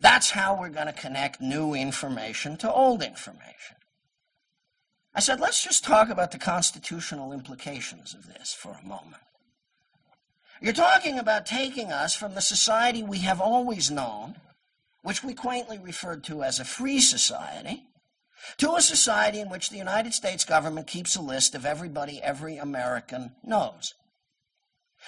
That's 0.02 0.32
how 0.32 0.60
we're 0.60 0.68
going 0.68 0.88
to 0.88 0.91
connect 0.91 1.39
new 1.39 1.74
information 1.74 2.58
to 2.58 2.70
old 2.70 3.02
information. 3.02 3.78
I 5.14 5.20
said, 5.20 5.39
let's 5.39 5.64
just 5.64 5.84
talk 5.84 6.09
about 6.09 6.32
the 6.32 6.38
constitutional 6.38 7.34
implications 7.34 8.14
of 8.14 8.28
this 8.28 8.53
for 8.53 8.78
a 8.82 8.88
moment. 8.88 9.22
You're 10.62 10.74
talking 10.74 11.18
about 11.18 11.45
taking 11.45 11.91
us 11.91 12.16
from 12.16 12.34
the 12.34 12.41
society 12.41 13.03
we 13.03 13.20
have 13.20 13.41
always 13.41 13.91
known, 13.91 14.36
which 15.01 15.24
we 15.24 15.34
quaintly 15.34 15.80
referred 15.80 16.24
to 16.26 16.43
as 16.43 16.59
a 16.59 16.66
free 16.66 16.99
society, 17.01 17.84
to 18.57 18.76
a 18.76 18.82
society 18.82 19.39
in 19.39 19.49
which 19.49 19.70
the 19.70 19.78
United 19.78 20.14
States 20.14 20.45
government 20.45 20.88
keeps 20.88 21.16
a 21.16 21.22
list 21.22 21.55
of 21.55 21.66
everybody 21.66 22.22
every 22.22 22.57
American 22.57 23.32
knows. 23.43 23.95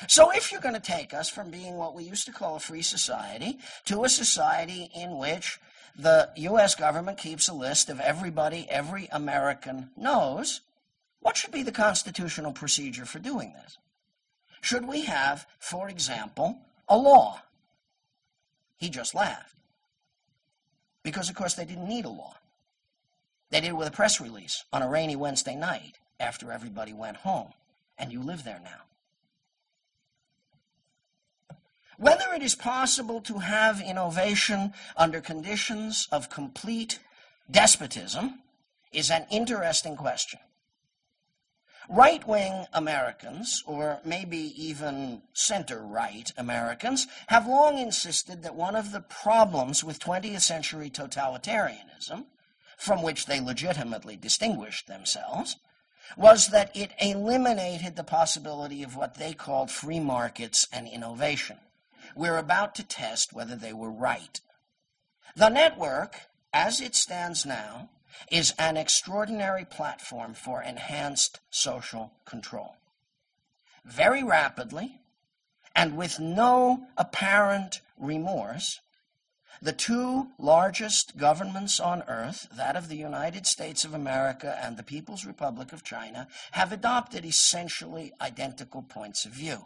So 0.07 0.31
if 0.31 0.51
you're 0.51 0.61
going 0.61 0.73
to 0.73 0.81
take 0.81 1.13
us 1.13 1.29
from 1.29 1.51
being 1.51 1.75
what 1.75 1.93
we 1.93 2.03
used 2.03 2.25
to 2.25 2.31
call 2.31 2.55
a 2.55 2.59
free 2.59 2.81
society 2.81 3.59
to 3.85 4.03
a 4.03 4.09
society 4.09 4.89
in 4.95 5.17
which 5.17 5.59
the 5.95 6.29
U.S. 6.35 6.75
government 6.75 7.17
keeps 7.17 7.47
a 7.47 7.53
list 7.53 7.89
of 7.89 7.99
everybody 7.99 8.67
every 8.69 9.07
American 9.11 9.89
knows, 9.95 10.61
what 11.19 11.37
should 11.37 11.51
be 11.51 11.63
the 11.63 11.71
constitutional 11.71 12.51
procedure 12.51 13.05
for 13.05 13.19
doing 13.19 13.53
this? 13.53 13.77
Should 14.61 14.87
we 14.87 15.05
have, 15.05 15.45
for 15.59 15.89
example, 15.89 16.59
a 16.87 16.97
law? 16.97 17.41
He 18.77 18.89
just 18.89 19.13
laughed. 19.13 19.55
Because, 21.03 21.29
of 21.29 21.35
course, 21.35 21.53
they 21.53 21.65
didn't 21.65 21.87
need 21.87 22.05
a 22.05 22.09
law. 22.09 22.35
They 23.49 23.61
did 23.61 23.69
it 23.69 23.77
with 23.77 23.87
a 23.87 23.91
press 23.91 24.19
release 24.19 24.63
on 24.73 24.81
a 24.81 24.89
rainy 24.89 25.15
Wednesday 25.15 25.55
night 25.55 25.99
after 26.19 26.51
everybody 26.51 26.93
went 26.93 27.17
home. 27.17 27.53
And 27.97 28.11
you 28.11 28.21
live 28.21 28.43
there 28.43 28.61
now. 28.63 28.81
Whether 32.03 32.33
it 32.33 32.43
is 32.43 32.53
possible 32.53 33.21
to 33.21 33.37
have 33.37 33.79
innovation 33.79 34.73
under 34.97 35.21
conditions 35.21 36.09
of 36.11 36.29
complete 36.29 36.99
despotism 37.49 38.41
is 38.91 39.09
an 39.09 39.25
interesting 39.31 39.95
question. 39.95 40.41
Right 41.87 42.27
wing 42.27 42.65
Americans, 42.73 43.63
or 43.65 44.01
maybe 44.03 44.53
even 44.61 45.21
center 45.31 45.81
right 45.81 46.29
Americans, 46.35 47.07
have 47.27 47.47
long 47.47 47.77
insisted 47.77 48.43
that 48.43 48.53
one 48.53 48.75
of 48.75 48.91
the 48.91 48.99
problems 48.99 49.81
with 49.81 50.01
20th 50.01 50.41
century 50.41 50.89
totalitarianism, 50.89 52.25
from 52.75 53.01
which 53.01 53.27
they 53.27 53.39
legitimately 53.39 54.17
distinguished 54.17 54.87
themselves, 54.87 55.55
was 56.17 56.49
that 56.49 56.75
it 56.75 56.91
eliminated 56.99 57.95
the 57.95 58.03
possibility 58.03 58.83
of 58.83 58.97
what 58.97 59.15
they 59.15 59.31
called 59.31 59.71
free 59.71 60.01
markets 60.01 60.67
and 60.73 60.85
innovation. 60.89 61.55
We're 62.15 62.37
about 62.37 62.75
to 62.75 62.83
test 62.83 63.33
whether 63.33 63.55
they 63.55 63.73
were 63.73 63.91
right. 63.91 64.39
The 65.35 65.49
network, 65.49 66.21
as 66.53 66.79
it 66.79 66.95
stands 66.95 67.45
now, 67.45 67.89
is 68.31 68.53
an 68.59 68.77
extraordinary 68.77 69.65
platform 69.65 70.33
for 70.33 70.61
enhanced 70.61 71.39
social 71.49 72.11
control. 72.25 72.75
Very 73.85 74.23
rapidly, 74.23 74.99
and 75.75 75.97
with 75.97 76.19
no 76.19 76.87
apparent 76.97 77.81
remorse, 77.97 78.79
the 79.61 79.73
two 79.73 80.27
largest 80.37 81.17
governments 81.17 81.79
on 81.79 82.03
earth, 82.07 82.47
that 82.55 82.75
of 82.75 82.89
the 82.89 82.97
United 82.97 83.47
States 83.47 83.85
of 83.85 83.93
America 83.93 84.59
and 84.61 84.77
the 84.77 84.83
People's 84.83 85.25
Republic 85.25 85.71
of 85.71 85.83
China, 85.83 86.27
have 86.51 86.71
adopted 86.71 87.25
essentially 87.25 88.11
identical 88.21 88.81
points 88.81 89.25
of 89.25 89.31
view. 89.31 89.63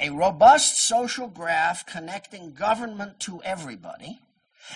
A 0.00 0.10
robust 0.10 0.86
social 0.86 1.26
graph 1.26 1.84
connecting 1.84 2.52
government 2.52 3.18
to 3.20 3.42
everybody 3.42 4.20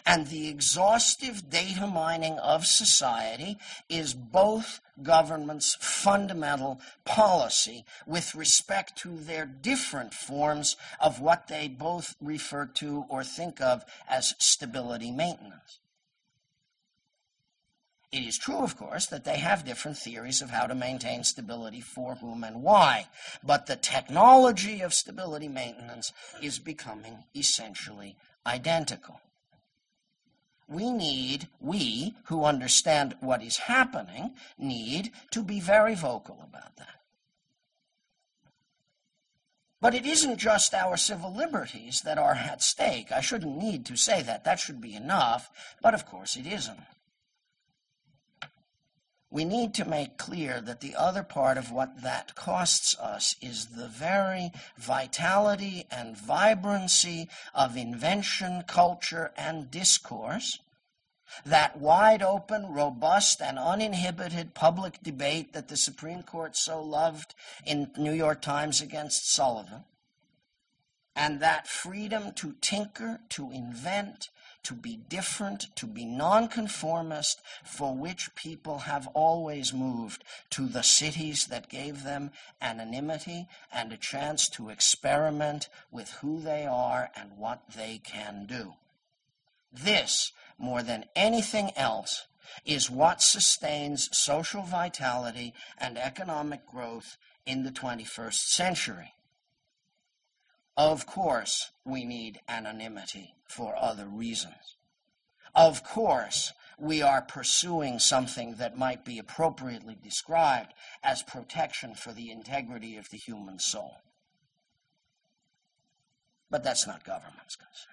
and 0.04 0.26
the 0.26 0.48
exhaustive 0.48 1.48
data 1.48 1.86
mining 1.86 2.38
of 2.38 2.66
society 2.66 3.58
is 3.88 4.14
both 4.14 4.80
governments' 5.02 5.76
fundamental 5.80 6.80
policy 7.04 7.84
with 8.06 8.34
respect 8.34 8.96
to 8.98 9.16
their 9.16 9.46
different 9.46 10.14
forms 10.14 10.76
of 10.98 11.20
what 11.20 11.46
they 11.48 11.68
both 11.68 12.16
refer 12.20 12.66
to 12.66 13.04
or 13.08 13.22
think 13.22 13.60
of 13.60 13.84
as 14.08 14.34
stability 14.38 15.10
maintenance. 15.10 15.78
It 18.12 18.24
is 18.24 18.36
true, 18.36 18.58
of 18.58 18.76
course, 18.76 19.06
that 19.06 19.24
they 19.24 19.38
have 19.38 19.64
different 19.64 19.96
theories 19.96 20.42
of 20.42 20.50
how 20.50 20.66
to 20.66 20.74
maintain 20.74 21.24
stability 21.24 21.80
for 21.80 22.16
whom 22.16 22.44
and 22.44 22.62
why, 22.62 23.08
but 23.42 23.64
the 23.64 23.76
technology 23.76 24.82
of 24.82 24.92
stability 24.92 25.48
maintenance 25.48 26.12
is 26.42 26.58
becoming 26.58 27.24
essentially 27.34 28.16
identical. 28.46 29.18
We 30.68 30.90
need, 30.90 31.48
we 31.58 32.14
who 32.24 32.44
understand 32.44 33.16
what 33.20 33.42
is 33.42 33.56
happening, 33.56 34.34
need 34.58 35.10
to 35.30 35.42
be 35.42 35.58
very 35.58 35.94
vocal 35.94 36.38
about 36.42 36.76
that. 36.76 37.00
But 39.80 39.94
it 39.94 40.04
isn't 40.04 40.36
just 40.36 40.74
our 40.74 40.98
civil 40.98 41.34
liberties 41.34 42.02
that 42.02 42.18
are 42.18 42.34
at 42.34 42.62
stake. 42.62 43.10
I 43.10 43.22
shouldn't 43.22 43.56
need 43.56 43.86
to 43.86 43.96
say 43.96 44.22
that. 44.22 44.44
That 44.44 44.60
should 44.60 44.82
be 44.82 44.94
enough. 44.94 45.50
But 45.80 45.94
of 45.94 46.06
course 46.06 46.36
it 46.36 46.46
isn't 46.46 46.78
we 49.32 49.46
need 49.46 49.72
to 49.72 49.86
make 49.86 50.18
clear 50.18 50.60
that 50.60 50.82
the 50.82 50.94
other 50.94 51.22
part 51.22 51.56
of 51.56 51.72
what 51.72 52.02
that 52.02 52.34
costs 52.34 52.96
us 52.98 53.34
is 53.40 53.68
the 53.68 53.88
very 53.88 54.52
vitality 54.76 55.86
and 55.90 56.18
vibrancy 56.18 57.30
of 57.54 57.74
invention, 57.74 58.62
culture, 58.66 59.32
and 59.34 59.70
discourse. 59.70 60.58
That 61.46 61.78
wide 61.78 62.22
open, 62.22 62.74
robust, 62.74 63.40
and 63.40 63.58
uninhibited 63.58 64.52
public 64.52 65.02
debate 65.02 65.54
that 65.54 65.68
the 65.68 65.78
Supreme 65.78 66.22
Court 66.22 66.54
so 66.54 66.82
loved 66.82 67.34
in 67.64 67.90
New 67.96 68.12
York 68.12 68.42
Times 68.42 68.82
against 68.82 69.32
Sullivan. 69.32 69.84
And 71.16 71.40
that 71.40 71.66
freedom 71.66 72.32
to 72.34 72.54
tinker, 72.60 73.20
to 73.30 73.50
invent, 73.50 74.28
to 74.64 74.74
be 74.74 74.96
different, 75.08 75.74
to 75.76 75.86
be 75.86 76.04
nonconformist, 76.04 77.40
for 77.64 77.94
which 77.94 78.34
people 78.34 78.78
have 78.78 79.08
always 79.08 79.72
moved 79.72 80.24
to 80.50 80.66
the 80.66 80.82
cities 80.82 81.46
that 81.46 81.68
gave 81.68 82.04
them 82.04 82.30
anonymity 82.60 83.48
and 83.72 83.92
a 83.92 83.96
chance 83.96 84.48
to 84.48 84.70
experiment 84.70 85.68
with 85.90 86.10
who 86.20 86.40
they 86.40 86.66
are 86.66 87.10
and 87.16 87.36
what 87.36 87.62
they 87.76 88.00
can 88.04 88.46
do. 88.46 88.74
This, 89.72 90.32
more 90.58 90.82
than 90.82 91.06
anything 91.16 91.72
else, 91.76 92.26
is 92.64 92.90
what 92.90 93.22
sustains 93.22 94.08
social 94.12 94.62
vitality 94.62 95.54
and 95.78 95.96
economic 95.96 96.66
growth 96.66 97.16
in 97.46 97.64
the 97.64 97.70
21st 97.70 98.34
century. 98.34 99.14
Of 100.76 101.06
course, 101.06 101.70
we 101.84 102.04
need 102.04 102.40
anonymity 102.48 103.34
for 103.46 103.76
other 103.76 104.06
reasons. 104.06 104.76
Of 105.54 105.84
course, 105.84 106.52
we 106.78 107.02
are 107.02 107.22
pursuing 107.22 107.98
something 107.98 108.56
that 108.56 108.78
might 108.78 109.04
be 109.04 109.18
appropriately 109.18 109.96
described 110.02 110.72
as 111.02 111.22
protection 111.22 111.94
for 111.94 112.12
the 112.12 112.30
integrity 112.30 112.96
of 112.96 113.10
the 113.10 113.18
human 113.18 113.58
soul. 113.58 113.98
But 116.50 116.64
that's 116.64 116.86
not 116.86 117.04
government's 117.04 117.56
concern. 117.56 117.92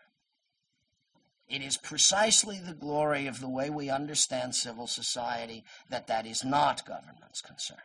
It 1.48 1.62
is 1.62 1.78
precisely 1.78 2.60
the 2.60 2.74
glory 2.74 3.28
of 3.28 3.40
the 3.40 3.50
way 3.50 3.70
we 3.70 3.90
understand 3.90 4.56
civil 4.56 4.88
society 4.88 5.66
that 5.90 6.08
that 6.08 6.26
is 6.26 6.46
not 6.46 6.86
government's 6.86 7.42
concern. 7.42 7.78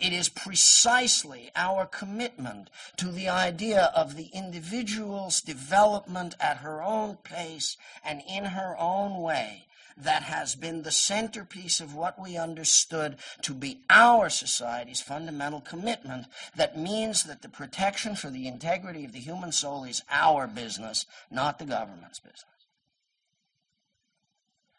It 0.00 0.12
is 0.12 0.28
precisely 0.28 1.50
our 1.54 1.86
commitment 1.86 2.70
to 2.96 3.10
the 3.10 3.28
idea 3.28 3.92
of 3.94 4.16
the 4.16 4.30
individual's 4.32 5.40
development 5.40 6.34
at 6.40 6.58
her 6.58 6.82
own 6.82 7.16
pace 7.16 7.76
and 8.04 8.22
in 8.28 8.46
her 8.46 8.76
own 8.78 9.20
way 9.22 9.66
that 9.96 10.24
has 10.24 10.54
been 10.54 10.82
the 10.82 10.90
centerpiece 10.90 11.80
of 11.80 11.94
what 11.94 12.20
we 12.20 12.36
understood 12.36 13.16
to 13.42 13.54
be 13.54 13.80
our 13.88 14.28
society's 14.28 15.00
fundamental 15.00 15.60
commitment 15.60 16.26
that 16.56 16.76
means 16.76 17.24
that 17.24 17.42
the 17.42 17.48
protection 17.48 18.16
for 18.16 18.30
the 18.30 18.48
integrity 18.48 19.04
of 19.04 19.12
the 19.12 19.20
human 19.20 19.52
soul 19.52 19.84
is 19.84 20.02
our 20.10 20.46
business, 20.46 21.06
not 21.30 21.58
the 21.58 21.64
government's 21.64 22.18
business. 22.18 22.44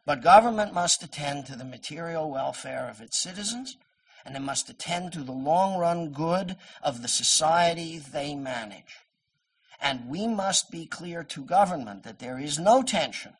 But 0.06 0.22
government 0.22 0.74
must 0.74 1.02
attend 1.02 1.46
to 1.48 1.56
the 1.56 1.64
material 1.64 2.30
welfare 2.30 2.90
of 2.90 3.02
its 3.02 3.20
citizens 3.20 3.78
and 4.26 4.36
they 4.36 4.40
must 4.40 4.70
attend 4.70 5.14
to 5.14 5.22
the 5.22 5.32
long 5.32 5.78
run 5.78 6.10
good 6.10 6.58
of 6.82 7.02
the 7.02 7.08
society 7.08 8.00
they 8.00 8.34
manage. 8.34 8.98
And 9.80 10.10
we 10.10 10.28
must 10.28 10.72
be 10.72 10.88
clear 10.88 11.24
to 11.24 11.44
government 11.44 12.04
that 12.04 12.20
there 12.20 12.40
is 12.40 12.58
no 12.58 12.82
tension 12.82 13.34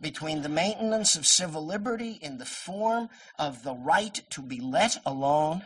between 0.00 0.42
the 0.42 0.48
maintenance 0.48 1.16
of 1.16 1.26
civil 1.26 1.66
liberty 1.66 2.18
in 2.22 2.38
the 2.38 2.46
form 2.46 3.08
of 3.38 3.64
the 3.64 3.74
right 3.74 4.22
to 4.30 4.40
be 4.40 4.60
let 4.60 4.98
alone. 5.04 5.64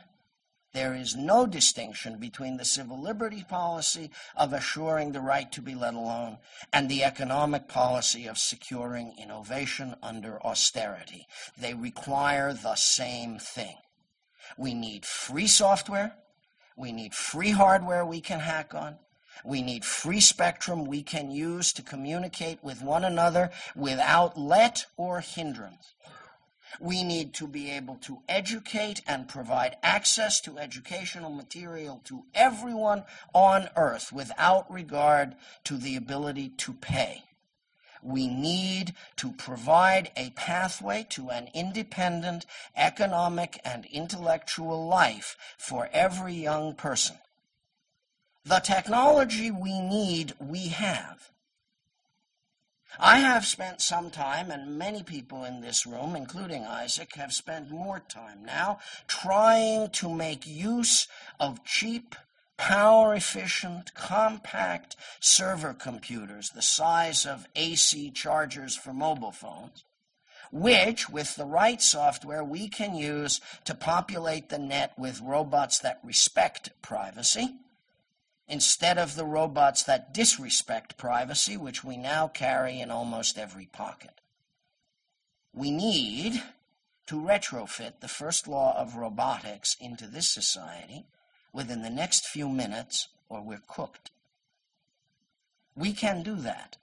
There 0.73 0.95
is 0.95 1.15
no 1.15 1.47
distinction 1.47 2.19
between 2.19 2.57
the 2.57 2.65
civil 2.65 3.01
liberty 3.01 3.45
policy 3.49 4.11
of 4.35 4.53
assuring 4.53 5.13
the 5.13 5.21
right 5.21 5.51
to 5.53 5.63
be 5.63 5.75
let 5.75 5.95
alone 5.95 6.39
and 6.73 6.89
the 6.89 7.05
economic 7.05 7.69
policy 7.69 8.27
of 8.27 8.39
securing 8.39 9.15
innovation 9.17 9.95
under 10.03 10.45
austerity. 10.45 11.29
They 11.57 11.75
require 11.75 12.53
the 12.53 12.75
same 12.75 13.39
thing. 13.39 13.77
We 14.57 14.75
need 14.75 15.05
free 15.05 15.47
software. 15.47 16.17
We 16.77 16.93
need 16.93 17.15
free 17.15 17.53
hardware 17.53 18.05
we 18.05 18.21
can 18.21 18.41
hack 18.41 18.75
on. 18.75 18.99
We 19.45 19.63
need 19.63 19.85
free 19.85 20.21
spectrum 20.21 20.85
we 20.85 21.03
can 21.03 21.31
use 21.31 21.73
to 21.75 21.83
communicate 21.83 22.63
with 22.63 22.83
one 22.83 23.05
another 23.05 23.51
without 23.75 24.39
let 24.39 24.87
or 24.97 25.21
hindrance. 25.21 25.95
We 26.81 27.05
need 27.05 27.35
to 27.35 27.47
be 27.47 27.71
able 27.71 27.97
to 27.97 28.23
educate 28.29 29.01
and 29.07 29.29
provide 29.29 29.77
access 29.83 30.41
to 30.43 30.59
educational 30.59 31.31
material 31.31 32.01
to 32.05 32.25
everyone 32.35 33.05
on 33.33 33.69
earth 33.77 34.13
without 34.13 34.71
regard 34.73 35.37
to 35.65 35.77
the 35.77 35.97
ability 35.97 36.49
to 36.59 36.73
pay. 36.73 37.23
We 38.05 38.29
need 38.29 38.95
to 39.17 39.33
provide 39.33 40.11
a 40.15 40.31
pathway 40.31 41.07
to 41.11 41.31
an 41.31 41.49
independent 41.55 42.45
economic 42.77 43.61
and 43.65 43.87
intellectual 43.87 44.87
life 44.87 45.37
for 45.57 45.89
every 45.93 46.35
young 46.35 46.75
person. 46.75 47.17
The 48.45 48.59
technology 48.59 49.51
we 49.51 49.81
need, 49.81 50.35
we 50.39 50.69
have. 50.69 51.31
I 52.99 53.19
have 53.19 53.45
spent 53.47 53.81
some 53.81 54.11
time, 54.11 54.51
and 54.51 54.79
many 54.79 55.03
people 55.03 55.45
in 55.45 55.63
this 55.63 55.87
room, 55.87 56.15
including 56.15 56.65
Isaac, 56.65 57.15
have 57.17 57.33
spent 57.33 57.71
more 57.71 58.01
time 58.01 58.45
now 58.45 58.79
trying 59.09 59.91
to 59.91 60.09
make 60.09 60.47
use 60.47 61.09
of 61.41 61.65
cheap, 61.65 62.15
power 62.57 63.15
efficient, 63.15 63.95
compact 63.95 64.97
server 65.21 65.75
computers 65.75 66.51
the 66.51 66.63
size 66.63 67.27
of 67.27 67.47
AC 67.57 68.11
chargers 68.11 68.77
for 68.77 68.93
mobile 68.93 69.33
phones, 69.33 69.85
which, 70.53 71.09
with 71.11 71.35
the 71.35 71.45
right 71.45 71.83
software, 71.83 72.45
we 72.45 72.69
can 72.69 72.95
use 72.95 73.41
to 73.65 73.75
populate 73.75 74.49
the 74.49 74.59
net 74.59 74.93
with 74.97 75.21
robots 75.21 75.79
that 75.81 76.01
respect 76.05 76.71
privacy 76.81 77.57
instead 78.47 78.99
of 78.99 79.17
the 79.17 79.25
robots 79.25 79.83
that 79.85 80.13
disrespect 80.13 80.97
privacy, 80.97 81.57
which 81.57 81.83
we 81.83 81.97
now 81.97 82.29
carry 82.29 82.81
in 82.81 82.91
almost 82.91 83.39
every 83.39 83.67
pocket. 83.67 84.21
We 85.53 85.71
need 85.71 86.43
to 87.07 87.17
retrofit 87.17 88.01
the 88.01 88.09
first 88.09 88.47
law 88.47 88.77
of 88.77 88.97
robotics 88.97 89.77
into 89.81 90.07
this 90.07 90.29
society 90.33 91.07
within 91.55 91.81
the 91.81 91.89
next 91.89 92.27
few 92.27 92.49
minutes, 92.49 93.09
or 93.31 93.41
we're 93.41 93.63
cooked. 93.67 94.11
We 95.75 95.95
can 95.95 96.23
do 96.23 96.35
that. 96.37 96.77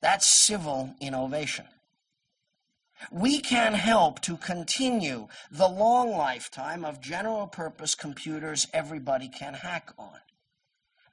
That's 0.00 0.26
civil 0.26 0.94
innovation. 1.00 1.66
We 3.12 3.40
can 3.40 3.74
help 3.74 4.20
to 4.22 4.38
continue 4.38 5.28
the 5.50 5.68
long 5.68 6.10
lifetime 6.10 6.84
of 6.84 7.00
general 7.00 7.46
purpose 7.46 7.94
computers 7.94 8.66
everybody 8.72 9.28
can 9.28 9.54
hack 9.54 9.92
on 9.98 10.20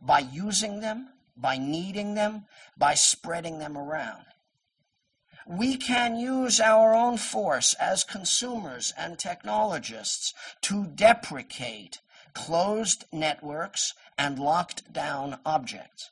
by 0.01 0.19
using 0.19 0.79
them, 0.79 1.09
by 1.35 1.57
needing 1.57 2.13
them, 2.13 2.45
by 2.77 2.93
spreading 2.93 3.59
them 3.59 3.77
around. 3.77 4.25
We 5.45 5.75
can 5.75 6.15
use 6.15 6.61
our 6.61 6.93
own 6.93 7.17
force 7.17 7.73
as 7.73 8.05
consumers 8.05 8.93
and 8.97 9.19
technologists 9.19 10.33
to 10.61 10.85
deprecate 10.85 11.99
closed 12.33 13.05
networks 13.11 13.93
and 14.17 14.39
locked 14.39 14.91
down 14.91 15.39
objects. 15.45 16.11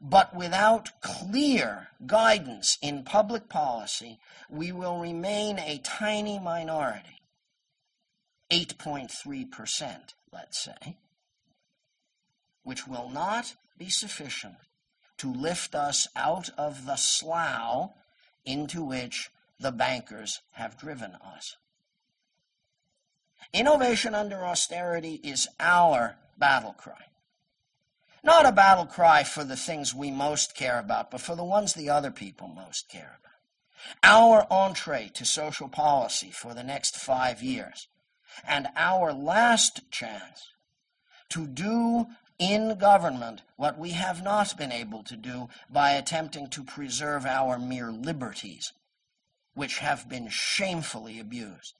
But 0.00 0.34
without 0.34 1.00
clear 1.00 1.88
guidance 2.06 2.76
in 2.82 3.02
public 3.02 3.48
policy, 3.48 4.18
we 4.50 4.70
will 4.72 5.00
remain 5.00 5.58
a 5.58 5.78
tiny 5.78 6.38
minority, 6.38 7.22
8.3%, 8.50 10.14
let's 10.32 10.58
say, 10.62 10.96
which 12.62 12.86
will 12.86 13.08
not 13.08 13.54
be 13.78 13.88
sufficient 13.88 14.56
to 15.18 15.32
lift 15.32 15.74
us 15.74 16.06
out 16.14 16.50
of 16.58 16.84
the 16.84 16.96
slough 16.96 17.90
into 18.44 18.84
which 18.84 19.30
the 19.58 19.72
bankers 19.72 20.40
have 20.52 20.78
driven 20.78 21.12
us. 21.14 21.56
Innovation 23.52 24.14
under 24.14 24.44
austerity 24.44 25.20
is 25.22 25.48
our 25.58 26.16
battle 26.36 26.72
cry. 26.74 27.06
Not 28.22 28.44
a 28.44 28.52
battle 28.52 28.86
cry 28.86 29.22
for 29.22 29.44
the 29.44 29.56
things 29.56 29.94
we 29.94 30.10
most 30.10 30.54
care 30.54 30.78
about, 30.78 31.10
but 31.10 31.20
for 31.20 31.36
the 31.36 31.44
ones 31.44 31.72
the 31.72 31.88
other 31.88 32.10
people 32.10 32.48
most 32.48 32.88
care 32.88 33.18
about. 33.20 33.32
Our 34.02 34.46
entree 34.50 35.10
to 35.14 35.24
social 35.24 35.68
policy 35.68 36.30
for 36.30 36.52
the 36.52 36.64
next 36.64 36.96
five 36.96 37.42
years, 37.42 37.88
and 38.46 38.66
our 38.74 39.12
last 39.12 39.90
chance 39.90 40.50
to 41.30 41.46
do 41.46 42.08
in 42.38 42.76
government 42.78 43.42
what 43.56 43.78
we 43.78 43.90
have 43.92 44.22
not 44.22 44.56
been 44.58 44.72
able 44.72 45.02
to 45.04 45.16
do 45.16 45.48
by 45.70 45.92
attempting 45.92 46.48
to 46.50 46.64
preserve 46.64 47.24
our 47.24 47.58
mere 47.58 47.92
liberties, 47.92 48.72
which 49.54 49.78
have 49.78 50.08
been 50.08 50.28
shamefully 50.28 51.20
abused 51.20 51.74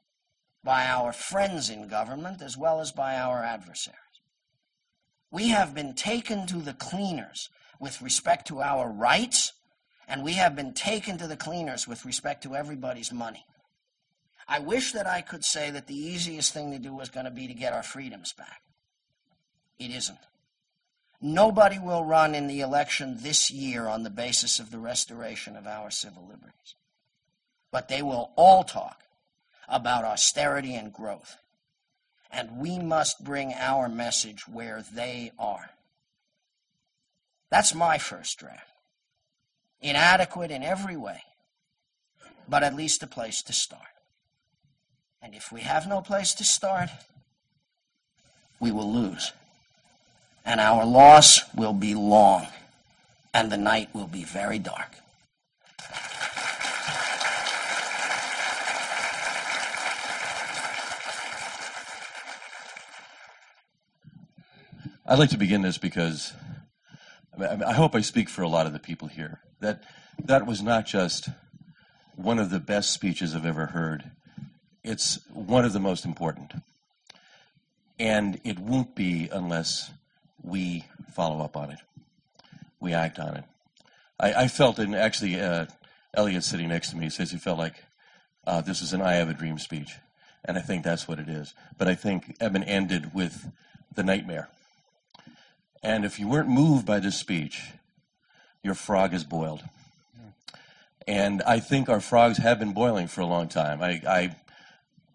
by 0.67 0.85
our 0.85 1.13
friends 1.13 1.71
in 1.71 1.87
government 1.87 2.43
as 2.43 2.57
well 2.59 2.81
as 2.81 2.91
by 2.91 3.17
our 3.17 3.43
adversaries. 3.43 3.97
We 5.31 5.49
have 5.49 5.75
been 5.75 5.95
taken 5.95 6.47
to 6.49 6.57
the 6.57 6.75
cleaners 6.75 7.49
with 7.79 8.03
respect 8.03 8.49
to 8.49 8.61
our 8.61 8.91
rights, 8.91 9.53
and 10.09 10.25
we 10.25 10.33
have 10.33 10.57
been 10.57 10.75
taken 10.75 11.19
to 11.19 11.29
the 11.29 11.37
cleaners 11.37 11.87
with 11.87 12.05
respect 12.05 12.43
to 12.43 12.57
everybody's 12.57 13.13
money. 13.13 13.47
I 14.49 14.59
wish 14.59 14.93
that 14.93 15.07
I 15.07 15.21
could 15.21 15.45
say 15.45 15.71
that 15.71 15.87
the 15.87 15.97
easiest 15.97 16.53
thing 16.53 16.73
to 16.73 16.79
do 16.79 16.93
was 16.93 17.11
going 17.11 17.27
to 17.27 17.31
be 17.31 17.47
to 17.47 17.55
get 17.55 17.73
our 17.73 17.83
freedoms 17.85 18.33
back. 18.33 18.61
It 19.79 19.93
isn't. 19.93 20.19
Nobody 21.21 21.79
will 21.79 22.05
run 22.05 22.35
in 22.35 22.49
the 22.49 22.61
election 22.61 23.19
this 23.21 23.53
year 23.53 23.87
on 23.87 24.03
the 24.03 24.11
basis 24.11 24.59
of 24.59 24.73
the 24.73 24.79
restoration 24.79 25.57
of 25.57 25.67
our 25.67 25.91
civil 25.91 26.27
liberties. 26.27 26.75
But 27.71 27.89
they 27.89 28.03
will 28.03 28.33
all 28.37 28.65
talk 28.65 29.03
about 29.69 30.05
austerity 30.05 30.75
and 30.75 30.93
growth. 30.93 31.37
And 32.31 32.59
we 32.59 32.79
must 32.79 33.25
bring 33.25 33.53
our 33.55 33.89
message 33.89 34.47
where 34.49 34.85
they 34.93 35.33
are. 35.39 35.71
That's 37.51 37.75
my 37.75 37.99
first 37.99 38.39
draft. 38.39 38.71
Inadequate 39.81 40.51
in 40.51 40.63
every 40.63 40.97
way, 40.97 41.23
but 42.49 42.63
at 42.63 42.75
least 42.75 43.03
a 43.03 43.07
place 43.07 43.43
to 43.43 43.53
start. 43.53 43.83
And 45.23 45.35
if 45.35 45.53
we 45.53 45.61
have 45.61 45.87
no 45.87 46.01
place 46.01 46.35
to 46.35 46.45
start, 46.45 46.91
we 48.59 48.73
will 48.73 48.93
lose 48.93 49.33
and 50.47 50.61
our 50.61 50.87
loss 50.87 51.41
will 51.55 51.73
be 51.73 51.95
long, 51.95 52.47
and 53.35 53.51
the 53.51 53.59
night 53.59 53.93
will 53.93 54.07
be 54.07 54.23
very 54.23 54.61
dark. 54.61 54.93
I'd 65.09 65.21
like 65.21 65.31
to 65.31 65.39
begin 65.39 65.63
this 65.63 65.79
because 65.79 66.33
I 67.39 67.73
hope 67.75 67.95
I 67.95 68.01
speak 68.01 68.29
for 68.29 68.43
a 68.43 68.49
lot 68.49 68.67
of 68.67 68.73
the 68.73 68.81
people 68.81 69.07
here. 69.07 69.41
That 69.61 69.85
that 70.25 70.47
was 70.47 70.63
not 70.63 70.85
just 70.85 71.29
one 72.17 72.41
of 72.41 72.51
the 72.51 72.59
best 72.59 72.93
speeches 72.93 73.33
I've 73.33 73.47
ever 73.47 73.67
heard. 73.67 74.11
It's 74.83 75.21
one 75.33 75.65
of 75.65 75.73
the 75.73 75.79
most 75.79 76.05
important. 76.05 76.55
And 78.01 78.41
it 78.43 78.59
won't 78.59 78.97
be 78.97 79.29
unless 79.31 79.93
we 80.43 80.85
follow 81.13 81.45
up 81.45 81.57
on 81.57 81.71
it. 81.71 81.79
We 82.81 82.93
act 82.93 83.21
on 83.21 83.37
it. 83.37 83.45
I, 84.19 84.33
I 84.33 84.49
felt, 84.49 84.81
and 84.81 84.95
actually, 84.97 85.41
uh, 85.41 85.67
Elliot 86.15 86.43
sitting 86.43 86.69
next 86.69 86.91
to 86.91 86.97
me 86.97 87.11
says 87.11 87.31
he 87.31 87.39
felt 87.39 87.59
like 87.59 87.85
uh, 88.45 88.61
this 88.61 88.83
is 88.83 88.93
an 88.93 89.03
I 89.03 89.15
Have 89.15 89.29
a 89.29 89.35
Dream 89.35 89.59
speech. 89.59 89.95
And 90.45 90.59
I 90.59 90.63
think 90.63 90.83
that's 90.83 91.07
what 91.07 91.21
it 91.21 91.29
is. 91.29 91.55
But 91.79 91.87
I 91.87 91.95
think 91.95 92.37
Eben 92.41 92.65
ended 92.65 93.15
with 93.15 93.53
the 93.95 94.03
nightmare. 94.03 94.49
And 95.87 96.05
if 96.05 96.19
you 96.19 96.27
weren't 96.27 96.49
moved 96.49 96.85
by 96.85 96.99
this 96.99 97.17
speech, 97.17 97.63
your 98.65 98.75
frog 98.75 99.15
is 99.15 99.23
boiled. 99.23 99.63
And 101.07 101.43
I 101.43 101.61
think 101.61 101.89
our 101.89 102.01
frogs 102.01 102.39
have 102.39 102.59
been 102.59 102.73
boiling 102.73 103.07
for 103.07 103.21
a 103.21 103.27
long 103.27 103.47
time. 103.47 103.81
I, 103.81 104.03
I, 104.05 104.37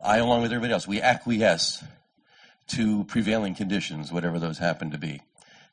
I 0.02 0.18
along 0.20 0.44
with 0.44 0.54
everybody 0.54 0.72
else, 0.72 0.88
we 0.88 1.02
acquiesce 1.02 1.84
to 2.68 3.04
prevailing 3.04 3.54
conditions, 3.54 4.14
whatever 4.14 4.40
those 4.40 4.60
happen 4.60 4.92
to 4.92 4.98
be. 4.98 5.20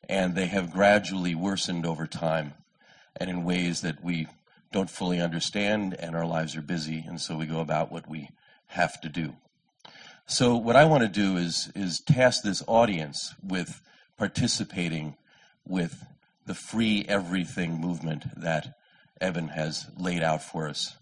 And 0.08 0.34
they 0.34 0.46
have 0.46 0.72
gradually 0.72 1.36
worsened 1.36 1.86
over 1.86 2.08
time 2.08 2.54
and 3.14 3.30
in 3.30 3.44
ways 3.44 3.82
that 3.82 4.02
we 4.02 4.26
don't 4.72 4.90
fully 4.90 5.20
understand, 5.20 5.94
and 5.94 6.16
our 6.16 6.26
lives 6.26 6.56
are 6.56 6.60
busy, 6.60 7.04
and 7.06 7.20
so 7.20 7.36
we 7.36 7.46
go 7.46 7.60
about 7.60 7.92
what 7.92 8.10
we 8.10 8.30
have 8.66 9.00
to 9.02 9.08
do. 9.08 9.36
So, 10.26 10.56
what 10.56 10.74
I 10.74 10.86
want 10.86 11.04
to 11.04 11.08
do 11.08 11.36
is, 11.36 11.70
is 11.76 12.00
task 12.00 12.42
this 12.42 12.64
audience 12.66 13.34
with 13.42 13.80
participating 14.18 15.16
with 15.66 16.04
the 16.46 16.54
free 16.54 17.04
everything 17.08 17.80
movement 17.80 18.24
that 18.40 18.74
Eben 19.20 19.48
has 19.48 19.86
laid 19.96 20.22
out 20.22 20.42
for 20.42 20.68
us 20.68 20.96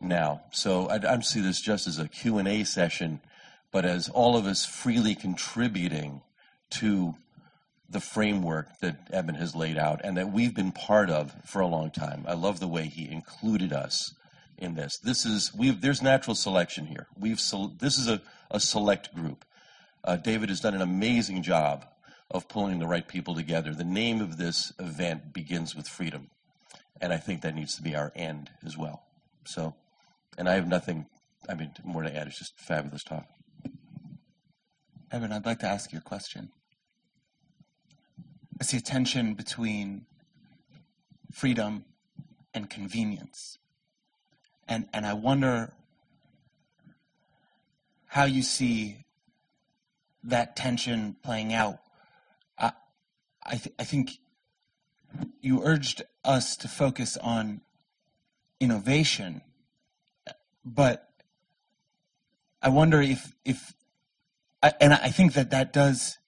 now. 0.00 0.42
So 0.50 0.88
I, 0.88 1.14
I 1.14 1.20
see 1.20 1.40
this 1.40 1.60
just 1.60 1.86
as 1.86 1.98
a 1.98 2.08
Q&A 2.08 2.64
session 2.64 3.20
but 3.74 3.84
as 3.84 4.08
all 4.08 4.36
of 4.36 4.46
us 4.46 4.64
freely 4.64 5.16
contributing 5.16 6.22
to 6.70 7.16
the 7.90 7.98
framework 7.98 8.68
that 8.78 8.96
Eben 9.12 9.34
has 9.34 9.56
laid 9.56 9.76
out 9.76 10.00
and 10.04 10.16
that 10.16 10.30
we've 10.30 10.54
been 10.54 10.70
part 10.70 11.10
of 11.10 11.34
for 11.44 11.60
a 11.60 11.66
long 11.66 11.90
time. 11.90 12.24
I 12.28 12.34
love 12.34 12.60
the 12.60 12.68
way 12.68 12.84
he 12.84 13.10
included 13.10 13.72
us 13.72 14.14
in 14.56 14.76
this. 14.76 14.98
This 14.98 15.26
is 15.26 15.52
we've 15.52 15.80
there's 15.80 16.00
natural 16.00 16.36
selection 16.36 16.86
here. 16.86 17.08
We've 17.18 17.40
this 17.80 17.98
is 17.98 18.06
a, 18.06 18.22
a 18.48 18.60
select 18.60 19.12
group. 19.12 19.44
Uh, 20.04 20.16
David 20.18 20.50
has 20.50 20.60
done 20.60 20.74
an 20.74 20.80
amazing 20.80 21.42
job 21.42 21.84
of 22.30 22.48
pulling 22.48 22.78
the 22.78 22.86
right 22.86 23.06
people 23.06 23.34
together. 23.34 23.72
The 23.72 23.84
name 23.84 24.20
of 24.20 24.36
this 24.36 24.72
event 24.78 25.32
begins 25.32 25.74
with 25.74 25.88
freedom, 25.88 26.30
and 27.00 27.12
I 27.12 27.16
think 27.16 27.42
that 27.42 27.54
needs 27.54 27.76
to 27.76 27.82
be 27.82 27.94
our 27.94 28.12
end 28.14 28.50
as 28.64 28.76
well. 28.76 29.04
So, 29.44 29.74
and 30.38 30.48
I 30.48 30.54
have 30.54 30.66
nothing. 30.66 31.06
I 31.48 31.54
mean, 31.54 31.72
more 31.84 32.02
to 32.02 32.16
add. 32.16 32.26
It's 32.26 32.38
just 32.38 32.58
fabulous 32.58 33.04
talk. 33.04 33.26
Eben, 35.12 35.30
I'd 35.30 35.46
like 35.46 35.60
to 35.60 35.68
ask 35.68 35.92
you 35.92 35.98
a 35.98 36.02
question. 36.02 36.50
I 38.60 38.64
see 38.64 38.78
a 38.78 38.80
tension 38.80 39.34
between 39.34 40.06
freedom 41.32 41.84
and 42.54 42.70
convenience. 42.70 43.58
And, 44.68 44.88
and 44.92 45.04
I 45.04 45.12
wonder 45.12 45.72
how 48.06 48.24
you 48.24 48.42
see 48.42 49.04
that 50.22 50.56
tension 50.56 51.16
playing 51.22 51.52
out. 51.52 51.80
I, 53.44 53.54
I, 53.54 53.56
th- 53.56 53.74
I 53.78 53.84
think 53.84 54.18
you 55.40 55.62
urged 55.62 56.02
us 56.24 56.56
to 56.58 56.68
focus 56.68 57.16
on 57.16 57.60
innovation, 58.60 59.42
but 60.64 61.08
I 62.62 62.68
wonder 62.68 63.00
if, 63.00 63.34
if 63.44 63.74
and 64.80 64.94
I 64.94 65.10
think 65.10 65.34
that 65.34 65.50
that 65.50 65.72
does 65.72 66.18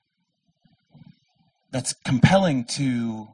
that's 1.71 1.93
compelling 1.93 2.65
to 2.65 3.29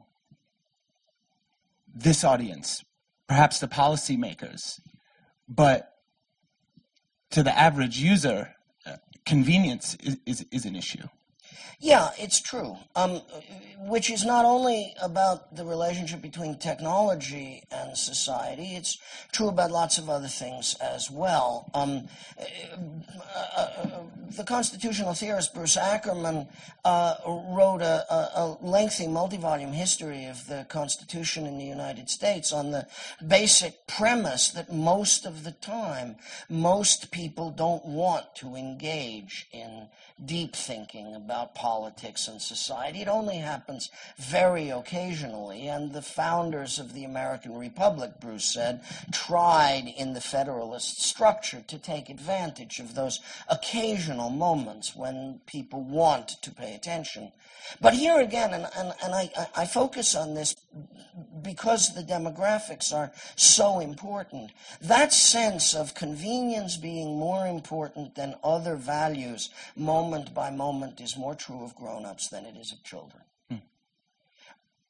this 1.93 2.23
audience, 2.23 2.83
perhaps 3.27 3.59
the 3.59 3.67
policymakers, 3.67 4.79
but 5.47 5.93
to 7.31 7.43
the 7.43 7.57
average 7.57 7.99
user, 7.99 8.55
uh, 8.85 8.97
convenience 9.25 9.95
is, 9.95 10.17
is, 10.25 10.45
is 10.51 10.65
an 10.65 10.75
issue. 10.75 11.07
Yeah, 11.79 12.09
it's 12.17 12.39
true. 12.39 12.77
Um, 12.95 13.21
which 13.85 14.09
is 14.09 14.23
not 14.23 14.45
only 14.45 14.93
about 15.01 15.55
the 15.55 15.65
relationship 15.65 16.21
between 16.21 16.57
technology 16.57 17.63
and 17.71 17.97
society, 17.97 18.75
it's 18.75 18.97
true 19.31 19.49
about 19.49 19.71
lots 19.71 19.97
of 19.97 20.09
other 20.09 20.27
things 20.27 20.75
as 20.75 21.11
well. 21.11 21.69
Um, 21.73 22.07
uh, 22.39 23.57
uh, 23.57 23.89
the 24.37 24.43
constitutional 24.43 25.13
theorist 25.13 25.53
Bruce 25.53 25.75
Ackerman 25.77 26.47
uh, 26.85 27.15
wrote 27.25 27.81
a, 27.81 28.05
a, 28.11 28.29
a 28.35 28.57
lengthy 28.61 29.07
multi 29.07 29.37
volume 29.37 29.73
history 29.73 30.25
of 30.25 30.47
the 30.47 30.65
Constitution 30.69 31.45
in 31.45 31.57
the 31.57 31.65
United 31.65 32.09
States 32.09 32.53
on 32.53 32.71
the 32.71 32.87
basic 33.27 33.85
premise 33.87 34.49
that 34.51 34.71
most 34.71 35.25
of 35.25 35.43
the 35.43 35.51
time, 35.51 36.15
most 36.49 37.11
people 37.11 37.51
don't 37.51 37.85
want 37.85 38.33
to 38.35 38.55
engage 38.55 39.47
in 39.51 39.87
deep 40.25 40.55
thinking 40.55 41.15
about 41.15 41.55
politics 41.63 42.27
and 42.27 42.41
society. 42.41 42.99
It 42.99 43.07
only 43.07 43.37
happens 43.37 43.89
very 44.17 44.69
occasionally, 44.69 45.69
and 45.69 45.93
the 45.93 46.01
founders 46.01 46.77
of 46.77 46.91
the 46.91 47.05
American 47.05 47.57
Republic, 47.57 48.19
Bruce 48.19 48.43
said, 48.43 48.81
tried 49.13 49.85
in 49.97 50.13
the 50.13 50.19
Federalist 50.19 51.01
structure 51.01 51.63
to 51.65 51.77
take 51.77 52.09
advantage 52.09 52.79
of 52.79 52.95
those 52.95 53.21
occasional 53.47 54.29
moments 54.29 54.93
when 54.93 55.39
people 55.45 55.81
want 55.83 56.27
to 56.41 56.51
pay 56.51 56.75
attention. 56.75 57.31
But 57.79 57.93
here 57.93 58.19
again, 58.19 58.53
and, 58.53 58.67
and, 58.77 58.93
and 59.01 59.15
I, 59.15 59.31
I 59.55 59.65
focus 59.65 60.15
on 60.15 60.33
this 60.33 60.53
because 61.41 61.93
the 61.93 62.03
demographics 62.03 62.93
are 62.93 63.11
so 63.35 63.79
important, 63.79 64.51
that 64.81 65.13
sense 65.13 65.75
of 65.75 65.93
convenience 65.93 66.77
being 66.77 67.17
more 67.17 67.47
important 67.47 68.15
than 68.15 68.35
other 68.43 68.75
values 68.75 69.49
moment 69.75 70.33
by 70.33 70.49
moment 70.49 70.99
is 71.01 71.17
more 71.17 71.35
true 71.35 71.63
of 71.63 71.75
grown 71.75 72.05
ups 72.05 72.29
than 72.29 72.45
it 72.45 72.55
is 72.57 72.71
of 72.71 72.83
children. 72.83 73.21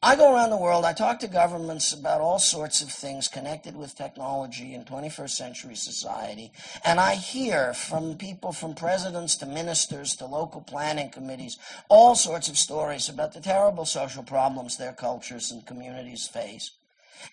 I 0.05 0.17
go 0.17 0.33
around 0.33 0.49
the 0.49 0.57
world, 0.57 0.83
I 0.83 0.91
talk 0.91 1.19
to 1.19 1.29
governments 1.29 1.93
about 1.93 2.19
all 2.19 2.37
sorts 2.37 2.81
of 2.81 2.89
things 2.91 3.29
connected 3.29 3.73
with 3.73 3.95
technology 3.95 4.73
in 4.73 4.83
21st 4.83 5.29
century 5.29 5.75
society, 5.75 6.51
and 6.83 6.99
I 6.99 7.15
hear 7.15 7.73
from 7.73 8.17
people 8.17 8.51
from 8.51 8.75
presidents 8.75 9.37
to 9.37 9.45
ministers 9.45 10.17
to 10.17 10.25
local 10.25 10.59
planning 10.59 11.09
committees 11.09 11.57
all 11.87 12.15
sorts 12.15 12.49
of 12.49 12.57
stories 12.57 13.07
about 13.07 13.33
the 13.33 13.39
terrible 13.39 13.85
social 13.85 14.23
problems 14.23 14.75
their 14.75 14.91
cultures 14.91 15.51
and 15.51 15.65
communities 15.65 16.27
face. 16.27 16.71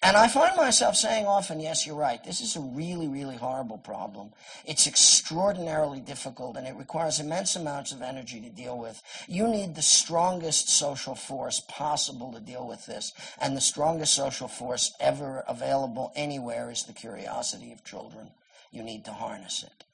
And 0.02 0.16
I 0.16 0.28
find 0.28 0.56
myself 0.56 0.96
saying 0.96 1.26
often, 1.26 1.60
yes, 1.60 1.86
you're 1.86 1.96
right. 1.96 2.22
This 2.24 2.40
is 2.40 2.56
a 2.56 2.60
really, 2.60 3.08
really 3.08 3.36
horrible 3.36 3.78
problem. 3.78 4.30
It's 4.64 4.86
extraordinarily 4.86 6.00
difficult 6.00 6.56
and 6.56 6.66
it 6.66 6.74
requires 6.76 7.20
immense 7.20 7.56
amounts 7.56 7.92
of 7.92 8.00
energy 8.00 8.40
to 8.40 8.48
deal 8.48 8.78
with. 8.78 9.02
You 9.28 9.46
need 9.46 9.74
the 9.74 9.82
strongest 9.82 10.70
social 10.70 11.14
force 11.14 11.60
possible 11.60 12.32
to 12.32 12.40
deal 12.40 12.66
with 12.66 12.86
this. 12.86 13.12
And 13.40 13.56
the 13.56 13.60
strongest 13.60 14.14
social 14.14 14.48
force 14.48 14.92
ever 15.00 15.44
available 15.46 16.12
anywhere 16.16 16.70
is 16.70 16.84
the 16.84 16.92
curiosity 16.92 17.72
of 17.72 17.84
children. 17.84 18.30
You 18.70 18.82
need 18.82 19.04
to 19.04 19.12
harness 19.12 19.62
it. 19.62 19.84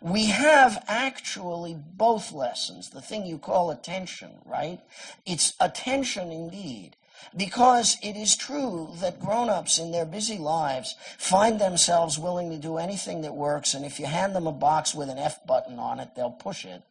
We 0.00 0.26
have 0.26 0.84
actually 0.88 1.74
both 1.74 2.32
lessons. 2.32 2.90
The 2.90 3.00
thing 3.00 3.26
you 3.26 3.38
call 3.38 3.70
attention, 3.70 4.30
right? 4.44 4.80
It's 5.24 5.54
attention 5.60 6.30
indeed. 6.30 6.96
Because 7.36 7.96
it 8.02 8.16
is 8.16 8.36
true 8.36 8.90
that 9.00 9.20
grown 9.20 9.48
ups 9.48 9.78
in 9.78 9.92
their 9.92 10.04
busy 10.04 10.38
lives 10.38 10.94
find 11.18 11.60
themselves 11.60 12.18
willing 12.18 12.50
to 12.50 12.58
do 12.58 12.76
anything 12.76 13.22
that 13.22 13.34
works, 13.34 13.74
and 13.74 13.84
if 13.84 13.98
you 13.98 14.06
hand 14.06 14.34
them 14.34 14.46
a 14.46 14.52
box 14.52 14.94
with 14.94 15.08
an 15.08 15.18
F 15.18 15.46
button 15.46 15.78
on 15.78 16.00
it, 16.00 16.10
they'll 16.14 16.30
push 16.30 16.64
it. 16.64 16.82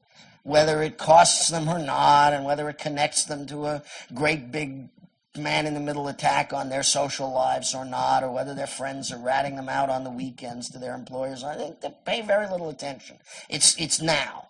Whether 0.43 0.83
it 0.83 0.97
costs 0.97 1.49
them 1.49 1.67
or 1.67 1.79
not, 1.79 2.33
and 2.33 2.45
whether 2.45 2.69
it 2.69 2.77
connects 2.77 3.25
them 3.25 3.47
to 3.47 3.65
a 3.65 3.83
great 4.13 4.51
big 4.51 4.89
man 5.38 5.65
in 5.65 5.73
the 5.73 5.79
middle 5.79 6.07
attack 6.07 6.53
on 6.53 6.69
their 6.69 6.83
social 6.83 7.31
lives 7.31 7.73
or 7.73 7.86
not, 7.86 8.23
or 8.23 8.31
whether 8.31 8.53
their 8.53 8.67
friends 8.67 9.11
are 9.11 9.17
ratting 9.17 9.55
them 9.55 9.69
out 9.69 9.89
on 9.89 10.03
the 10.03 10.09
weekends 10.09 10.69
to 10.69 10.79
their 10.79 10.95
employers. 10.95 11.43
I 11.43 11.55
think 11.55 11.81
they 11.81 11.93
pay 12.05 12.21
very 12.21 12.47
little 12.49 12.69
attention. 12.69 13.17
It's, 13.49 13.79
it's 13.79 14.01
now. 14.01 14.47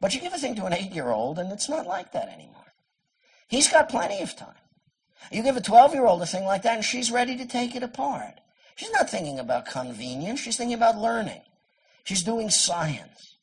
But 0.00 0.14
you 0.14 0.20
give 0.20 0.32
a 0.32 0.38
thing 0.38 0.54
to 0.56 0.64
an 0.64 0.72
eight 0.72 0.92
year 0.92 1.10
old, 1.10 1.38
and 1.38 1.52
it's 1.52 1.68
not 1.68 1.86
like 1.86 2.12
that 2.12 2.28
anymore. 2.28 2.56
He's 3.48 3.68
got 3.68 3.88
plenty 3.88 4.22
of 4.22 4.34
time. 4.36 4.54
You 5.30 5.42
give 5.42 5.56
a 5.56 5.60
12 5.60 5.94
year 5.94 6.06
old 6.06 6.22
a 6.22 6.26
thing 6.26 6.44
like 6.44 6.62
that, 6.62 6.76
and 6.76 6.84
she's 6.84 7.10
ready 7.10 7.36
to 7.36 7.46
take 7.46 7.76
it 7.76 7.82
apart. 7.82 8.34
She's 8.76 8.92
not 8.92 9.10
thinking 9.10 9.38
about 9.38 9.66
convenience, 9.66 10.40
she's 10.40 10.56
thinking 10.56 10.74
about 10.74 10.98
learning. 10.98 11.42
She's 12.04 12.22
doing 12.22 12.50
science. 12.50 13.36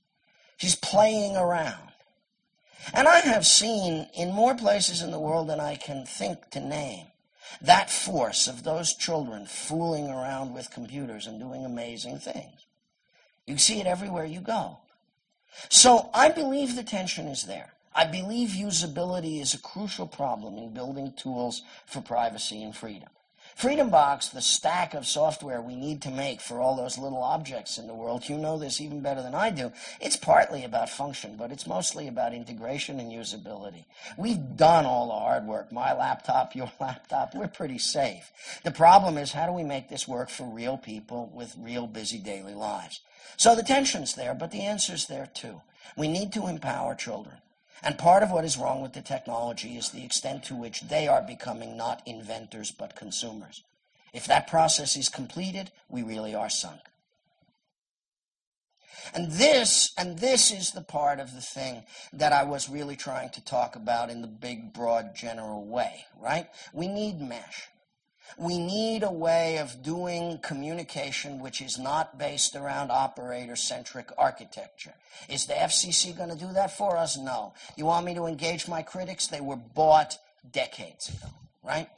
She's 0.57 0.75
playing 0.75 1.37
around. 1.37 1.91
And 2.93 3.07
I 3.07 3.19
have 3.19 3.45
seen 3.45 4.07
in 4.17 4.33
more 4.33 4.55
places 4.55 5.01
in 5.01 5.11
the 5.11 5.19
world 5.19 5.49
than 5.49 5.59
I 5.59 5.75
can 5.75 6.05
think 6.05 6.49
to 6.51 6.59
name 6.59 7.07
that 7.61 7.89
force 7.89 8.47
of 8.47 8.63
those 8.63 8.93
children 8.93 9.45
fooling 9.45 10.09
around 10.09 10.53
with 10.53 10.71
computers 10.71 11.27
and 11.27 11.39
doing 11.39 11.65
amazing 11.65 12.19
things. 12.19 12.65
You 13.45 13.57
see 13.57 13.79
it 13.79 13.87
everywhere 13.87 14.25
you 14.25 14.41
go. 14.41 14.79
So 15.69 16.09
I 16.13 16.29
believe 16.29 16.75
the 16.75 16.83
tension 16.83 17.27
is 17.27 17.43
there. 17.43 17.73
I 17.97 18.05
believe 18.05 18.49
usability 18.49 19.41
is 19.41 19.55
a 19.55 19.59
crucial 19.59 20.05
problem 20.05 20.59
in 20.59 20.71
building 20.71 21.13
tools 21.17 21.63
for 21.87 21.99
privacy 21.99 22.61
and 22.61 22.75
freedom. 22.75 23.09
Freedom 23.55 23.89
Box, 23.89 24.27
the 24.27 24.39
stack 24.39 24.93
of 24.93 25.07
software 25.07 25.63
we 25.63 25.75
need 25.75 26.03
to 26.03 26.11
make 26.11 26.39
for 26.39 26.59
all 26.61 26.75
those 26.75 26.99
little 26.99 27.23
objects 27.23 27.79
in 27.79 27.87
the 27.87 27.95
world, 27.95 28.29
you 28.29 28.37
know 28.37 28.59
this 28.59 28.79
even 28.79 29.01
better 29.01 29.23
than 29.23 29.33
I 29.33 29.49
do. 29.49 29.71
It's 29.99 30.15
partly 30.15 30.63
about 30.63 30.91
function, 30.91 31.37
but 31.37 31.51
it's 31.51 31.65
mostly 31.65 32.07
about 32.07 32.35
integration 32.35 32.99
and 32.99 33.11
usability. 33.11 33.85
We've 34.15 34.55
done 34.55 34.85
all 34.85 35.07
the 35.07 35.13
hard 35.13 35.47
work. 35.47 35.71
My 35.71 35.91
laptop, 35.93 36.55
your 36.55 36.71
laptop, 36.79 37.33
we're 37.33 37.47
pretty 37.47 37.79
safe. 37.79 38.31
The 38.63 38.69
problem 38.69 39.17
is 39.17 39.31
how 39.31 39.47
do 39.47 39.53
we 39.53 39.63
make 39.63 39.89
this 39.89 40.07
work 40.07 40.29
for 40.29 40.43
real 40.43 40.77
people 40.77 41.31
with 41.33 41.55
real 41.57 41.87
busy 41.87 42.19
daily 42.19 42.53
lives? 42.53 42.99
So 43.37 43.55
the 43.55 43.63
tension's 43.63 44.13
there, 44.13 44.35
but 44.35 44.51
the 44.51 44.61
answer's 44.61 45.07
there 45.07 45.29
too. 45.33 45.63
We 45.95 46.07
need 46.07 46.31
to 46.33 46.45
empower 46.45 46.93
children. 46.93 47.37
And 47.83 47.97
part 47.97 48.23
of 48.23 48.31
what 48.31 48.45
is 48.45 48.57
wrong 48.57 48.81
with 48.81 48.93
the 48.93 49.01
technology 49.01 49.77
is 49.77 49.89
the 49.89 50.03
extent 50.03 50.43
to 50.45 50.55
which 50.55 50.81
they 50.81 51.07
are 51.07 51.21
becoming 51.21 51.77
not 51.77 52.01
inventors 52.05 52.71
but 52.71 52.95
consumers. 52.95 53.63
If 54.13 54.25
that 54.27 54.47
process 54.47 54.95
is 54.95 55.09
completed, 55.09 55.71
we 55.89 56.01
really 56.01 56.33
are 56.33 56.49
sunk. 56.49 56.79
And 59.13 59.31
this, 59.31 59.93
and 59.97 60.19
this 60.19 60.51
is 60.51 60.71
the 60.71 60.81
part 60.81 61.19
of 61.19 61.33
the 61.33 61.41
thing 61.41 61.83
that 62.13 62.33
I 62.33 62.43
was 62.43 62.67
really 62.67 62.95
trying 62.95 63.29
to 63.31 63.45
talk 63.45 63.75
about 63.75 64.09
in 64.09 64.21
the 64.21 64.27
big, 64.27 64.73
broad, 64.73 65.15
general 65.15 65.65
way, 65.65 66.05
right? 66.19 66.47
We 66.73 66.87
need 66.87 67.21
mesh. 67.21 67.69
We 68.37 68.59
need 68.59 69.03
a 69.03 69.11
way 69.11 69.57
of 69.57 69.81
doing 69.81 70.39
communication 70.39 71.39
which 71.39 71.61
is 71.61 71.77
not 71.77 72.17
based 72.17 72.55
around 72.55 72.91
operator 72.91 73.55
centric 73.55 74.09
architecture. 74.17 74.93
Is 75.29 75.45
the 75.45 75.53
FCC 75.53 76.15
going 76.15 76.29
to 76.29 76.35
do 76.35 76.51
that 76.53 76.77
for 76.77 76.97
us? 76.97 77.17
No. 77.17 77.53
You 77.75 77.85
want 77.85 78.05
me 78.05 78.13
to 78.15 78.25
engage 78.25 78.67
my 78.67 78.81
critics? 78.81 79.27
They 79.27 79.41
were 79.41 79.55
bought 79.55 80.17
decades 80.51 81.09
ago, 81.09 81.27
right? 81.63 81.89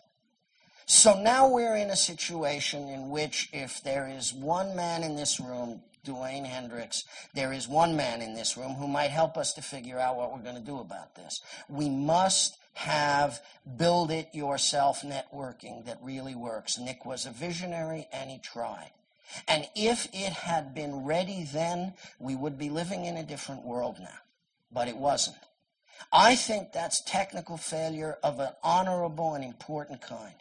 So 0.85 1.21
now 1.21 1.49
we're 1.49 1.75
in 1.75 1.89
a 1.89 1.95
situation 1.95 2.89
in 2.89 3.09
which 3.09 3.49
if 3.53 3.83
there 3.83 4.07
is 4.07 4.33
one 4.33 4.75
man 4.75 5.03
in 5.03 5.15
this 5.15 5.39
room, 5.39 5.81
Dewayne 6.05 6.45
Hendricks, 6.45 7.03
there 7.33 7.53
is 7.53 7.67
one 7.67 7.95
man 7.95 8.21
in 8.21 8.33
this 8.33 8.57
room 8.57 8.73
who 8.73 8.87
might 8.87 9.11
help 9.11 9.37
us 9.37 9.53
to 9.53 9.61
figure 9.61 9.99
out 9.99 10.15
what 10.15 10.31
we're 10.31 10.43
going 10.43 10.55
to 10.55 10.61
do 10.61 10.79
about 10.79 11.15
this. 11.15 11.41
We 11.67 11.89
must 11.89 12.57
have 12.73 13.41
build 13.77 14.11
it 14.11 14.29
yourself 14.33 15.01
networking 15.01 15.85
that 15.85 15.97
really 16.01 16.35
works. 16.35 16.77
Nick 16.77 17.05
was 17.05 17.25
a 17.25 17.31
visionary 17.31 18.07
and 18.11 18.29
he 18.29 18.37
tried. 18.39 18.91
And 19.47 19.67
if 19.75 20.07
it 20.13 20.33
had 20.33 20.73
been 20.73 21.05
ready 21.05 21.47
then, 21.51 21.93
we 22.19 22.35
would 22.35 22.57
be 22.57 22.69
living 22.69 23.05
in 23.05 23.17
a 23.17 23.23
different 23.23 23.63
world 23.63 23.97
now. 23.99 24.17
But 24.71 24.87
it 24.87 24.97
wasn't. 24.97 25.37
I 26.11 26.35
think 26.35 26.71
that's 26.71 27.03
technical 27.03 27.57
failure 27.57 28.17
of 28.23 28.39
an 28.39 28.49
honorable 28.63 29.33
and 29.35 29.43
important 29.43 30.01
kind. 30.01 30.35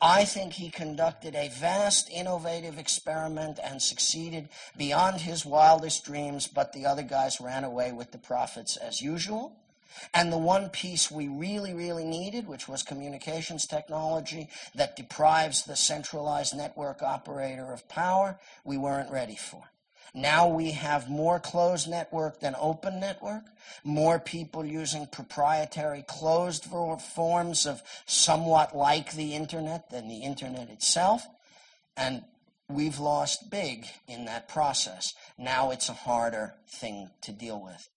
I 0.00 0.24
think 0.24 0.54
he 0.54 0.70
conducted 0.70 1.34
a 1.34 1.48
vast, 1.48 2.08
innovative 2.10 2.78
experiment 2.78 3.58
and 3.62 3.82
succeeded 3.82 4.48
beyond 4.76 5.20
his 5.20 5.44
wildest 5.44 6.04
dreams, 6.04 6.46
but 6.46 6.72
the 6.72 6.86
other 6.86 7.02
guys 7.02 7.40
ran 7.40 7.64
away 7.64 7.92
with 7.92 8.12
the 8.12 8.18
profits 8.18 8.76
as 8.76 9.02
usual. 9.02 9.56
And 10.12 10.32
the 10.32 10.38
one 10.38 10.68
piece 10.70 11.10
we 11.10 11.28
really, 11.28 11.74
really 11.74 12.04
needed, 12.04 12.46
which 12.46 12.68
was 12.68 12.82
communications 12.82 13.66
technology 13.66 14.48
that 14.74 14.96
deprives 14.96 15.64
the 15.64 15.76
centralized 15.76 16.56
network 16.56 17.02
operator 17.02 17.72
of 17.72 17.88
power, 17.88 18.38
we 18.64 18.76
weren't 18.76 19.10
ready 19.10 19.36
for. 19.36 19.62
Now 20.16 20.46
we 20.46 20.70
have 20.70 21.10
more 21.10 21.40
closed 21.40 21.88
network 21.88 22.38
than 22.38 22.54
open 22.56 23.00
network, 23.00 23.42
more 23.82 24.20
people 24.20 24.64
using 24.64 25.08
proprietary 25.08 26.04
closed 26.06 26.64
forms 26.64 27.66
of 27.66 27.82
somewhat 28.06 28.76
like 28.76 29.12
the 29.12 29.34
internet 29.34 29.90
than 29.90 30.08
the 30.08 30.18
internet 30.18 30.70
itself. 30.70 31.26
And 31.96 32.22
we've 32.68 33.00
lost 33.00 33.50
big 33.50 33.86
in 34.06 34.26
that 34.26 34.48
process. 34.48 35.14
Now 35.36 35.72
it's 35.72 35.88
a 35.88 35.94
harder 35.94 36.54
thing 36.68 37.10
to 37.22 37.32
deal 37.32 37.60
with. 37.60 37.88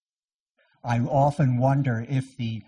I 0.87 0.99
often 1.01 1.57
wonder 1.57 2.05
if 2.07 2.37
the 2.37 2.63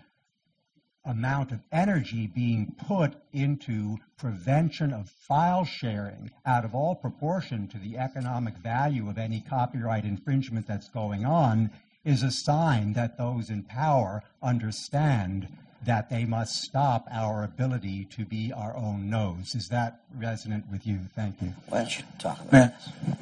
amount 1.06 1.52
of 1.52 1.60
energy 1.72 2.26
being 2.26 2.74
put 2.86 3.14
into 3.32 3.96
prevention 4.18 4.92
of 4.92 5.08
file 5.08 5.64
sharing 5.64 6.30
out 6.44 6.66
of 6.66 6.74
all 6.74 6.94
proportion 6.94 7.66
to 7.68 7.78
the 7.78 7.96
economic 7.96 8.58
value 8.58 9.08
of 9.08 9.16
any 9.16 9.40
copyright 9.40 10.04
infringement 10.04 10.66
that's 10.68 10.90
going 10.90 11.24
on 11.24 11.70
is 12.04 12.22
a 12.22 12.30
sign 12.30 12.92
that 12.92 13.16
those 13.16 13.48
in 13.48 13.62
power 13.62 14.22
understand 14.42 15.48
that 15.86 16.10
they 16.10 16.26
must 16.26 16.52
stop 16.56 17.06
our 17.10 17.42
ability 17.42 18.04
to 18.04 18.26
be 18.26 18.52
our 18.54 18.76
own 18.76 19.08
nose. 19.08 19.54
Is 19.54 19.68
that 19.68 20.02
resonant 20.14 20.66
with 20.70 20.86
you? 20.86 20.98
Thank 21.16 21.40
you. 21.40 21.54
Why 21.70 21.78
don't 21.78 21.98
you 21.98 22.04
talk 22.18 22.38
about 22.42 22.52
Yeah. 22.52 22.66
this? 22.66 23.16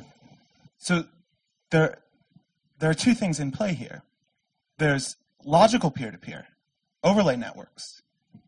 So 0.78 1.04
there, 1.70 1.98
there 2.80 2.90
are 2.90 2.94
two 2.94 3.14
things 3.14 3.38
in 3.38 3.52
play 3.52 3.74
here. 3.74 4.02
There's 4.78 5.16
logical 5.44 5.90
peer-to-peer, 5.90 6.46
overlay 7.02 7.36
networks, 7.36 8.02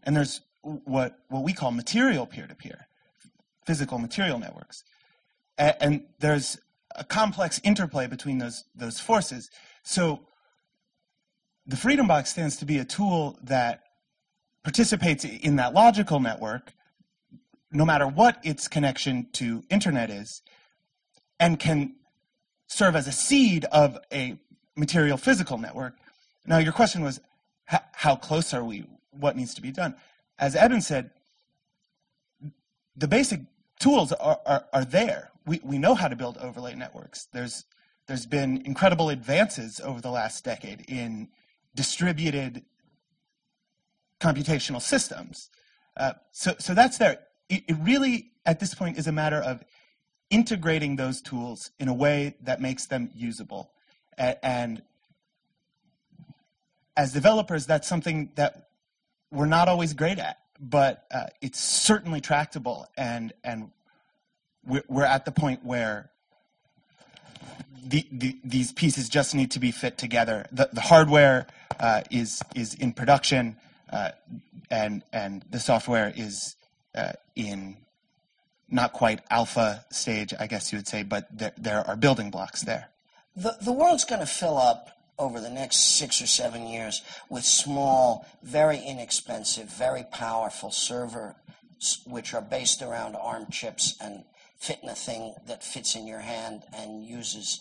and 0.04 0.16
there's 0.16 0.40
what 0.62 1.18
what 1.28 1.42
we 1.42 1.52
call 1.52 1.70
material 1.70 2.26
peer-to-peer, 2.26 2.86
physical 3.66 3.98
material 3.98 4.38
networks, 4.38 4.84
A- 5.58 5.82
and 5.82 6.04
there's 6.18 6.58
a 6.96 7.04
complex 7.04 7.60
interplay 7.64 8.06
between 8.06 8.38
those 8.38 8.64
those 8.74 9.00
forces. 9.00 9.50
So 9.82 10.20
the 11.66 11.76
Freedom 11.76 12.06
Box 12.06 12.30
stands 12.30 12.56
to 12.58 12.64
be 12.64 12.78
a 12.78 12.84
tool 12.84 13.38
that 13.42 13.82
participates 14.62 15.24
in 15.24 15.56
that 15.56 15.72
logical 15.72 16.20
network, 16.20 16.74
no 17.72 17.84
matter 17.84 18.06
what 18.06 18.38
its 18.44 18.68
connection 18.68 19.28
to 19.32 19.64
internet 19.70 20.10
is, 20.10 20.42
and 21.38 21.58
can 21.58 21.96
serve 22.66 22.94
as 22.94 23.06
a 23.08 23.12
seed 23.12 23.64
of 23.66 23.98
a 24.12 24.38
material 24.76 25.16
physical 25.16 25.58
network. 25.58 25.94
Now, 26.46 26.58
your 26.58 26.72
question 26.72 27.02
was, 27.02 27.20
how 27.92 28.16
close 28.16 28.52
are 28.54 28.64
we? 28.64 28.84
What 29.10 29.36
needs 29.36 29.54
to 29.54 29.62
be 29.62 29.70
done? 29.70 29.94
As 30.38 30.56
Eben 30.56 30.80
said, 30.80 31.10
the 32.96 33.08
basic 33.08 33.40
tools 33.78 34.12
are, 34.12 34.40
are, 34.46 34.64
are 34.72 34.84
there. 34.84 35.30
We, 35.46 35.60
we 35.62 35.78
know 35.78 35.94
how 35.94 36.08
to 36.08 36.16
build 36.16 36.38
overlay 36.38 36.74
networks. 36.74 37.26
There's, 37.32 37.64
there's 38.06 38.26
been 38.26 38.62
incredible 38.64 39.10
advances 39.10 39.80
over 39.80 40.00
the 40.00 40.10
last 40.10 40.44
decade 40.44 40.84
in 40.88 41.28
distributed 41.74 42.64
computational 44.20 44.82
systems. 44.82 45.50
Uh, 45.96 46.12
so, 46.32 46.54
so 46.58 46.74
that's 46.74 46.98
there. 46.98 47.20
It, 47.48 47.64
it 47.68 47.76
really, 47.80 48.32
at 48.44 48.60
this 48.60 48.74
point, 48.74 48.98
is 48.98 49.06
a 49.06 49.12
matter 49.12 49.38
of 49.38 49.62
integrating 50.30 50.96
those 50.96 51.20
tools 51.20 51.70
in 51.78 51.88
a 51.88 51.94
way 51.94 52.36
that 52.42 52.60
makes 52.60 52.86
them 52.86 53.10
usable. 53.14 53.72
And 54.18 54.82
as 57.00 57.14
developers, 57.14 57.64
that's 57.64 57.88
something 57.88 58.28
that 58.34 58.68
we're 59.32 59.46
not 59.46 59.68
always 59.68 59.94
great 59.94 60.18
at, 60.18 60.38
but 60.60 61.06
uh, 61.10 61.28
it's 61.40 61.58
certainly 61.58 62.20
tractable, 62.20 62.86
and 62.94 63.32
and 63.42 63.70
we're, 64.66 64.84
we're 64.86 65.10
at 65.16 65.24
the 65.24 65.32
point 65.32 65.64
where 65.64 66.10
the, 67.82 68.06
the, 68.12 68.36
these 68.44 68.70
pieces 68.72 69.08
just 69.08 69.34
need 69.34 69.50
to 69.52 69.58
be 69.58 69.70
fit 69.70 69.96
together. 69.96 70.44
The, 70.52 70.68
the 70.74 70.82
hardware 70.82 71.46
uh, 71.78 72.02
is 72.10 72.42
is 72.54 72.74
in 72.74 72.92
production, 72.92 73.56
uh, 73.90 74.10
and 74.70 75.02
and 75.10 75.42
the 75.50 75.58
software 75.58 76.12
is 76.14 76.54
uh, 76.94 77.12
in 77.34 77.78
not 78.68 78.92
quite 78.92 79.20
alpha 79.30 79.86
stage, 79.90 80.34
I 80.38 80.46
guess 80.46 80.70
you 80.70 80.76
would 80.76 80.86
say, 80.86 81.02
but 81.02 81.26
there, 81.32 81.54
there 81.56 81.80
are 81.88 81.96
building 81.96 82.30
blocks 82.30 82.60
there. 82.60 82.90
The, 83.34 83.56
the 83.62 83.72
world's 83.72 84.04
going 84.04 84.20
to 84.20 84.26
fill 84.26 84.58
up 84.58 84.99
over 85.20 85.38
the 85.38 85.50
next 85.50 85.98
six 85.98 86.20
or 86.22 86.26
seven 86.26 86.66
years 86.66 87.02
with 87.28 87.44
small, 87.44 88.26
very 88.42 88.78
inexpensive, 88.78 89.68
very 89.68 90.04
powerful 90.10 90.70
servers, 90.70 91.34
which 92.06 92.34
are 92.34 92.42
based 92.42 92.82
around 92.82 93.14
ARM 93.14 93.46
chips 93.50 93.96
and 94.00 94.24
fit 94.58 94.80
in 94.82 94.88
a 94.88 94.94
thing 94.94 95.34
that 95.46 95.62
fits 95.62 95.94
in 95.94 96.06
your 96.06 96.20
hand 96.20 96.62
and 96.72 97.04
uses 97.04 97.60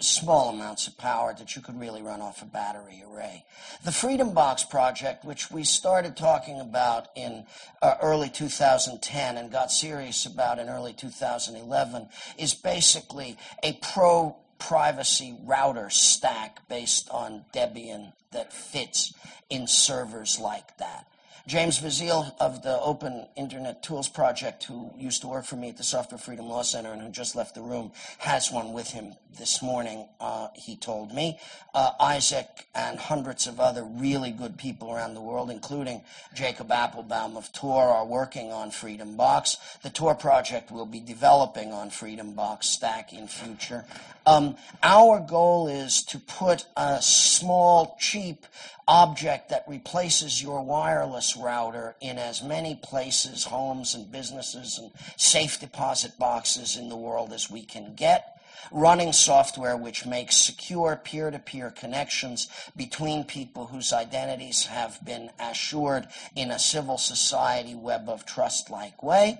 small 0.00 0.50
amounts 0.50 0.86
of 0.86 0.96
power 0.96 1.34
that 1.38 1.56
you 1.56 1.62
could 1.62 1.78
really 1.78 2.02
run 2.02 2.20
off 2.20 2.40
a 2.40 2.44
battery 2.46 3.02
array. 3.10 3.44
The 3.84 3.92
Freedom 3.92 4.32
Box 4.32 4.62
project, 4.64 5.24
which 5.24 5.50
we 5.50 5.64
started 5.64 6.16
talking 6.16 6.60
about 6.60 7.08
in 7.16 7.44
uh, 7.82 7.96
early 8.00 8.28
2010 8.28 9.36
and 9.36 9.50
got 9.50 9.72
serious 9.72 10.24
about 10.24 10.58
in 10.58 10.68
early 10.68 10.92
2011, 10.92 12.08
is 12.38 12.54
basically 12.54 13.36
a 13.62 13.72
pro 13.82 14.36
privacy 14.58 15.36
router 15.44 15.90
stack 15.90 16.66
based 16.68 17.08
on 17.10 17.44
Debian 17.52 18.12
that 18.32 18.52
fits 18.52 19.14
in 19.50 19.66
servers 19.66 20.38
like 20.38 20.76
that. 20.78 21.06
James 21.48 21.78
Vasile 21.78 22.36
of 22.40 22.62
the 22.62 22.78
Open 22.82 23.26
Internet 23.34 23.82
Tools 23.82 24.06
Project, 24.06 24.64
who 24.64 24.92
used 24.98 25.22
to 25.22 25.28
work 25.28 25.46
for 25.46 25.56
me 25.56 25.70
at 25.70 25.78
the 25.78 25.82
Software 25.82 26.18
Freedom 26.18 26.46
Law 26.46 26.60
Center 26.60 26.92
and 26.92 27.00
who 27.00 27.08
just 27.08 27.34
left 27.34 27.54
the 27.54 27.62
room, 27.62 27.90
has 28.18 28.52
one 28.52 28.74
with 28.74 28.88
him 28.90 29.14
this 29.38 29.62
morning, 29.62 30.06
uh, 30.20 30.48
he 30.54 30.76
told 30.76 31.14
me. 31.14 31.38
Uh, 31.72 31.92
Isaac 32.00 32.66
and 32.74 32.98
hundreds 32.98 33.46
of 33.46 33.60
other 33.60 33.82
really 33.82 34.30
good 34.30 34.58
people 34.58 34.92
around 34.92 35.14
the 35.14 35.22
world, 35.22 35.50
including 35.50 36.02
Jacob 36.34 36.68
Appelbaum 36.68 37.38
of 37.38 37.50
Tor, 37.54 37.82
are 37.82 38.04
working 38.04 38.52
on 38.52 38.70
Freedom 38.70 39.16
Box. 39.16 39.56
The 39.82 39.90
Tor 39.90 40.14
project 40.14 40.70
will 40.70 40.86
be 40.86 41.00
developing 41.00 41.72
on 41.72 41.88
Freedom 41.88 42.34
Box 42.34 42.66
Stack 42.66 43.14
in 43.14 43.26
future. 43.26 43.86
Um, 44.26 44.56
our 44.82 45.20
goal 45.20 45.68
is 45.68 46.02
to 46.02 46.18
put 46.18 46.66
a 46.76 47.00
small, 47.00 47.96
cheap 47.98 48.44
object 48.88 49.50
that 49.50 49.64
replaces 49.68 50.42
your 50.42 50.62
wireless 50.62 51.36
router 51.36 51.94
in 52.00 52.18
as 52.18 52.42
many 52.42 52.74
places, 52.74 53.44
homes 53.44 53.94
and 53.94 54.10
businesses 54.10 54.78
and 54.78 54.90
safe 55.16 55.60
deposit 55.60 56.18
boxes 56.18 56.76
in 56.76 56.88
the 56.88 56.96
world 56.96 57.32
as 57.32 57.50
we 57.50 57.62
can 57.62 57.94
get. 57.94 58.40
Running 58.72 59.12
software 59.12 59.76
which 59.76 60.06
makes 60.06 60.36
secure 60.36 60.96
peer 60.96 61.30
to 61.30 61.38
peer 61.38 61.70
connections 61.70 62.48
between 62.76 63.24
people 63.24 63.66
whose 63.66 63.92
identities 63.92 64.66
have 64.66 64.98
been 65.04 65.30
assured 65.38 66.08
in 66.34 66.50
a 66.50 66.58
civil 66.58 66.98
society 66.98 67.74
web 67.74 68.08
of 68.08 68.24
trust 68.26 68.70
like 68.70 69.02
way 69.02 69.38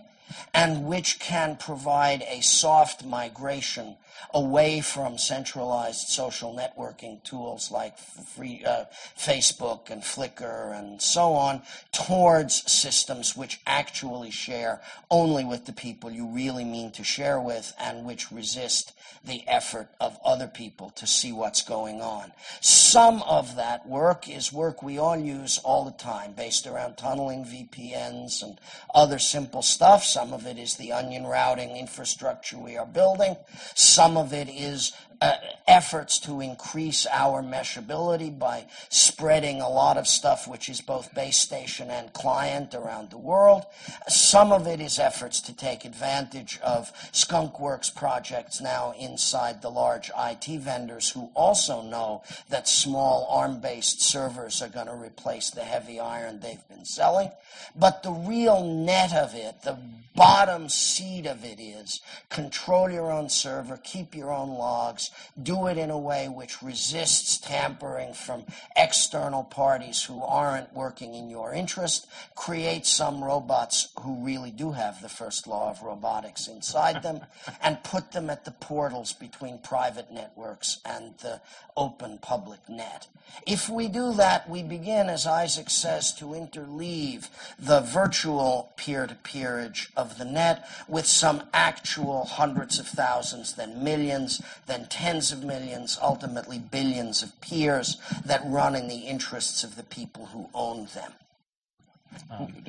and 0.55 0.87
which 0.87 1.19
can 1.19 1.57
provide 1.57 2.23
a 2.23 2.41
soft 2.43 3.05
migration 3.05 3.97
away 4.35 4.81
from 4.81 5.19
centralized 5.19 6.09
social 6.09 6.55
networking 6.55 7.23
tools 7.25 7.71
like 7.71 7.99
free, 7.99 8.63
uh, 8.67 8.85
Facebook 9.17 9.91
and 9.91 10.03
Flickr 10.03 10.79
and 10.79 11.01
so 11.01 11.33
on 11.33 11.63
towards 11.93 12.71
systems 12.71 13.37
which 13.37 13.61
actually 13.67 14.31
share 14.31 14.81
only 15.11 15.45
with 15.45 15.67
the 15.67 15.73
people 15.73 16.11
you 16.11 16.27
really 16.27 16.65
mean 16.65 16.91
to 16.93 17.05
share 17.05 17.41
with 17.41 17.73
and 17.79 18.05
which 18.05 18.31
resist 18.31 18.93
the 19.25 19.47
effort 19.49 19.89
of 20.01 20.19
other 20.25 20.47
people 20.47 20.91
to 20.91 21.07
see 21.07 21.33
what's 21.33 21.63
going 21.63 22.01
on. 22.01 22.33
Some 22.61 23.23
of 23.23 23.57
that 23.57 23.87
work 23.87 24.29
is 24.29 24.53
work 24.53 24.83
we 24.83 24.99
all 24.99 25.17
use 25.17 25.59
all 25.59 25.85
the 25.85 25.91
time 25.93 26.33
based 26.33 26.67
around 26.67 26.97
tunneling 26.97 27.45
VPNs 27.45 28.43
and 28.43 28.61
other 28.95 29.19
simple 29.19 29.63
stuff. 29.63 30.05
Some 30.05 30.33
of 30.33 30.47
it 30.47 30.59
is 30.59 30.77
the 30.77 30.93
onion 30.93 31.27
routing 31.27 31.77
infrastructure 31.77 32.59
we 32.59 32.77
are 32.77 32.87
building. 32.87 33.37
Some 33.75 34.08
of 34.17 34.33
it 34.33 34.49
is 34.49 34.93
uh, 35.21 35.33
efforts 35.67 36.19
to 36.21 36.41
increase 36.41 37.07
our 37.13 37.43
meshability 37.43 38.37
by 38.37 38.65
spreading 38.89 39.61
a 39.61 39.69
lot 39.69 39.97
of 39.97 40.07
stuff 40.07 40.47
which 40.47 40.69
is 40.69 40.81
both 40.81 41.15
base 41.15 41.37
station 41.37 41.91
and 41.91 42.13
client 42.13 42.75
around 42.75 43.11
the 43.11 43.19
world. 43.19 43.65
Some 44.09 44.53
of 44.53 44.67
it 44.67 44.81
is 44.81 44.99
efforts 44.99 45.41
to 45.43 45.55
take 45.55 45.85
advantage 45.85 46.59
of 46.63 46.93
skunkworks 47.13 47.95
projects 47.95 48.61
now 48.61 48.95
inside 48.99 49.61
the 49.61 49.71
large 49.71 50.11
IT 50.17 50.47
vendors 50.61 51.11
who 51.11 51.31
also 51.35 51.83
know 51.83 52.23
that 52.49 52.69
small 52.69 53.27
ARM 53.31 53.61
based 53.61 54.01
servers 54.01 54.63
are 54.63 54.69
going 54.69 54.87
to 54.87 54.95
replace 54.95 55.51
the 55.51 55.63
heavy 55.63 56.01
iron 56.01 56.41
they've 56.41 56.67
been 56.69 56.85
selling. 56.85 57.31
But 57.77 58.03
the 58.03 58.13
real 58.13 58.65
net 58.65 59.13
of 59.13 59.35
it, 59.35 59.63
the 59.63 59.79
bottom 60.15 60.69
seed 60.69 61.27
of 61.27 61.45
it 61.45 61.61
is 61.61 62.01
control 62.29 62.91
your 62.91 63.11
own 63.13 63.29
server, 63.29 63.79
keep 63.83 64.17
your 64.17 64.33
own 64.33 64.51
logs, 64.51 65.08
do 65.43 65.67
it 65.67 65.79
in 65.79 65.91
a 65.91 65.99
way 65.99 66.29
which 66.29 66.63
resists 66.63 67.39
tampering 67.39 68.13
from 68.15 68.45
external 68.77 69.45
parties 69.45 70.03
who 70.03 70.23
aren't 70.23 70.73
working 70.75 71.15
in 71.15 71.31
your 71.31 71.53
interest, 71.53 72.07
create 72.35 72.87
some 72.87 73.23
robots 73.23 73.89
who 74.01 74.25
really 74.25 74.51
do 74.51 74.73
have 74.73 75.01
the 75.03 75.09
first 75.09 75.47
law 75.47 75.71
of 75.71 75.83
robotics 75.83 76.49
inside 76.49 77.03
them, 77.03 77.21
and 77.63 77.83
put 77.85 78.13
them 78.13 78.31
at 78.31 78.45
the 78.45 78.51
portals 78.51 79.13
between 79.13 79.59
private 79.59 80.11
networks 80.11 80.79
and 80.85 81.15
the 81.19 81.41
open 81.77 82.19
public 82.19 82.61
net. 82.69 83.07
If 83.47 83.69
we 83.69 83.89
do 83.89 84.13
that, 84.15 84.49
we 84.49 84.63
begin, 84.63 85.09
as 85.09 85.27
Isaac 85.27 85.71
says, 85.71 86.13
to 86.15 86.27
interleave 86.27 87.29
the 87.59 87.81
virtual 87.81 88.73
peer 88.77 89.07
to 89.07 89.15
peerage 89.15 89.91
of 89.97 90.19
the 90.19 90.25
net 90.25 90.69
with 90.89 91.07
some 91.07 91.43
actual 91.53 92.25
hundreds 92.25 92.79
of 92.79 92.87
thousands, 92.87 93.55
then 93.55 93.83
millions, 93.85 94.43
then 94.67 94.87
tens 94.99 95.31
of 95.31 95.45
millions, 95.45 95.97
ultimately 96.03 96.59
billions 96.59 97.23
of 97.23 97.41
peers 97.41 97.99
that 98.25 98.43
run 98.45 98.75
in 98.75 98.89
the 98.89 98.99
interests 98.99 99.63
of 99.63 99.77
the 99.77 99.85
people 99.85 100.27
who 100.27 100.49
own 100.53 100.89
them. 100.93 101.13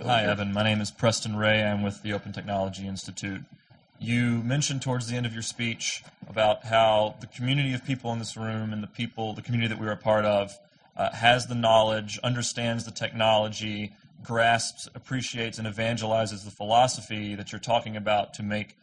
Hi, 0.05 0.25
Eben. 0.25 0.53
My 0.53 0.63
name 0.63 0.80
is 0.80 0.91
Preston 0.91 1.36
Rhea. 1.36 1.65
I'm 1.65 1.82
with 1.82 2.03
the 2.03 2.13
Open 2.13 2.32
Technology 2.32 2.88
Institute. 2.88 3.41
You 3.99 4.43
mentioned 4.43 4.84
towards 4.84 5.07
the 5.07 5.15
end 5.15 5.25
of 5.25 5.34
your 5.34 5.41
speech 5.41 6.03
about 6.30 6.65
how 6.65 7.15
the 7.19 7.25
community 7.25 7.73
of 7.73 7.84
people 7.84 8.13
in 8.13 8.19
this 8.19 8.38
room 8.38 8.73
and 8.73 8.84
the 8.84 8.88
people, 8.88 9.34
the 9.34 9.41
community 9.41 9.67
that 9.73 9.82
we 9.82 9.88
are 9.88 9.93
a 9.93 9.97
part 9.97 10.23
of, 10.23 10.55
uh, 10.95 11.09
has 11.11 11.47
the 11.47 11.55
knowledge, 11.55 12.19
understands 12.23 12.86
the 12.86 12.91
technology, 12.91 13.93
grasps, 14.21 14.88
appreciates, 14.93 15.57
and 15.57 15.67
evangelizes 15.67 16.45
the 16.45 16.51
philosophy 16.51 17.34
that 17.34 17.51
you're 17.51 17.59
talking 17.59 17.97
about 17.97 18.36
to 18.36 18.43
make 18.43 18.77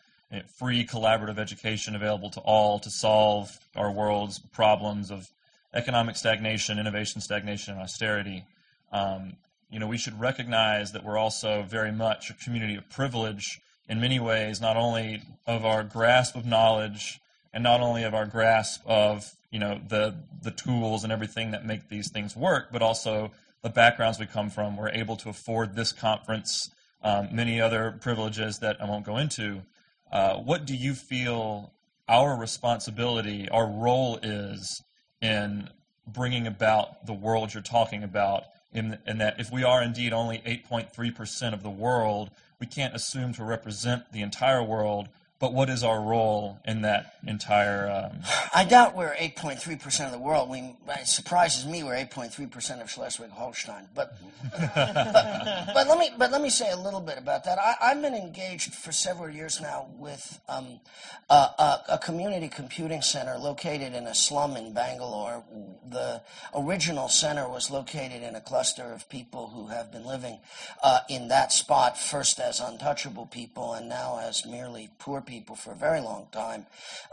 free 0.58 0.84
collaborative 0.84 1.38
education 1.38 1.94
available 1.94 2.30
to 2.30 2.40
all 2.40 2.78
to 2.80 2.90
solve 2.90 3.58
our 3.74 3.90
world's 3.90 4.38
problems 4.38 5.10
of 5.10 5.28
economic 5.74 6.16
stagnation, 6.16 6.78
innovation 6.78 7.20
stagnation, 7.20 7.74
and 7.74 7.82
austerity. 7.82 8.44
Um, 8.92 9.34
you 9.70 9.78
know, 9.78 9.86
we 9.86 9.98
should 9.98 10.18
recognize 10.18 10.92
that 10.92 11.04
we're 11.04 11.18
also 11.18 11.62
very 11.62 11.92
much 11.92 12.30
a 12.30 12.34
community 12.34 12.76
of 12.76 12.88
privilege 12.88 13.60
in 13.88 14.00
many 14.00 14.18
ways, 14.18 14.60
not 14.60 14.76
only 14.76 15.22
of 15.46 15.64
our 15.64 15.84
grasp 15.84 16.34
of 16.34 16.44
knowledge 16.44 17.20
and 17.52 17.62
not 17.62 17.80
only 17.80 18.02
of 18.02 18.14
our 18.14 18.26
grasp 18.26 18.82
of 18.86 19.32
you 19.50 19.58
know 19.58 19.80
the 19.88 20.14
the 20.42 20.50
tools 20.50 21.04
and 21.04 21.12
everything 21.12 21.52
that 21.52 21.64
make 21.64 21.88
these 21.88 22.10
things 22.10 22.36
work, 22.36 22.68
but 22.72 22.82
also 22.82 23.30
the 23.62 23.70
backgrounds 23.70 24.18
we 24.18 24.26
come 24.26 24.50
from. 24.50 24.76
We're 24.76 24.90
able 24.90 25.16
to 25.16 25.28
afford 25.28 25.74
this 25.74 25.92
conference, 25.92 26.70
um, 27.02 27.28
many 27.32 27.60
other 27.60 27.96
privileges 28.00 28.58
that 28.58 28.80
I 28.80 28.84
won't 28.84 29.06
go 29.06 29.16
into. 29.16 29.62
Uh, 30.10 30.36
what 30.36 30.66
do 30.66 30.74
you 30.74 30.94
feel 30.94 31.72
our 32.08 32.36
responsibility, 32.36 33.48
our 33.48 33.66
role 33.66 34.18
is 34.22 34.82
in 35.20 35.68
bringing 36.06 36.46
about 36.46 37.06
the 37.06 37.12
world 37.12 37.52
you're 37.52 37.62
talking 37.62 38.02
about? 38.02 38.44
In, 38.72 38.98
in 39.06 39.18
that, 39.18 39.40
if 39.40 39.50
we 39.50 39.64
are 39.64 39.82
indeed 39.82 40.12
only 40.12 40.38
8.3% 40.38 41.52
of 41.52 41.62
the 41.62 41.70
world, 41.70 42.30
we 42.60 42.66
can't 42.66 42.94
assume 42.94 43.32
to 43.34 43.44
represent 43.44 44.12
the 44.12 44.22
entire 44.22 44.62
world, 44.62 45.08
but 45.38 45.52
what 45.52 45.68
is 45.68 45.84
our 45.84 46.00
role 46.00 46.58
in 46.64 46.80
that 46.82 47.16
entire? 47.26 47.90
Um... 47.90 48.20
I 48.54 48.64
doubt 48.64 48.96
we're 48.96 49.14
8.3% 49.14 50.06
of 50.06 50.12
the 50.12 50.18
world. 50.18 50.48
We, 50.48 50.74
it 50.88 51.06
surprises 51.06 51.66
me 51.66 51.82
we're 51.82 51.94
8.3% 51.94 52.80
of 52.80 52.90
Schleswig-Holstein. 52.90 53.88
But, 53.94 54.16
but, 54.50 54.74
but, 54.74 55.88
let 55.88 55.98
me 55.98 56.10
but 56.16 56.32
let 56.32 56.40
me 56.40 56.48
say 56.48 56.70
a 56.70 56.76
little 56.76 57.00
bit 57.00 57.18
about 57.18 57.44
that. 57.44 57.58
I, 57.58 57.88
have 57.88 58.00
been 58.00 58.14
engaged 58.14 58.74
for 58.74 58.92
several 58.92 59.28
years 59.28 59.60
now 59.60 59.88
with 59.98 60.40
um, 60.48 60.80
a, 61.28 61.80
a, 61.90 62.00
community 62.02 62.48
computing 62.48 63.02
center 63.02 63.36
located 63.36 63.92
in 63.92 64.06
a 64.06 64.14
slum 64.14 64.56
in 64.56 64.72
Bangalore. 64.72 65.44
The 65.90 66.22
original 66.54 67.08
center 67.08 67.46
was 67.48 67.70
located 67.70 68.22
in 68.22 68.36
a 68.36 68.40
cluster 68.40 68.84
of 68.84 69.08
people 69.10 69.48
who 69.48 69.66
have 69.66 69.92
been 69.92 70.06
living 70.06 70.38
uh, 70.82 71.00
in 71.10 71.28
that 71.28 71.52
spot 71.52 71.98
first 71.98 72.40
as 72.40 72.60
untouchable 72.60 73.26
people 73.26 73.74
and 73.74 73.88
now 73.88 74.18
as 74.22 74.46
merely 74.46 74.88
poor 74.98 75.20
people 75.26 75.56
for 75.56 75.72
a 75.72 75.76
very 75.76 76.00
long 76.00 76.28
time, 76.32 76.66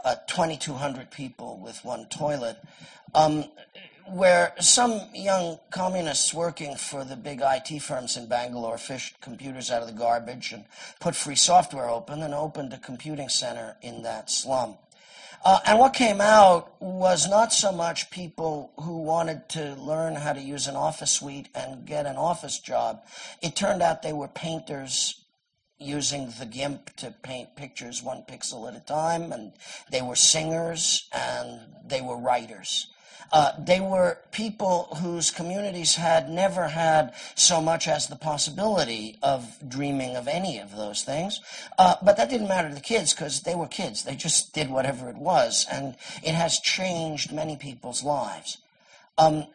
uh, 0.04 0.14
2,200 0.28 1.10
people 1.10 1.58
with 1.58 1.84
one 1.84 2.06
toilet, 2.06 2.56
um, 3.14 3.44
where 4.06 4.54
some 4.60 5.00
young 5.14 5.58
communists 5.70 6.32
working 6.32 6.76
for 6.76 7.04
the 7.04 7.16
big 7.16 7.40
IT 7.42 7.80
firms 7.80 8.16
in 8.16 8.26
Bangalore 8.26 8.78
fished 8.78 9.20
computers 9.20 9.70
out 9.70 9.82
of 9.82 9.88
the 9.88 9.94
garbage 9.94 10.52
and 10.52 10.64
put 11.00 11.16
free 11.16 11.36
software 11.36 11.88
open 11.88 12.22
and 12.22 12.34
opened 12.34 12.72
a 12.72 12.78
computing 12.78 13.28
center 13.28 13.76
in 13.82 14.02
that 14.02 14.30
slum. 14.30 14.76
Uh, 15.44 15.58
and 15.66 15.78
what 15.78 15.92
came 15.92 16.22
out 16.22 16.80
was 16.80 17.28
not 17.28 17.52
so 17.52 17.70
much 17.70 18.10
people 18.10 18.72
who 18.80 19.02
wanted 19.02 19.46
to 19.50 19.74
learn 19.74 20.14
how 20.14 20.32
to 20.32 20.40
use 20.40 20.66
an 20.66 20.76
office 20.76 21.10
suite 21.10 21.48
and 21.54 21.84
get 21.84 22.06
an 22.06 22.16
office 22.16 22.58
job. 22.58 23.02
It 23.42 23.54
turned 23.54 23.82
out 23.82 24.00
they 24.00 24.14
were 24.14 24.28
painters 24.28 25.23
using 25.78 26.32
the 26.38 26.46
GIMP 26.46 26.94
to 26.96 27.14
paint 27.22 27.56
pictures 27.56 28.02
one 28.02 28.22
pixel 28.28 28.68
at 28.68 28.76
a 28.76 28.84
time, 28.84 29.32
and 29.32 29.52
they 29.90 30.02
were 30.02 30.16
singers 30.16 31.08
and 31.12 31.60
they 31.86 32.00
were 32.00 32.16
writers. 32.16 32.88
Uh, 33.32 33.52
they 33.58 33.80
were 33.80 34.18
people 34.30 34.96
whose 35.00 35.30
communities 35.30 35.96
had 35.96 36.28
never 36.28 36.68
had 36.68 37.12
so 37.34 37.60
much 37.60 37.88
as 37.88 38.06
the 38.06 38.16
possibility 38.16 39.18
of 39.22 39.56
dreaming 39.66 40.14
of 40.14 40.28
any 40.28 40.58
of 40.58 40.76
those 40.76 41.02
things. 41.02 41.40
Uh, 41.78 41.96
but 42.02 42.16
that 42.16 42.30
didn't 42.30 42.48
matter 42.48 42.68
to 42.68 42.74
the 42.74 42.80
kids 42.80 43.12
because 43.12 43.42
they 43.42 43.54
were 43.54 43.66
kids. 43.66 44.04
They 44.04 44.14
just 44.14 44.52
did 44.52 44.70
whatever 44.70 45.08
it 45.08 45.16
was, 45.16 45.66
and 45.70 45.96
it 46.22 46.34
has 46.34 46.60
changed 46.60 47.32
many 47.32 47.56
people's 47.56 48.04
lives. 48.04 48.58
Um, 49.18 49.46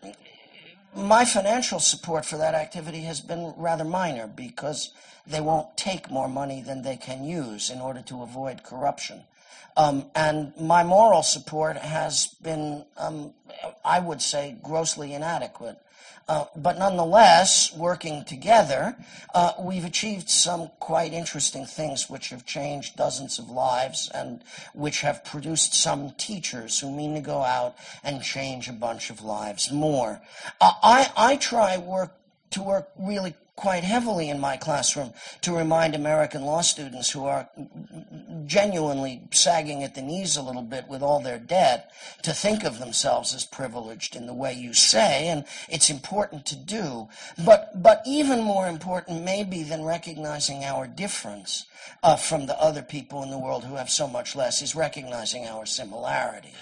my 0.96 1.26
financial 1.26 1.80
support 1.80 2.26
for 2.26 2.38
that 2.38 2.56
activity 2.56 3.02
has 3.02 3.22
been 3.22 3.54
rather 3.58 3.84
minor 3.84 4.28
because 4.28 4.92
they 5.28 5.42
won't 5.42 5.78
take 5.78 6.10
more 6.10 6.28
money 6.28 6.62
than 6.62 6.82
they 6.82 6.98
can 6.98 7.24
use 7.24 7.70
in 7.70 7.80
order 7.80 8.02
to 8.02 8.24
avoid 8.24 8.64
corruption. 8.64 9.24
Um, 9.78 10.06
and 10.16 10.54
my 10.60 10.84
moral 10.84 11.24
support 11.24 11.78
has 11.78 12.36
been, 12.42 12.86
um, 12.98 13.34
I 13.86 14.00
would 14.00 14.22
say, 14.22 14.58
grossly 14.62 15.14
inadequate. 15.14 15.78
Uh, 16.30 16.46
but 16.56 16.78
nonetheless, 16.78 17.76
working 17.76 18.24
together, 18.24 18.96
uh, 19.34 19.52
we've 19.60 19.84
achieved 19.84 20.30
some 20.30 20.70
quite 20.80 21.12
interesting 21.12 21.66
things 21.66 22.08
which 22.08 22.30
have 22.30 22.46
changed 22.46 22.96
dozens 22.96 23.40
of 23.40 23.50
lives 23.50 24.12
and 24.14 24.44
which 24.76 25.02
have 25.02 25.26
produced 25.26 25.74
some 25.74 26.12
teachers 26.20 26.80
who 26.80 26.92
mean 26.92 27.16
to 27.16 27.20
go 27.20 27.42
out 27.42 27.76
and 28.04 28.22
change 28.22 28.70
a 28.70 28.74
bunch 28.74 29.10
of 29.10 29.24
lives 29.24 29.72
more. 29.72 30.22
Uh, 30.62 30.72
I, 30.84 31.12
I 31.18 31.36
try 31.38 31.80
work 31.80 32.12
to 32.52 32.62
work 32.62 32.90
really 33.00 33.34
quite 33.60 33.84
heavily 33.84 34.30
in 34.30 34.40
my 34.40 34.56
classroom 34.56 35.12
to 35.42 35.54
remind 35.54 35.94
American 35.94 36.44
law 36.44 36.62
students 36.62 37.12
who 37.12 37.26
are 37.26 37.50
genuinely 38.46 39.22
sagging 39.32 39.84
at 39.84 39.96
the 39.96 40.02
knees 40.02 40.38
a 40.38 40.42
little 40.42 40.62
bit 40.62 40.88
with 40.88 41.02
all 41.02 41.22
their 41.22 41.38
debt 41.38 41.92
to 42.22 42.32
think 42.32 42.64
of 42.64 42.80
themselves 42.80 43.36
as 43.36 43.46
privileged 43.46 44.16
in 44.16 44.28
the 44.28 44.34
way 44.34 44.54
you 44.54 44.74
say, 44.74 45.28
and 45.28 45.44
it's 45.68 45.90
important 45.90 46.46
to 46.46 46.56
do. 46.56 47.10
But, 47.44 47.84
but 47.84 48.02
even 48.06 48.42
more 48.42 48.66
important, 48.66 49.26
maybe, 49.26 49.64
than 49.64 49.84
recognizing 49.84 50.64
our 50.64 50.88
difference 50.88 51.66
uh, 52.02 52.16
from 52.16 52.46
the 52.46 52.58
other 52.62 52.82
people 52.82 53.24
in 53.24 53.30
the 53.30 53.38
world 53.38 53.66
who 53.66 53.76
have 53.76 53.90
so 53.90 54.08
much 54.08 54.38
less, 54.38 54.62
is 54.62 54.74
recognizing 54.74 55.46
our 55.48 55.66
similarity. 55.66 56.54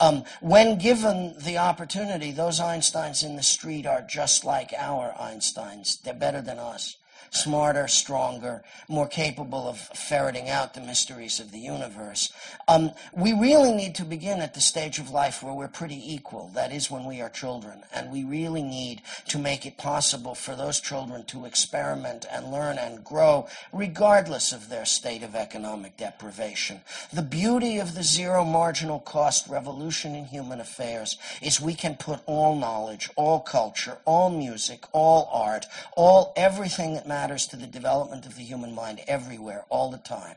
Um, 0.00 0.24
when 0.40 0.78
given 0.78 1.34
the 1.38 1.58
opportunity, 1.58 2.32
those 2.32 2.60
Einsteins 2.60 3.24
in 3.24 3.36
the 3.36 3.42
street 3.42 3.86
are 3.86 4.02
just 4.02 4.44
like 4.44 4.72
our 4.76 5.12
Einsteins. 5.20 6.00
They're 6.02 6.14
better 6.14 6.42
than 6.42 6.58
us 6.58 6.96
smarter, 7.32 7.88
stronger, 7.88 8.62
more 8.88 9.08
capable 9.08 9.66
of 9.66 9.78
ferreting 9.78 10.50
out 10.50 10.74
the 10.74 10.80
mysteries 10.80 11.40
of 11.40 11.50
the 11.50 11.58
universe. 11.58 12.30
Um, 12.68 12.92
we 13.16 13.32
really 13.32 13.72
need 13.72 13.94
to 13.96 14.04
begin 14.04 14.40
at 14.40 14.52
the 14.52 14.60
stage 14.60 14.98
of 14.98 15.10
life 15.10 15.42
where 15.42 15.54
we're 15.54 15.68
pretty 15.68 16.14
equal. 16.14 16.50
That 16.54 16.72
is 16.72 16.90
when 16.90 17.06
we 17.06 17.22
are 17.22 17.30
children. 17.30 17.84
And 17.92 18.12
we 18.12 18.22
really 18.22 18.62
need 18.62 19.00
to 19.28 19.38
make 19.38 19.64
it 19.64 19.78
possible 19.78 20.34
for 20.34 20.54
those 20.54 20.78
children 20.78 21.24
to 21.24 21.46
experiment 21.46 22.26
and 22.30 22.52
learn 22.52 22.76
and 22.76 23.02
grow 23.02 23.48
regardless 23.72 24.52
of 24.52 24.68
their 24.68 24.84
state 24.84 25.22
of 25.22 25.34
economic 25.34 25.96
deprivation. 25.96 26.82
The 27.12 27.22
beauty 27.22 27.78
of 27.78 27.94
the 27.94 28.02
zero 28.02 28.44
marginal 28.44 29.00
cost 29.00 29.48
revolution 29.48 30.14
in 30.14 30.26
human 30.26 30.60
affairs 30.60 31.16
is 31.40 31.60
we 31.60 31.74
can 31.74 31.94
put 31.94 32.20
all 32.26 32.54
knowledge, 32.54 33.08
all 33.16 33.40
culture, 33.40 33.96
all 34.04 34.28
music, 34.28 34.84
all 34.92 35.30
art, 35.32 35.64
all 35.96 36.34
everything 36.36 36.92
that 36.94 37.08
matters 37.08 37.21
matters 37.22 37.46
to 37.46 37.54
the 37.54 37.68
development 37.68 38.26
of 38.26 38.34
the 38.34 38.42
human 38.42 38.74
mind 38.74 39.00
everywhere, 39.06 39.64
all 39.68 39.92
the 39.92 39.98
time. 39.98 40.34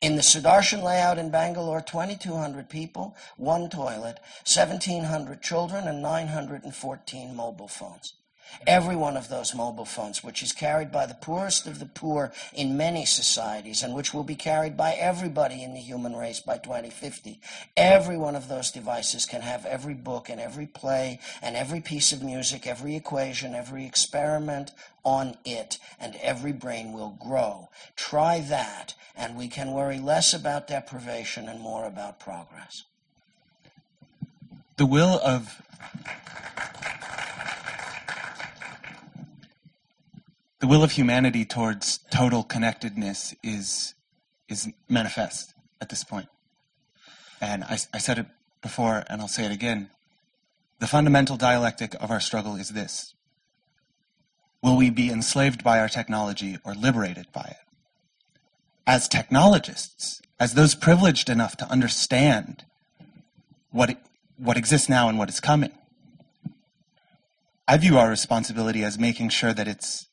In 0.00 0.16
the 0.16 0.22
Sudarshan 0.22 0.82
layout 0.82 1.18
in 1.18 1.30
Bangalore, 1.30 1.80
2,200 1.80 2.68
people, 2.68 3.14
one 3.36 3.70
toilet, 3.70 4.18
1,700 4.44 5.40
children, 5.40 5.86
and 5.86 6.02
914 6.02 7.36
mobile 7.36 7.68
phones. 7.68 8.14
Every 8.66 8.96
one 8.96 9.16
of 9.16 9.28
those 9.28 9.54
mobile 9.54 9.84
phones, 9.84 10.22
which 10.22 10.42
is 10.42 10.52
carried 10.52 10.92
by 10.92 11.06
the 11.06 11.14
poorest 11.14 11.66
of 11.66 11.78
the 11.78 11.86
poor 11.86 12.32
in 12.52 12.76
many 12.76 13.04
societies 13.06 13.82
and 13.82 13.94
which 13.94 14.12
will 14.12 14.24
be 14.24 14.34
carried 14.34 14.76
by 14.76 14.92
everybody 14.92 15.62
in 15.62 15.74
the 15.74 15.80
human 15.80 16.14
race 16.14 16.40
by 16.40 16.58
2050, 16.58 17.40
every 17.76 18.16
one 18.16 18.36
of 18.36 18.48
those 18.48 18.70
devices 18.70 19.26
can 19.26 19.40
have 19.40 19.64
every 19.66 19.94
book 19.94 20.28
and 20.28 20.40
every 20.40 20.66
play 20.66 21.20
and 21.42 21.56
every 21.56 21.80
piece 21.80 22.12
of 22.12 22.22
music, 22.22 22.66
every 22.66 22.96
equation, 22.96 23.54
every 23.54 23.86
experiment 23.86 24.72
on 25.04 25.36
it, 25.44 25.78
and 25.98 26.16
every 26.16 26.52
brain 26.52 26.92
will 26.92 27.16
grow. 27.20 27.68
Try 27.96 28.40
that, 28.40 28.94
and 29.16 29.36
we 29.36 29.48
can 29.48 29.72
worry 29.72 29.98
less 29.98 30.34
about 30.34 30.68
deprivation 30.68 31.48
and 31.48 31.60
more 31.60 31.86
about 31.86 32.20
progress. 32.20 32.84
The 34.76 34.86
will 34.86 35.20
of 35.22 35.60
the 40.60 40.66
will 40.66 40.84
of 40.84 40.92
humanity 40.92 41.44
towards 41.44 41.98
total 42.10 42.44
connectedness 42.44 43.34
is 43.42 43.94
is 44.48 44.68
manifest 44.88 45.54
at 45.80 45.88
this 45.88 46.04
point. 46.04 46.28
And 47.40 47.64
I, 47.64 47.78
I 47.94 47.98
said 47.98 48.18
it 48.18 48.26
before, 48.60 49.04
and 49.08 49.20
I'll 49.20 49.28
say 49.28 49.44
it 49.44 49.52
again. 49.52 49.90
The 50.80 50.86
fundamental 50.86 51.36
dialectic 51.36 51.94
of 52.00 52.10
our 52.10 52.20
struggle 52.20 52.56
is 52.56 52.70
this 52.70 53.14
Will 54.62 54.76
we 54.76 54.90
be 54.90 55.10
enslaved 55.10 55.64
by 55.64 55.78
our 55.80 55.88
technology 55.88 56.58
or 56.64 56.74
liberated 56.74 57.26
by 57.32 57.42
it? 57.42 57.56
As 58.86 59.08
technologists, 59.08 60.20
as 60.38 60.54
those 60.54 60.74
privileged 60.74 61.30
enough 61.30 61.56
to 61.58 61.70
understand 61.70 62.64
what, 63.70 63.96
what 64.36 64.56
exists 64.56 64.88
now 64.88 65.08
and 65.08 65.16
what 65.16 65.28
is 65.28 65.40
coming, 65.40 65.72
I 67.68 67.78
view 67.78 67.98
our 67.98 68.10
responsibility 68.10 68.82
as 68.82 68.98
making 68.98 69.28
sure 69.28 69.54
that 69.54 69.68
it's 69.68 70.08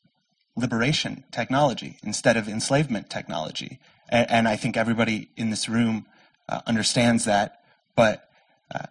liberation 0.58 1.24
technology 1.30 1.98
instead 2.02 2.36
of 2.36 2.48
enslavement 2.48 3.08
technology. 3.08 3.78
And, 4.08 4.30
and 4.30 4.48
I 4.48 4.56
think 4.56 4.76
everybody 4.76 5.30
in 5.36 5.50
this 5.50 5.68
room 5.68 6.06
uh, 6.48 6.60
understands 6.66 7.24
that. 7.24 7.62
But 7.94 8.28
uh, 8.74 8.86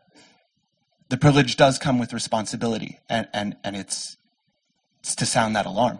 the 1.09 1.17
privilege 1.17 1.55
does 1.55 1.77
come 1.77 1.99
with 1.99 2.13
responsibility, 2.13 2.99
and, 3.09 3.27
and, 3.33 3.55
and 3.63 3.75
it's, 3.75 4.17
it's 4.99 5.15
to 5.15 5.25
sound 5.25 5.55
that 5.55 5.65
alarm. 5.65 5.99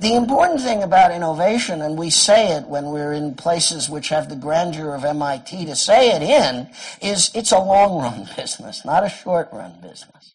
The 0.00 0.14
important 0.14 0.60
thing 0.60 0.82
about 0.82 1.10
innovation, 1.10 1.82
and 1.82 1.98
we 1.98 2.10
say 2.10 2.56
it 2.56 2.66
when 2.66 2.86
we're 2.86 3.12
in 3.12 3.34
places 3.34 3.88
which 3.88 4.08
have 4.08 4.28
the 4.28 4.36
grandeur 4.36 4.94
of 4.94 5.04
MIT 5.04 5.66
to 5.66 5.76
say 5.76 6.10
it 6.10 6.22
in, 6.22 6.68
is 7.02 7.30
it's 7.34 7.52
a 7.52 7.58
long 7.58 8.00
run 8.00 8.28
business, 8.36 8.84
not 8.84 9.04
a 9.04 9.08
short 9.08 9.48
run 9.52 9.74
business. 9.82 10.33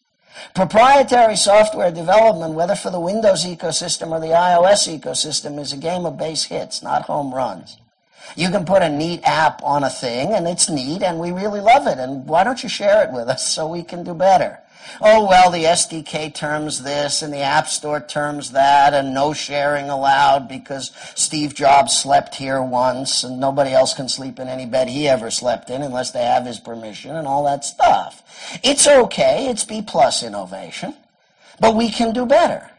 Proprietary 0.54 1.36
software 1.36 1.90
development, 1.90 2.54
whether 2.54 2.74
for 2.74 2.90
the 2.90 3.00
Windows 3.00 3.44
ecosystem 3.44 4.10
or 4.10 4.20
the 4.20 4.28
iOS 4.28 4.88
ecosystem, 4.88 5.58
is 5.58 5.72
a 5.72 5.76
game 5.76 6.06
of 6.06 6.18
base 6.18 6.44
hits, 6.44 6.82
not 6.82 7.02
home 7.02 7.34
runs. 7.34 7.76
You 8.36 8.50
can 8.50 8.64
put 8.64 8.82
a 8.82 8.88
neat 8.88 9.22
app 9.24 9.62
on 9.62 9.84
a 9.84 9.90
thing, 9.90 10.32
and 10.32 10.46
it's 10.46 10.68
neat, 10.68 11.02
and 11.02 11.18
we 11.18 11.32
really 11.32 11.60
love 11.60 11.86
it. 11.86 11.98
And 11.98 12.26
why 12.26 12.44
don't 12.44 12.62
you 12.62 12.68
share 12.68 13.02
it 13.04 13.12
with 13.12 13.28
us 13.28 13.46
so 13.46 13.66
we 13.66 13.82
can 13.82 14.04
do 14.04 14.14
better? 14.14 14.58
Oh, 15.00 15.26
well, 15.26 15.50
the 15.50 15.64
SDK 15.64 16.34
terms 16.34 16.82
this, 16.82 17.22
and 17.22 17.32
the 17.32 17.40
App 17.40 17.68
Store 17.68 18.00
terms 18.00 18.50
that, 18.52 18.92
and 18.92 19.14
no 19.14 19.32
sharing 19.32 19.88
allowed 19.88 20.48
because 20.48 20.92
Steve 21.14 21.54
Jobs 21.54 21.96
slept 21.96 22.34
here 22.34 22.62
once, 22.62 23.24
and 23.24 23.40
nobody 23.40 23.72
else 23.72 23.94
can 23.94 24.08
sleep 24.08 24.38
in 24.38 24.48
any 24.48 24.66
bed 24.66 24.88
he 24.88 25.08
ever 25.08 25.30
slept 25.30 25.70
in 25.70 25.82
unless 25.82 26.10
they 26.10 26.24
have 26.24 26.46
his 26.46 26.60
permission, 26.60 27.16
and 27.16 27.26
all 27.26 27.44
that 27.44 27.64
stuff. 27.64 28.22
It's 28.62 28.86
okay, 28.86 29.48
it's 29.48 29.64
B 29.64 29.82
plus 29.82 30.22
innovation, 30.22 30.94
but 31.60 31.76
we 31.76 31.90
can 31.90 32.12
do 32.12 32.26
better. 32.26 32.70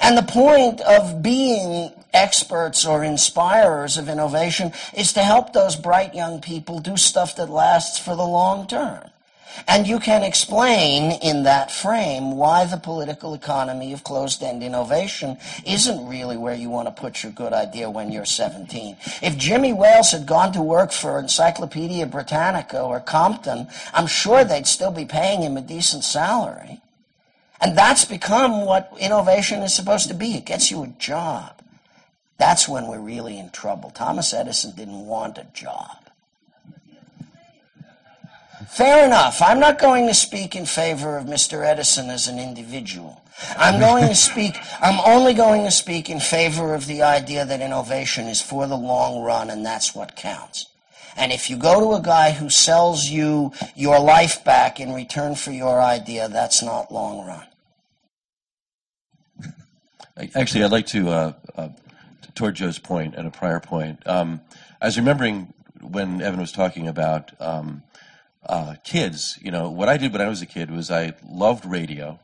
And 0.00 0.16
the 0.16 0.22
point 0.22 0.80
of 0.80 1.22
being 1.22 1.92
experts 2.12 2.86
or 2.86 3.04
inspirers 3.04 3.98
of 3.98 4.08
innovation 4.08 4.72
is 4.96 5.12
to 5.12 5.20
help 5.20 5.52
those 5.52 5.76
bright 5.76 6.14
young 6.14 6.40
people 6.40 6.80
do 6.80 6.96
stuff 6.96 7.36
that 7.36 7.50
lasts 7.50 7.98
for 7.98 8.16
the 8.16 8.26
long 8.26 8.66
term. 8.66 9.10
And 9.68 9.86
you 9.86 9.98
can 9.98 10.22
explain 10.22 11.12
in 11.22 11.44
that 11.44 11.70
frame 11.70 12.36
why 12.36 12.64
the 12.64 12.76
political 12.76 13.34
economy 13.34 13.92
of 13.92 14.04
closed 14.04 14.42
end 14.42 14.62
innovation 14.62 15.38
isn't 15.64 16.08
really 16.08 16.36
where 16.36 16.54
you 16.54 16.70
want 16.70 16.88
to 16.88 17.00
put 17.00 17.22
your 17.22 17.32
good 17.32 17.52
idea 17.52 17.90
when 17.90 18.10
you're 18.10 18.24
17. 18.24 18.96
If 19.22 19.36
Jimmy 19.36 19.72
Wales 19.72 20.12
had 20.12 20.26
gone 20.26 20.52
to 20.52 20.62
work 20.62 20.92
for 20.92 21.18
Encyclopedia 21.18 22.06
Britannica 22.06 22.80
or 22.80 23.00
Compton, 23.00 23.68
I'm 23.92 24.06
sure 24.06 24.44
they'd 24.44 24.66
still 24.66 24.90
be 24.90 25.04
paying 25.04 25.42
him 25.42 25.56
a 25.56 25.62
decent 25.62 26.04
salary. 26.04 26.80
And 27.60 27.76
that's 27.76 28.04
become 28.04 28.66
what 28.66 28.92
innovation 28.98 29.62
is 29.62 29.74
supposed 29.74 30.08
to 30.08 30.14
be. 30.14 30.34
It 30.34 30.44
gets 30.44 30.70
you 30.70 30.82
a 30.82 30.88
job. 30.88 31.62
That's 32.38 32.68
when 32.68 32.86
we're 32.86 33.00
really 33.00 33.38
in 33.38 33.50
trouble. 33.50 33.90
Thomas 33.90 34.34
Edison 34.34 34.72
didn't 34.76 35.06
want 35.06 35.38
a 35.38 35.46
job. 35.54 36.05
Fair 38.68 39.06
enough. 39.06 39.40
I'm 39.40 39.60
not 39.60 39.78
going 39.78 40.06
to 40.06 40.14
speak 40.14 40.54
in 40.54 40.66
favor 40.66 41.16
of 41.16 41.24
Mr. 41.24 41.64
Edison 41.64 42.10
as 42.10 42.28
an 42.28 42.38
individual. 42.38 43.22
I'm 43.56 43.78
going 43.78 44.08
to 44.08 44.14
speak, 44.14 44.54
I'm 44.80 44.98
only 45.00 45.34
going 45.34 45.64
to 45.64 45.70
speak 45.70 46.08
in 46.08 46.20
favor 46.20 46.74
of 46.74 46.86
the 46.86 47.02
idea 47.02 47.44
that 47.44 47.60
innovation 47.60 48.26
is 48.26 48.40
for 48.40 48.66
the 48.66 48.76
long 48.76 49.22
run 49.22 49.50
and 49.50 49.64
that's 49.64 49.94
what 49.94 50.16
counts. 50.16 50.66
And 51.16 51.32
if 51.32 51.48
you 51.48 51.56
go 51.56 51.80
to 51.80 51.96
a 51.96 52.02
guy 52.02 52.32
who 52.32 52.50
sells 52.50 53.08
you 53.08 53.52
your 53.74 53.98
life 53.98 54.44
back 54.44 54.80
in 54.80 54.92
return 54.92 55.34
for 55.34 55.50
your 55.50 55.80
idea, 55.80 56.28
that's 56.28 56.62
not 56.62 56.92
long 56.92 57.26
run. 57.26 57.46
Actually, 60.34 60.64
I'd 60.64 60.72
like 60.72 60.86
to, 60.88 61.08
uh, 61.10 61.32
uh, 61.56 61.68
toward 62.34 62.54
Joe's 62.54 62.78
point 62.78 63.14
and 63.16 63.26
a 63.26 63.30
prior 63.30 63.60
point, 63.60 64.06
um, 64.06 64.40
I 64.80 64.86
was 64.86 64.96
remembering 64.96 65.52
when 65.82 66.22
Eben 66.22 66.40
was 66.40 66.52
talking 66.52 66.88
about 66.88 67.32
um, 67.40 67.82
uh, 68.48 68.74
kids. 68.84 69.38
You 69.42 69.50
know, 69.50 69.70
what 69.70 69.88
I 69.88 69.96
did 69.96 70.12
when 70.12 70.22
I 70.22 70.28
was 70.28 70.42
a 70.42 70.46
kid 70.46 70.70
was 70.70 70.90
I 70.90 71.14
loved 71.28 71.64
radio, 71.64 72.18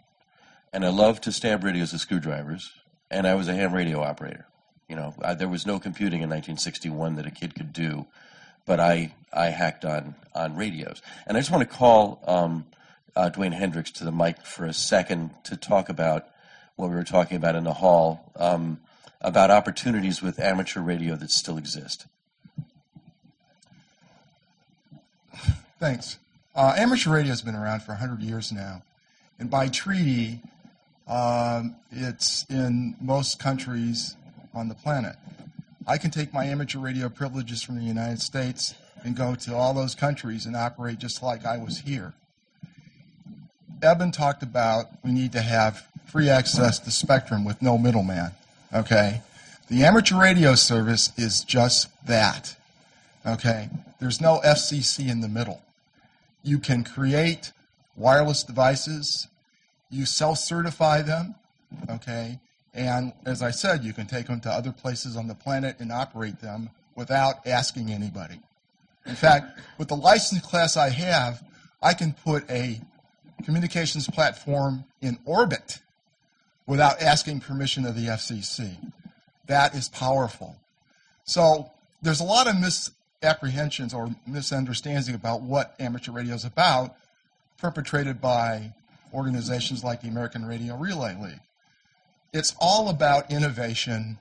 and 0.73 0.85
I 0.85 0.89
loved 0.89 1.25
to 1.25 1.33
stab 1.33 1.65
radios 1.65 1.93
with 1.93 2.01
screwdrivers, 2.01 2.71
and 3.11 3.27
I 3.27 3.35
was 3.35 3.49
a 3.49 3.55
ham 3.55 3.73
radio 3.73 4.03
operator. 4.03 4.47
You 4.89 4.97
know, 4.97 5.15
I, 5.23 5.35
there 5.35 5.49
was 5.49 5.67
no 5.67 5.79
computing 5.79 6.23
in 6.23 6.29
1961 6.29 7.17
that 7.17 7.27
a 7.27 7.31
kid 7.31 7.55
could 7.55 7.73
do 7.73 8.07
but 8.67 8.81
I, 8.81 9.15
I 9.33 9.47
hacked 9.47 9.85
on, 9.85 10.15
on 10.35 10.57
radios. 10.57 11.03
And 11.27 11.37
I 11.37 11.41
just 11.41 11.51
want 11.51 11.69
to 11.69 11.77
call 11.77 12.23
um, 12.27 12.67
uh, 13.17 13.31
Dewayne 13.31 13.53
Hendricks 13.53 13.91
to 13.93 14.05
the 14.05 14.13
mic 14.13 14.45
for 14.45 14.65
a 14.65 14.73
second 14.73 15.31
to 15.45 15.57
talk 15.57 15.89
about 15.89 16.27
what 16.77 16.89
we 16.89 16.95
were 16.97 17.05
talking 17.05 17.37
about 17.37 17.55
in 17.55 17.65
the 17.65 17.75
hall 17.75 18.33
um, 18.37 18.81
about 19.21 19.51
opportunities 19.51 20.23
with 20.23 20.39
amateur 20.39 20.81
radio 20.81 21.17
that 21.17 21.31
still 21.31 21.59
exist. 21.59 22.07
Thanks. 25.83 26.17
Uh, 26.55 26.75
amateur 26.77 27.11
radio 27.11 27.31
has 27.31 27.43
been 27.43 27.57
around 27.57 27.81
for 27.81 27.91
100 27.91 28.23
years 28.23 28.53
now. 28.53 28.83
And 29.41 29.51
by 29.51 29.67
treaty, 29.69 30.41
Um, 31.09 31.75
it's 31.91 32.47
in 32.49 32.95
most 33.01 33.41
countries 33.41 34.15
on 34.55 34.69
the 34.69 34.77
planet. 34.77 35.17
I 35.85 35.99
can 35.99 36.13
take 36.13 36.33
my 36.33 36.45
amateur 36.45 36.79
radio 36.79 37.09
privileges 37.09 37.65
from 37.65 37.75
the 37.75 37.83
United 37.83 38.23
States 38.23 38.75
and 39.03 39.17
go 39.17 39.35
to 39.35 39.57
all 39.57 39.75
those 39.75 39.97
countries 39.97 40.47
and 40.47 40.55
operate 40.55 41.01
just 41.01 41.21
like 41.21 41.45
I 41.45 41.59
was 41.59 41.81
here. 41.81 42.13
Eben 43.83 44.13
talked 44.13 44.45
about 44.45 44.87
we 45.03 45.11
need 45.11 45.33
to 45.33 45.43
have 45.43 45.85
free 46.07 46.31
access 46.31 46.79
to 46.79 46.93
spectrum 46.93 47.45
with 47.45 47.61
no 47.61 47.77
middleman. 47.77 48.31
Okay? 48.73 49.23
The 49.69 49.83
amateur 49.83 50.21
radio 50.21 50.55
service 50.55 51.13
is 51.19 51.43
just 51.43 51.89
that. 52.07 52.55
Okay? 53.27 53.69
There's 53.99 54.21
no 54.21 54.41
FCC 54.45 55.11
in 55.11 55.21
the 55.21 55.29
middle. 55.29 55.62
You 56.43 56.59
can 56.59 56.85
create 56.85 57.53
wireless 57.97 58.43
devices, 58.43 59.29
you 59.91 60.07
self 60.07 60.39
certify 60.39 61.03
them, 61.03 61.35
okay? 61.89 62.41
And 62.75 63.13
as 63.27 63.43
I 63.43 63.51
said, 63.51 63.85
you 63.85 63.93
can 63.93 64.07
take 64.07 64.27
them 64.27 64.41
to 64.41 64.51
other 64.51 64.73
places 64.73 65.17
on 65.17 65.29
the 65.29 65.35
planet 65.35 65.77
and 65.79 65.93
operate 65.93 66.41
them 66.41 66.71
without 66.95 67.47
asking 67.47 67.91
anybody. 67.91 68.41
In 69.07 69.15
fact, 69.15 69.59
with 69.79 69.89
the 69.89 69.97
license 69.97 70.43
class 70.43 70.77
I 70.77 70.89
have, 70.89 71.43
I 71.83 71.95
can 71.95 72.13
put 72.13 72.49
a 72.51 72.81
communications 73.45 74.09
platform 74.09 74.85
in 75.01 75.19
orbit 75.25 75.81
without 76.67 77.03
asking 77.03 77.41
permission 77.41 77.85
of 77.85 77.97
the 77.97 78.07
FCC. 78.07 78.77
That 79.47 79.75
is 79.75 79.89
powerful. 79.89 80.57
So 81.25 81.71
there's 82.01 82.21
a 82.21 82.25
lot 82.25 82.49
of 82.49 82.57
misapprehensions 83.23 83.95
or 83.95 84.11
misunderstandings 84.27 85.09
about 85.09 85.43
what 85.43 85.75
amateur 85.79 86.11
radio 86.11 86.35
is 86.35 86.45
about, 86.45 86.97
perpetrated 87.59 88.21
by 88.21 88.73
organizations 89.15 89.85
like 89.85 90.03
the 90.03 90.09
American 90.09 90.45
Radio 90.45 90.77
Relay 90.77 91.15
League. 91.21 91.41
It's 92.33 92.55
all 92.61 92.89
about 92.89 93.31
innovation 93.31 94.19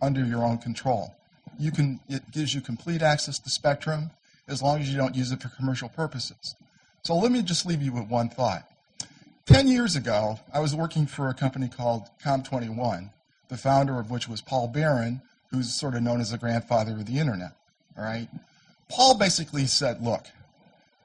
under 0.00 0.24
your 0.24 0.42
own 0.42 0.58
control. 0.58 1.14
You 1.58 1.70
can, 1.70 2.00
it 2.08 2.30
gives 2.30 2.54
you 2.54 2.60
complete 2.60 3.02
access 3.02 3.38
to 3.40 3.50
spectrum 3.50 4.10
as 4.46 4.62
long 4.62 4.80
as 4.80 4.90
you 4.90 4.96
don't 4.96 5.14
use 5.14 5.30
it 5.30 5.42
for 5.42 5.48
commercial 5.48 5.88
purposes. 5.88 6.54
So 7.02 7.14
let 7.16 7.30
me 7.30 7.42
just 7.42 7.66
leave 7.66 7.82
you 7.82 7.92
with 7.92 8.08
one 8.08 8.30
thought. 8.30 8.66
Ten 9.44 9.66
years 9.66 9.96
ago, 9.96 10.38
I 10.52 10.60
was 10.60 10.74
working 10.74 11.06
for 11.06 11.28
a 11.28 11.34
company 11.34 11.68
called 11.68 12.04
Com21, 12.24 13.10
the 13.48 13.56
founder 13.56 13.98
of 13.98 14.10
which 14.10 14.28
was 14.28 14.40
Paul 14.40 14.68
Baran, 14.68 15.20
who's 15.50 15.74
sort 15.74 15.94
of 15.94 16.02
known 16.02 16.20
as 16.20 16.30
the 16.30 16.38
grandfather 16.38 16.92
of 16.92 17.06
the 17.06 17.18
internet. 17.18 17.52
All 17.98 18.04
right? 18.04 18.28
Paul 18.88 19.18
basically 19.18 19.66
said, 19.66 20.02
look, 20.02 20.26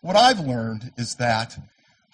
what 0.01 0.15
I've 0.15 0.39
learned 0.39 0.91
is 0.97 1.15
that 1.15 1.57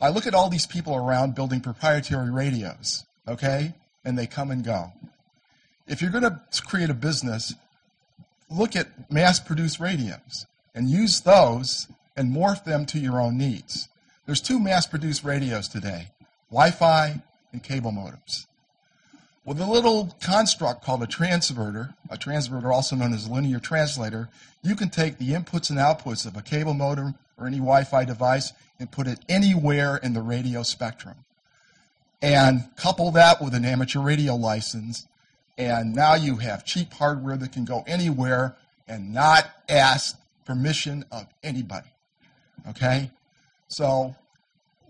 I 0.02 0.10
look 0.10 0.26
at 0.26 0.34
all 0.34 0.50
these 0.50 0.66
people 0.66 0.96
around 0.96 1.36
building 1.36 1.60
proprietary 1.60 2.32
radios, 2.32 3.06
okay? 3.28 3.74
And 4.06 4.18
they 4.18 4.28
come 4.28 4.50
and 4.52 4.64
go. 4.64 4.94
If 5.88 6.02
you're 6.02 6.12
going 6.12 6.24
to 6.24 6.40
create 6.66 6.90
a 6.90 6.94
business, 6.94 7.54
look 8.50 8.76
at 8.76 9.12
mass 9.12 9.40
produced 9.40 9.80
radios 9.80 10.46
and 10.74 10.90
use 10.90 11.22
those 11.22 11.88
and 12.16 12.34
morph 12.34 12.64
them 12.64 12.86
to 12.88 13.00
your 13.00 13.20
own 13.20 13.38
needs. 13.38 13.90
There's 14.26 14.42
two 14.42 14.60
mass 14.60 14.86
produced 14.86 15.24
radios 15.24 15.68
today 15.68 16.12
Wi 16.52 16.72
Fi 16.72 17.22
and 17.52 17.64
cable 17.64 17.92
modems. 17.92 18.46
With 19.50 19.60
a 19.60 19.66
little 19.66 20.16
construct 20.22 20.84
called 20.84 21.02
a 21.02 21.08
transverter, 21.08 21.96
a 22.08 22.18
transverter 22.18 22.72
also 22.72 22.96
known 22.96 23.16
as 23.16 23.26
a 23.26 23.34
linear 23.34 23.58
translator, 23.58 24.30
you 24.62 24.76
can 24.76 24.92
take 24.92 25.18
the 25.18 25.30
inputs 25.30 25.72
and 25.72 25.80
outputs 25.80 26.28
of 26.28 26.38
a 26.38 26.44
cable 26.44 26.76
modem 26.76 27.16
or 27.36 27.48
any 27.48 27.58
Wi 27.58 27.84
Fi 27.84 28.06
device 28.06 28.54
and 28.78 28.92
put 28.92 29.08
it 29.08 29.18
anywhere 29.28 29.98
in 29.98 30.14
the 30.14 30.22
radio 30.22 30.62
spectrum. 30.62 31.16
And 32.22 32.66
couple 32.76 33.10
that 33.14 33.42
with 33.42 33.56
an 33.56 33.66
amateur 33.66 34.02
radio 34.02 34.36
license, 34.36 35.08
and 35.58 35.96
now 35.96 36.14
you 36.14 36.36
have 36.36 36.64
cheap 36.64 36.94
hardware 36.94 37.38
that 37.38 37.52
can 37.52 37.66
go 37.66 37.84
anywhere 37.88 38.56
and 38.88 39.12
not 39.16 39.50
ask 39.68 40.16
permission 40.46 41.06
of 41.12 41.26
anybody. 41.42 41.90
Okay? 42.70 43.10
So 43.68 44.16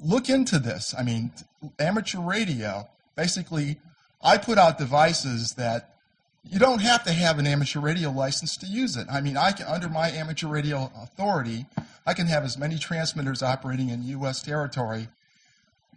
look 0.03 0.27
into 0.27 0.60
this. 0.60 0.94
I 0.99 1.03
mean, 1.03 1.31
amateur 1.80 2.19
radio, 2.19 2.90
basically, 3.15 3.77
I 4.21 4.37
put 4.37 4.57
out 4.57 4.77
devices 4.77 5.53
that 5.53 5.95
you 6.43 6.59
don't 6.59 6.81
have 6.81 7.03
to 7.03 7.13
have 7.13 7.39
an 7.39 7.47
amateur 7.47 7.79
radio 7.79 8.11
license 8.11 8.57
to 8.57 8.65
use 8.65 8.95
it. 8.95 9.07
I 9.11 9.21
mean, 9.21 9.37
I 9.37 9.51
can, 9.51 9.67
under 9.67 9.89
my 9.89 10.09
amateur 10.09 10.47
radio 10.47 10.91
authority, 11.01 11.65
I 12.05 12.13
can 12.13 12.27
have 12.27 12.43
as 12.43 12.57
many 12.57 12.77
transmitters 12.77 13.43
operating 13.43 13.89
in 13.89 14.03
U.S. 14.03 14.41
territory 14.41 15.09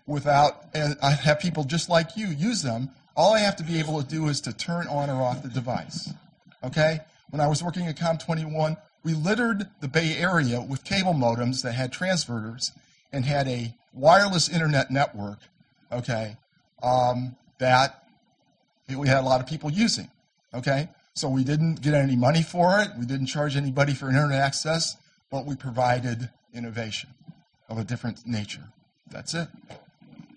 without, 0.06 0.64
and 0.74 0.96
I 1.02 1.10
have 1.12 1.40
people 1.40 1.64
just 1.64 1.88
like 1.88 2.16
you 2.16 2.26
use 2.26 2.62
them. 2.62 2.90
All 3.16 3.34
I 3.34 3.40
have 3.40 3.56
to 3.56 3.64
be 3.64 3.78
able 3.78 4.02
to 4.02 4.08
do 4.08 4.28
is 4.28 4.40
to 4.42 4.52
turn 4.52 4.86
on 4.88 5.10
or 5.10 5.22
off 5.22 5.42
the 5.42 5.48
device. 5.48 6.12
Okay? 6.64 7.00
When 7.30 7.40
I 7.40 7.46
was 7.46 7.62
working 7.62 7.86
at 7.86 7.96
Com21, 7.96 8.76
we 9.04 9.14
littered 9.14 9.68
the 9.80 9.88
Bay 9.88 10.16
Area 10.16 10.60
with 10.60 10.84
cable 10.84 11.14
modems 11.14 11.62
that 11.62 11.72
had 11.72 11.92
transverters 11.92 12.72
and 13.12 13.24
had 13.24 13.48
a 13.48 13.74
wireless 13.92 14.48
internet 14.48 14.90
network, 14.90 15.38
okay, 15.90 16.36
um, 16.82 17.36
that 17.58 18.01
we 18.96 19.08
had 19.08 19.18
a 19.18 19.26
lot 19.26 19.40
of 19.40 19.46
people 19.46 19.70
using, 19.70 20.10
okay? 20.54 20.88
So 21.14 21.28
we 21.28 21.44
didn't 21.44 21.82
get 21.82 21.94
any 21.94 22.16
money 22.16 22.42
for 22.42 22.80
it. 22.80 22.88
We 22.98 23.06
didn't 23.06 23.26
charge 23.26 23.56
anybody 23.56 23.94
for 23.94 24.08
internet 24.08 24.40
access 24.40 24.96
but 25.32 25.46
we 25.46 25.56
provided 25.56 26.28
innovation 26.54 27.08
of 27.68 27.78
a 27.78 27.84
different 27.84 28.24
nature. 28.26 28.62
That's 29.10 29.34
it. 29.34 29.48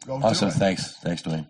Go 0.08 0.16
awesome. 0.24 0.50
Thanks. 0.52 0.96
Thanks, 0.98 1.22
Dewayne. 1.22 1.46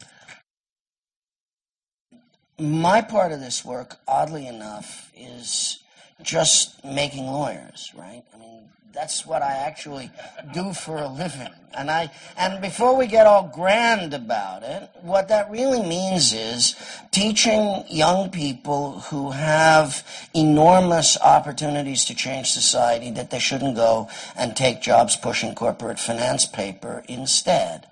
My 2.57 3.02
part 3.02 3.32
of 3.32 3.40
this 3.40 3.64
work, 3.64 3.98
oddly 4.07 4.48
enough, 4.48 5.11
is 5.15 5.80
just 6.22 6.84
making 6.84 7.27
lawyers, 7.27 7.91
right? 7.95 8.23
I 8.34 8.38
mean, 8.38 8.69
that's 8.95 9.26
what 9.26 9.41
I 9.41 9.51
actually 9.51 10.09
do 10.53 10.73
for 10.73 10.97
a 10.97 11.07
living. 11.07 11.49
And 11.77 11.91
I 11.91 12.09
and 12.38 12.61
before 12.61 12.95
we 12.95 13.05
get 13.05 13.27
all 13.27 13.51
grand 13.53 14.13
about 14.13 14.63
it, 14.63 14.89
what 15.01 15.27
that 15.27 15.51
really 15.51 15.81
means 15.81 16.31
is 16.31 16.76
teaching 17.11 17.84
young 17.89 18.30
people 18.30 19.01
who 19.01 19.31
have 19.31 20.03
enormous 20.34 21.17
opportunities 21.19 22.05
to 22.05 22.15
change 22.15 22.51
society 22.51 23.11
that 23.11 23.30
they 23.30 23.39
shouldn't 23.39 23.76
go 23.76 24.09
and 24.38 24.55
take 24.55 24.81
jobs 24.81 25.17
pushing 25.17 25.53
corporate 25.53 25.99
finance 25.99 26.45
paper 26.45 27.03
instead. 27.09 27.88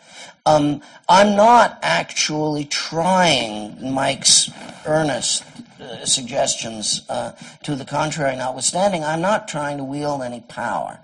Um, 0.45 0.81
I'm 1.09 1.35
not 1.35 1.79
actually 1.81 2.65
trying 2.65 3.93
Mike's 3.93 4.49
earnest 4.85 5.43
uh, 5.83 6.05
suggestions 6.05 7.03
uh, 7.09 7.33
to 7.63 7.75
the 7.75 7.85
contrary 7.85 8.35
notwithstanding, 8.35 9.03
I'm 9.03 9.21
not 9.21 9.47
trying 9.47 9.77
to 9.77 9.83
wield 9.83 10.21
any 10.21 10.41
power. 10.41 10.99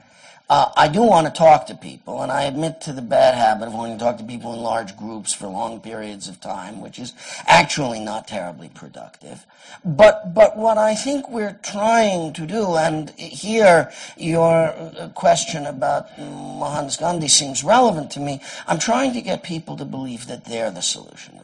Uh, 0.49 0.71
I 0.75 0.87
do 0.87 1.03
want 1.03 1.27
to 1.27 1.31
talk 1.31 1.67
to 1.67 1.75
people, 1.75 2.23
and 2.23 2.31
I 2.31 2.45
admit 2.45 2.81
to 2.81 2.91
the 2.91 3.03
bad 3.03 3.35
habit 3.35 3.67
of 3.67 3.75
wanting 3.75 3.99
to 3.99 4.03
talk 4.03 4.17
to 4.17 4.23
people 4.23 4.51
in 4.55 4.61
large 4.61 4.97
groups 4.97 5.31
for 5.31 5.45
long 5.45 5.79
periods 5.79 6.27
of 6.27 6.41
time, 6.41 6.81
which 6.81 6.97
is 6.97 7.13
actually 7.45 7.99
not 7.99 8.27
terribly 8.27 8.69
productive. 8.69 9.45
But, 9.85 10.33
but 10.33 10.57
what 10.57 10.79
I 10.79 10.95
think 10.95 11.29
we're 11.29 11.59
trying 11.61 12.33
to 12.33 12.47
do, 12.47 12.75
and 12.77 13.11
here 13.11 13.91
your 14.17 14.69
uh, 14.69 15.11
question 15.13 15.67
about 15.67 16.17
Mohandas 16.17 16.97
Gandhi 16.97 17.27
seems 17.27 17.63
relevant 17.63 18.09
to 18.11 18.19
me, 18.19 18.41
I'm 18.65 18.79
trying 18.79 19.13
to 19.13 19.21
get 19.21 19.43
people 19.43 19.77
to 19.77 19.85
believe 19.85 20.25
that 20.25 20.45
they're 20.45 20.71
the 20.71 20.81
solution. 20.81 21.39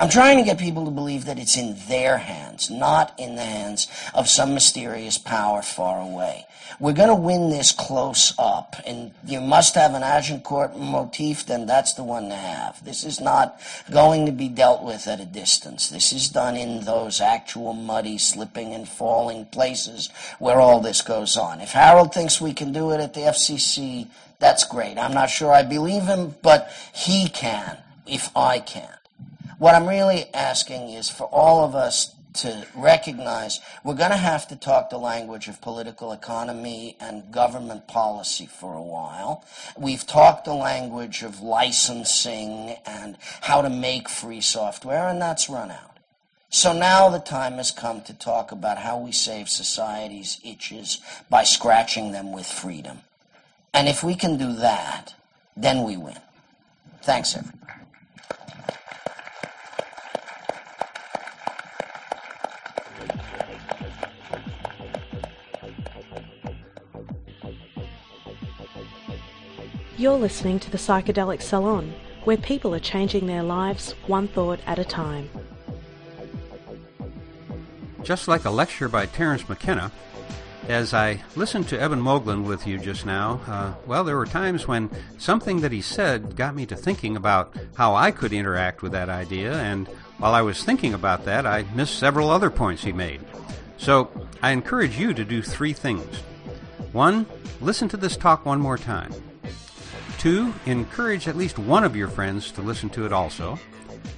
I'm 0.00 0.08
trying 0.08 0.38
to 0.38 0.44
get 0.44 0.58
people 0.58 0.84
to 0.84 0.92
believe 0.92 1.24
that 1.24 1.40
it's 1.40 1.56
in 1.56 1.76
their 1.88 2.18
hands, 2.18 2.70
not 2.70 3.18
in 3.18 3.34
the 3.34 3.44
hands 3.44 3.88
of 4.14 4.28
some 4.28 4.54
mysterious 4.54 5.18
power 5.18 5.60
far 5.60 6.00
away. 6.00 6.46
We're 6.78 6.92
going 6.92 7.08
to 7.08 7.16
win 7.16 7.50
this 7.50 7.72
close 7.72 8.32
up, 8.38 8.76
and 8.86 9.10
you 9.24 9.40
must 9.40 9.74
have 9.74 9.94
an 9.94 10.04
Agincourt 10.04 10.76
motif, 10.76 11.46
then 11.46 11.66
that's 11.66 11.94
the 11.94 12.04
one 12.04 12.28
to 12.28 12.36
have. 12.36 12.84
This 12.84 13.02
is 13.02 13.20
not 13.20 13.60
going 13.90 14.26
to 14.26 14.32
be 14.32 14.48
dealt 14.48 14.84
with 14.84 15.08
at 15.08 15.18
a 15.18 15.24
distance. 15.24 15.88
This 15.88 16.12
is 16.12 16.28
done 16.28 16.56
in 16.56 16.84
those 16.84 17.20
actual 17.20 17.72
muddy, 17.72 18.18
slipping, 18.18 18.74
and 18.74 18.88
falling 18.88 19.46
places 19.46 20.10
where 20.38 20.60
all 20.60 20.80
this 20.80 21.02
goes 21.02 21.36
on. 21.36 21.60
If 21.60 21.72
Harold 21.72 22.14
thinks 22.14 22.40
we 22.40 22.52
can 22.52 22.72
do 22.72 22.92
it 22.92 23.00
at 23.00 23.14
the 23.14 23.22
FCC, 23.22 24.06
that's 24.38 24.62
great. 24.62 24.96
I'm 24.96 25.14
not 25.14 25.30
sure 25.30 25.52
I 25.52 25.64
believe 25.64 26.04
him, 26.04 26.36
but 26.40 26.70
he 26.94 27.28
can 27.28 27.78
if 28.06 28.30
I 28.36 28.60
can. 28.60 28.97
What 29.58 29.74
I'm 29.74 29.88
really 29.88 30.26
asking 30.32 30.90
is 30.90 31.10
for 31.10 31.24
all 31.24 31.64
of 31.64 31.74
us 31.74 32.14
to 32.34 32.64
recognize 32.76 33.58
we're 33.82 33.94
going 33.94 34.12
to 34.12 34.16
have 34.16 34.46
to 34.48 34.56
talk 34.56 34.90
the 34.90 34.98
language 34.98 35.48
of 35.48 35.60
political 35.60 36.12
economy 36.12 36.96
and 37.00 37.32
government 37.32 37.88
policy 37.88 38.46
for 38.46 38.74
a 38.74 38.82
while. 38.82 39.44
We've 39.76 40.06
talked 40.06 40.44
the 40.44 40.54
language 40.54 41.22
of 41.22 41.40
licensing 41.40 42.76
and 42.86 43.16
how 43.40 43.62
to 43.62 43.70
make 43.70 44.08
free 44.08 44.40
software, 44.40 45.08
and 45.08 45.20
that's 45.20 45.48
run 45.48 45.72
out. 45.72 45.96
So 46.50 46.72
now 46.72 47.10
the 47.10 47.18
time 47.18 47.54
has 47.54 47.72
come 47.72 48.02
to 48.02 48.14
talk 48.14 48.52
about 48.52 48.78
how 48.78 48.98
we 48.98 49.10
save 49.10 49.48
society's 49.48 50.40
itches 50.44 51.00
by 51.28 51.42
scratching 51.42 52.12
them 52.12 52.32
with 52.32 52.46
freedom. 52.46 53.00
And 53.74 53.88
if 53.88 54.04
we 54.04 54.14
can 54.14 54.38
do 54.38 54.52
that, 54.54 55.14
then 55.56 55.82
we 55.82 55.96
win. 55.96 56.18
Thanks, 57.02 57.36
everybody. 57.36 57.77
You're 69.98 70.16
listening 70.16 70.60
to 70.60 70.70
the 70.70 70.78
Psychedelic 70.78 71.42
Salon, 71.42 71.92
where 72.22 72.36
people 72.36 72.72
are 72.72 72.78
changing 72.78 73.26
their 73.26 73.42
lives 73.42 73.96
one 74.06 74.28
thought 74.28 74.60
at 74.64 74.78
a 74.78 74.84
time. 74.84 75.28
Just 78.04 78.28
like 78.28 78.44
a 78.44 78.50
lecture 78.50 78.88
by 78.88 79.06
Terence 79.06 79.48
McKenna, 79.48 79.90
as 80.68 80.94
I 80.94 81.24
listened 81.34 81.66
to 81.70 81.82
Eben 81.82 82.00
Moglen 82.00 82.44
with 82.44 82.64
you 82.64 82.78
just 82.78 83.06
now, 83.06 83.40
uh, 83.48 83.74
well, 83.88 84.04
there 84.04 84.16
were 84.16 84.24
times 84.24 84.68
when 84.68 84.88
something 85.18 85.62
that 85.62 85.72
he 85.72 85.82
said 85.82 86.36
got 86.36 86.54
me 86.54 86.64
to 86.66 86.76
thinking 86.76 87.16
about 87.16 87.52
how 87.74 87.96
I 87.96 88.12
could 88.12 88.32
interact 88.32 88.82
with 88.82 88.92
that 88.92 89.08
idea, 89.08 89.52
and 89.54 89.88
while 90.18 90.32
I 90.32 90.42
was 90.42 90.62
thinking 90.62 90.94
about 90.94 91.24
that, 91.24 91.44
I 91.44 91.64
missed 91.74 91.98
several 91.98 92.30
other 92.30 92.50
points 92.50 92.84
he 92.84 92.92
made. 92.92 93.20
So 93.78 94.12
I 94.44 94.52
encourage 94.52 94.96
you 94.96 95.12
to 95.12 95.24
do 95.24 95.42
three 95.42 95.72
things. 95.72 96.18
One, 96.92 97.26
listen 97.60 97.88
to 97.88 97.96
this 97.96 98.16
talk 98.16 98.46
one 98.46 98.60
more 98.60 98.78
time. 98.78 99.12
Two, 100.18 100.52
encourage 100.66 101.28
at 101.28 101.36
least 101.36 101.58
one 101.58 101.84
of 101.84 101.94
your 101.94 102.08
friends 102.08 102.50
to 102.52 102.62
listen 102.62 102.90
to 102.90 103.06
it 103.06 103.12
also. 103.12 103.58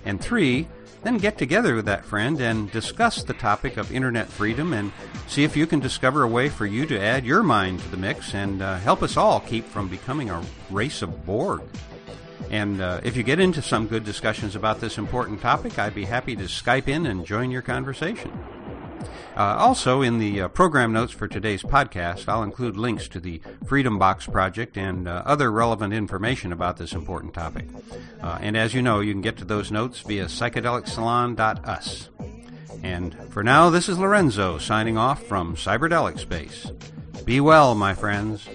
And 0.04 0.20
three, 0.20 0.66
then 1.02 1.18
get 1.18 1.38
together 1.38 1.74
with 1.74 1.84
that 1.86 2.04
friend 2.04 2.40
and 2.40 2.70
discuss 2.72 3.22
the 3.22 3.34
topic 3.34 3.76
of 3.76 3.92
internet 3.92 4.28
freedom 4.28 4.72
and 4.72 4.92
see 5.26 5.44
if 5.44 5.56
you 5.56 5.66
can 5.66 5.80
discover 5.80 6.22
a 6.22 6.28
way 6.28 6.48
for 6.48 6.66
you 6.66 6.86
to 6.86 7.00
add 7.00 7.24
your 7.24 7.42
mind 7.42 7.80
to 7.80 7.88
the 7.88 7.96
mix 7.96 8.34
and 8.34 8.62
uh, 8.62 8.78
help 8.78 9.02
us 9.02 9.16
all 9.16 9.40
keep 9.40 9.66
from 9.66 9.88
becoming 9.88 10.30
a 10.30 10.42
race 10.70 11.02
of 11.02 11.24
Borg. 11.24 11.62
And 12.50 12.80
uh, 12.80 13.00
if 13.04 13.16
you 13.16 13.22
get 13.22 13.38
into 13.38 13.62
some 13.62 13.86
good 13.86 14.04
discussions 14.04 14.56
about 14.56 14.80
this 14.80 14.98
important 14.98 15.40
topic, 15.40 15.78
I'd 15.78 15.94
be 15.94 16.04
happy 16.04 16.34
to 16.36 16.44
Skype 16.44 16.88
in 16.88 17.06
and 17.06 17.24
join 17.24 17.50
your 17.50 17.62
conversation. 17.62 18.32
Uh, 19.40 19.56
also, 19.56 20.02
in 20.02 20.18
the 20.18 20.42
uh, 20.42 20.48
program 20.48 20.92
notes 20.92 21.14
for 21.14 21.26
today's 21.26 21.62
podcast, 21.62 22.28
I'll 22.28 22.42
include 22.42 22.76
links 22.76 23.08
to 23.08 23.18
the 23.18 23.40
Freedom 23.64 23.98
Box 23.98 24.26
project 24.26 24.76
and 24.76 25.08
uh, 25.08 25.22
other 25.24 25.50
relevant 25.50 25.94
information 25.94 26.52
about 26.52 26.76
this 26.76 26.92
important 26.92 27.32
topic. 27.32 27.64
Uh, 28.22 28.36
and 28.42 28.54
as 28.54 28.74
you 28.74 28.82
know, 28.82 29.00
you 29.00 29.14
can 29.14 29.22
get 29.22 29.38
to 29.38 29.46
those 29.46 29.72
notes 29.72 30.00
via 30.00 30.26
psychedelicsalon.us. 30.26 32.10
And 32.82 33.16
for 33.30 33.42
now, 33.42 33.70
this 33.70 33.88
is 33.88 33.98
Lorenzo 33.98 34.58
signing 34.58 34.98
off 34.98 35.22
from 35.22 35.56
Cyberdelic 35.56 36.18
Space. 36.18 36.70
Be 37.24 37.40
well, 37.40 37.74
my 37.74 37.94
friends. 37.94 38.46